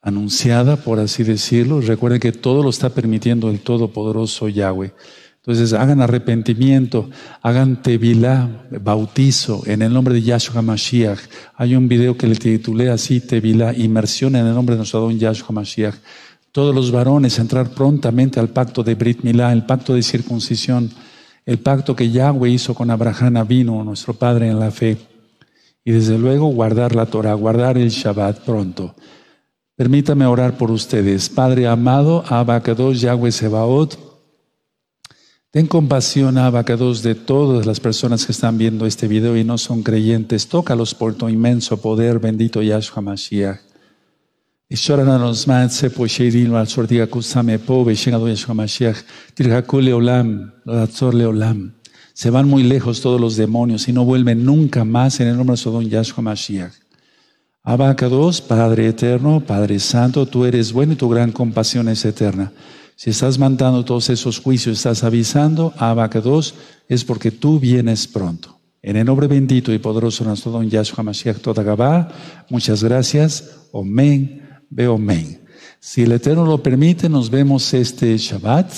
anunciada, 0.01 0.77
por 0.77 0.99
así 0.99 1.23
decirlo. 1.23 1.81
Recuerden 1.81 2.21
que 2.21 2.31
todo 2.31 2.63
lo 2.63 2.69
está 2.69 2.89
permitiendo 2.89 3.49
el 3.49 3.59
Todopoderoso 3.59 4.47
Yahweh. 4.47 4.93
Entonces 5.37 5.73
hagan 5.73 6.01
arrepentimiento, 6.01 7.09
hagan 7.41 7.81
tevilá, 7.81 8.67
bautizo 8.81 9.63
en 9.65 9.81
el 9.81 9.93
nombre 9.93 10.13
de 10.13 10.21
Yahshua 10.21 10.61
Mashiach. 10.61 11.19
Hay 11.55 11.75
un 11.75 11.87
video 11.87 12.17
que 12.17 12.27
le 12.27 12.35
titulé 12.35 12.89
así, 12.89 13.19
tevilá, 13.19 13.73
inmersión 13.73 14.35
en 14.35 14.45
el 14.45 14.53
nombre 14.53 14.75
de 14.75 14.79
nuestro 14.79 14.99
don 14.99 15.17
Yahshua 15.17 15.51
Mashiach. 15.51 15.95
Todos 16.51 16.73
los 16.73 16.91
varones 16.91 17.39
entrar 17.39 17.69
prontamente 17.69 18.39
al 18.39 18.49
pacto 18.49 18.83
de 18.83 18.95
Brit 18.95 19.21
Milá, 19.21 19.53
el 19.53 19.65
pacto 19.65 19.93
de 19.93 20.03
circuncisión 20.03 20.91
el 21.49 21.57
pacto 21.57 21.95
que 21.95 22.11
Yahweh 22.11 22.51
hizo 22.51 22.75
con 22.75 22.91
Abraham 22.91 23.47
vino, 23.47 23.83
nuestro 23.83 24.13
padre 24.13 24.49
en 24.49 24.59
la 24.59 24.69
fe. 24.69 24.99
Y 25.83 25.91
desde 25.91 26.15
luego 26.15 26.45
guardar 26.49 26.93
la 26.93 27.07
Torah, 27.07 27.33
guardar 27.33 27.75
el 27.75 27.89
Shabbat 27.89 28.41
pronto. 28.41 28.93
Permítame 29.75 30.27
orar 30.27 30.57
por 30.57 30.69
ustedes. 30.69 31.27
Padre 31.27 31.65
amado, 31.65 32.23
Abacados 32.27 33.01
Yahweh 33.01 33.31
Sebaot, 33.31 33.97
ten 35.49 35.65
compasión, 35.65 36.37
Abacados, 36.37 37.01
de 37.01 37.15
todas 37.15 37.65
las 37.65 37.79
personas 37.79 38.27
que 38.27 38.31
están 38.31 38.59
viendo 38.59 38.85
este 38.85 39.07
video 39.07 39.35
y 39.35 39.43
no 39.43 39.57
son 39.57 39.81
creyentes. 39.81 40.49
Tócalos 40.49 40.93
por 40.93 41.15
tu 41.15 41.29
inmenso 41.29 41.81
poder, 41.81 42.19
bendito 42.19 42.61
Yahshua 42.61 43.01
Mashiach. 43.01 43.68
Se 52.13 52.29
van 52.29 52.47
muy 52.47 52.61
lejos 52.61 53.01
todos 53.01 53.19
los 53.19 53.35
demonios 53.35 53.87
y 53.87 53.93
no 53.93 54.05
vuelven 54.05 54.45
nunca 54.45 54.85
más 54.85 55.19
en 55.21 55.29
el 55.29 55.37
nombre 55.37 55.53
de 55.53 55.57
Sodom 55.57 55.85
Yahshua 55.85 56.21
Mashiach. 56.21 56.71
Abacados, 57.63 58.41
Padre 58.41 58.89
eterno, 58.89 59.39
Padre 59.39 59.79
santo, 59.79 60.27
tú 60.27 60.45
eres 60.45 60.71
bueno 60.71 60.93
y 60.93 60.97
tu 60.97 61.09
gran 61.09 61.31
compasión 61.31 61.89
es 61.89 62.05
eterna. 62.05 62.51
Si 62.95 63.09
estás 63.09 63.39
mandando 63.39 63.83
todos 63.83 64.11
esos 64.11 64.37
juicios, 64.39 64.77
estás 64.77 65.03
avisando, 65.03 65.73
Abacados, 65.77 66.53
es 66.87 67.03
porque 67.03 67.31
tú 67.31 67.59
vienes 67.59 68.05
pronto. 68.07 68.59
En 68.83 68.97
el 68.97 69.05
nombre 69.07 69.25
bendito 69.25 69.73
y 69.73 69.79
poderoso 69.79 70.23
de 70.23 70.27
nuestro 70.27 70.51
don 70.51 70.69
Yahshua 70.69 71.03
Mashiach 71.03 71.39
Todagabá, 71.39 72.09
muchas 72.51 72.83
gracias. 72.83 73.49
Amén. 73.73 74.48
Veo 74.69 74.95
amén. 74.95 75.39
Si 75.79 76.03
el 76.03 76.11
Eterno 76.11 76.45
lo 76.45 76.61
permite, 76.61 77.09
nos 77.09 77.29
vemos 77.29 77.73
este 77.73 78.17
Shabbat, 78.17 78.71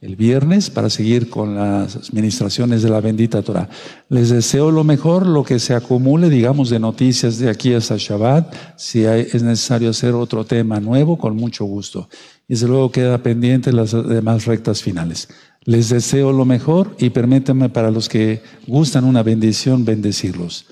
el 0.00 0.16
viernes, 0.16 0.70
para 0.70 0.90
seguir 0.90 1.30
con 1.30 1.54
las 1.54 1.96
administraciones 1.96 2.82
de 2.82 2.90
la 2.90 3.00
bendita 3.00 3.42
Torah. 3.42 3.68
Les 4.08 4.30
deseo 4.30 4.70
lo 4.70 4.82
mejor, 4.82 5.26
lo 5.26 5.44
que 5.44 5.58
se 5.58 5.74
acumule, 5.74 6.28
digamos, 6.28 6.70
de 6.70 6.80
noticias 6.80 7.38
de 7.38 7.48
aquí 7.48 7.74
hasta 7.74 7.96
Shabbat. 7.96 8.54
Si 8.76 9.04
es 9.04 9.42
necesario 9.42 9.90
hacer 9.90 10.14
otro 10.14 10.44
tema 10.44 10.80
nuevo, 10.80 11.16
con 11.16 11.36
mucho 11.36 11.64
gusto. 11.64 12.08
Y 12.48 12.54
desde 12.54 12.68
luego 12.68 12.90
queda 12.90 13.22
pendiente 13.22 13.72
las 13.72 13.92
demás 13.92 14.46
rectas 14.46 14.82
finales. 14.82 15.28
Les 15.64 15.88
deseo 15.88 16.32
lo 16.32 16.44
mejor 16.44 16.96
y 16.98 17.10
permítanme 17.10 17.68
para 17.68 17.90
los 17.90 18.08
que 18.08 18.42
gustan 18.66 19.04
una 19.04 19.22
bendición, 19.22 19.84
bendecirlos. 19.84 20.66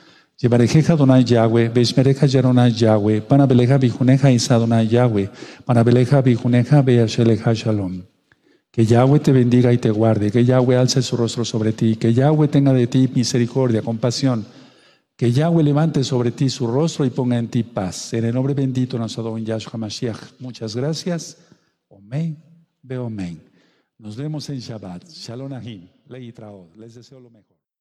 Shalom. 7.54 8.02
Que 8.70 8.84
Yahweh 8.84 9.20
te 9.20 9.30
bendiga 9.30 9.72
y 9.72 9.78
te 9.78 9.90
guarde, 9.90 10.32
que 10.32 10.44
Yahweh 10.44 10.76
alce 10.76 11.02
su 11.02 11.16
rostro 11.16 11.44
sobre 11.44 11.72
ti, 11.72 11.94
que 11.94 12.12
Yahweh 12.12 12.48
tenga 12.48 12.72
de 12.72 12.88
ti 12.88 13.08
misericordia, 13.14 13.82
compasión, 13.82 14.44
que 15.16 15.30
Yahweh 15.30 15.62
levante 15.62 16.02
sobre 16.02 16.32
ti 16.32 16.50
su 16.50 16.66
rostro 16.66 17.04
y 17.04 17.10
ponga 17.10 17.38
en 17.38 17.46
ti 17.46 17.62
paz. 17.62 18.12
En 18.14 18.24
el 18.24 18.34
nombre 18.34 18.54
bendito 18.54 18.98
nuestro 18.98 19.22
don 19.22 19.44
Yahshua 19.44 19.78
Mashiach. 19.78 20.40
Muchas 20.40 20.74
gracias. 20.74 21.38
Amén. 21.88 22.42
Veo 22.82 23.06
amén. 23.06 23.40
Nos 23.98 24.16
vemos 24.16 24.48
en 24.48 24.58
Shabbat. 24.58 25.08
Shalom 25.08 25.52
Ahim. 25.52 25.88
Les 26.08 26.94
deseo 26.96 27.20
lo 27.20 27.30
mejor. 27.30 27.53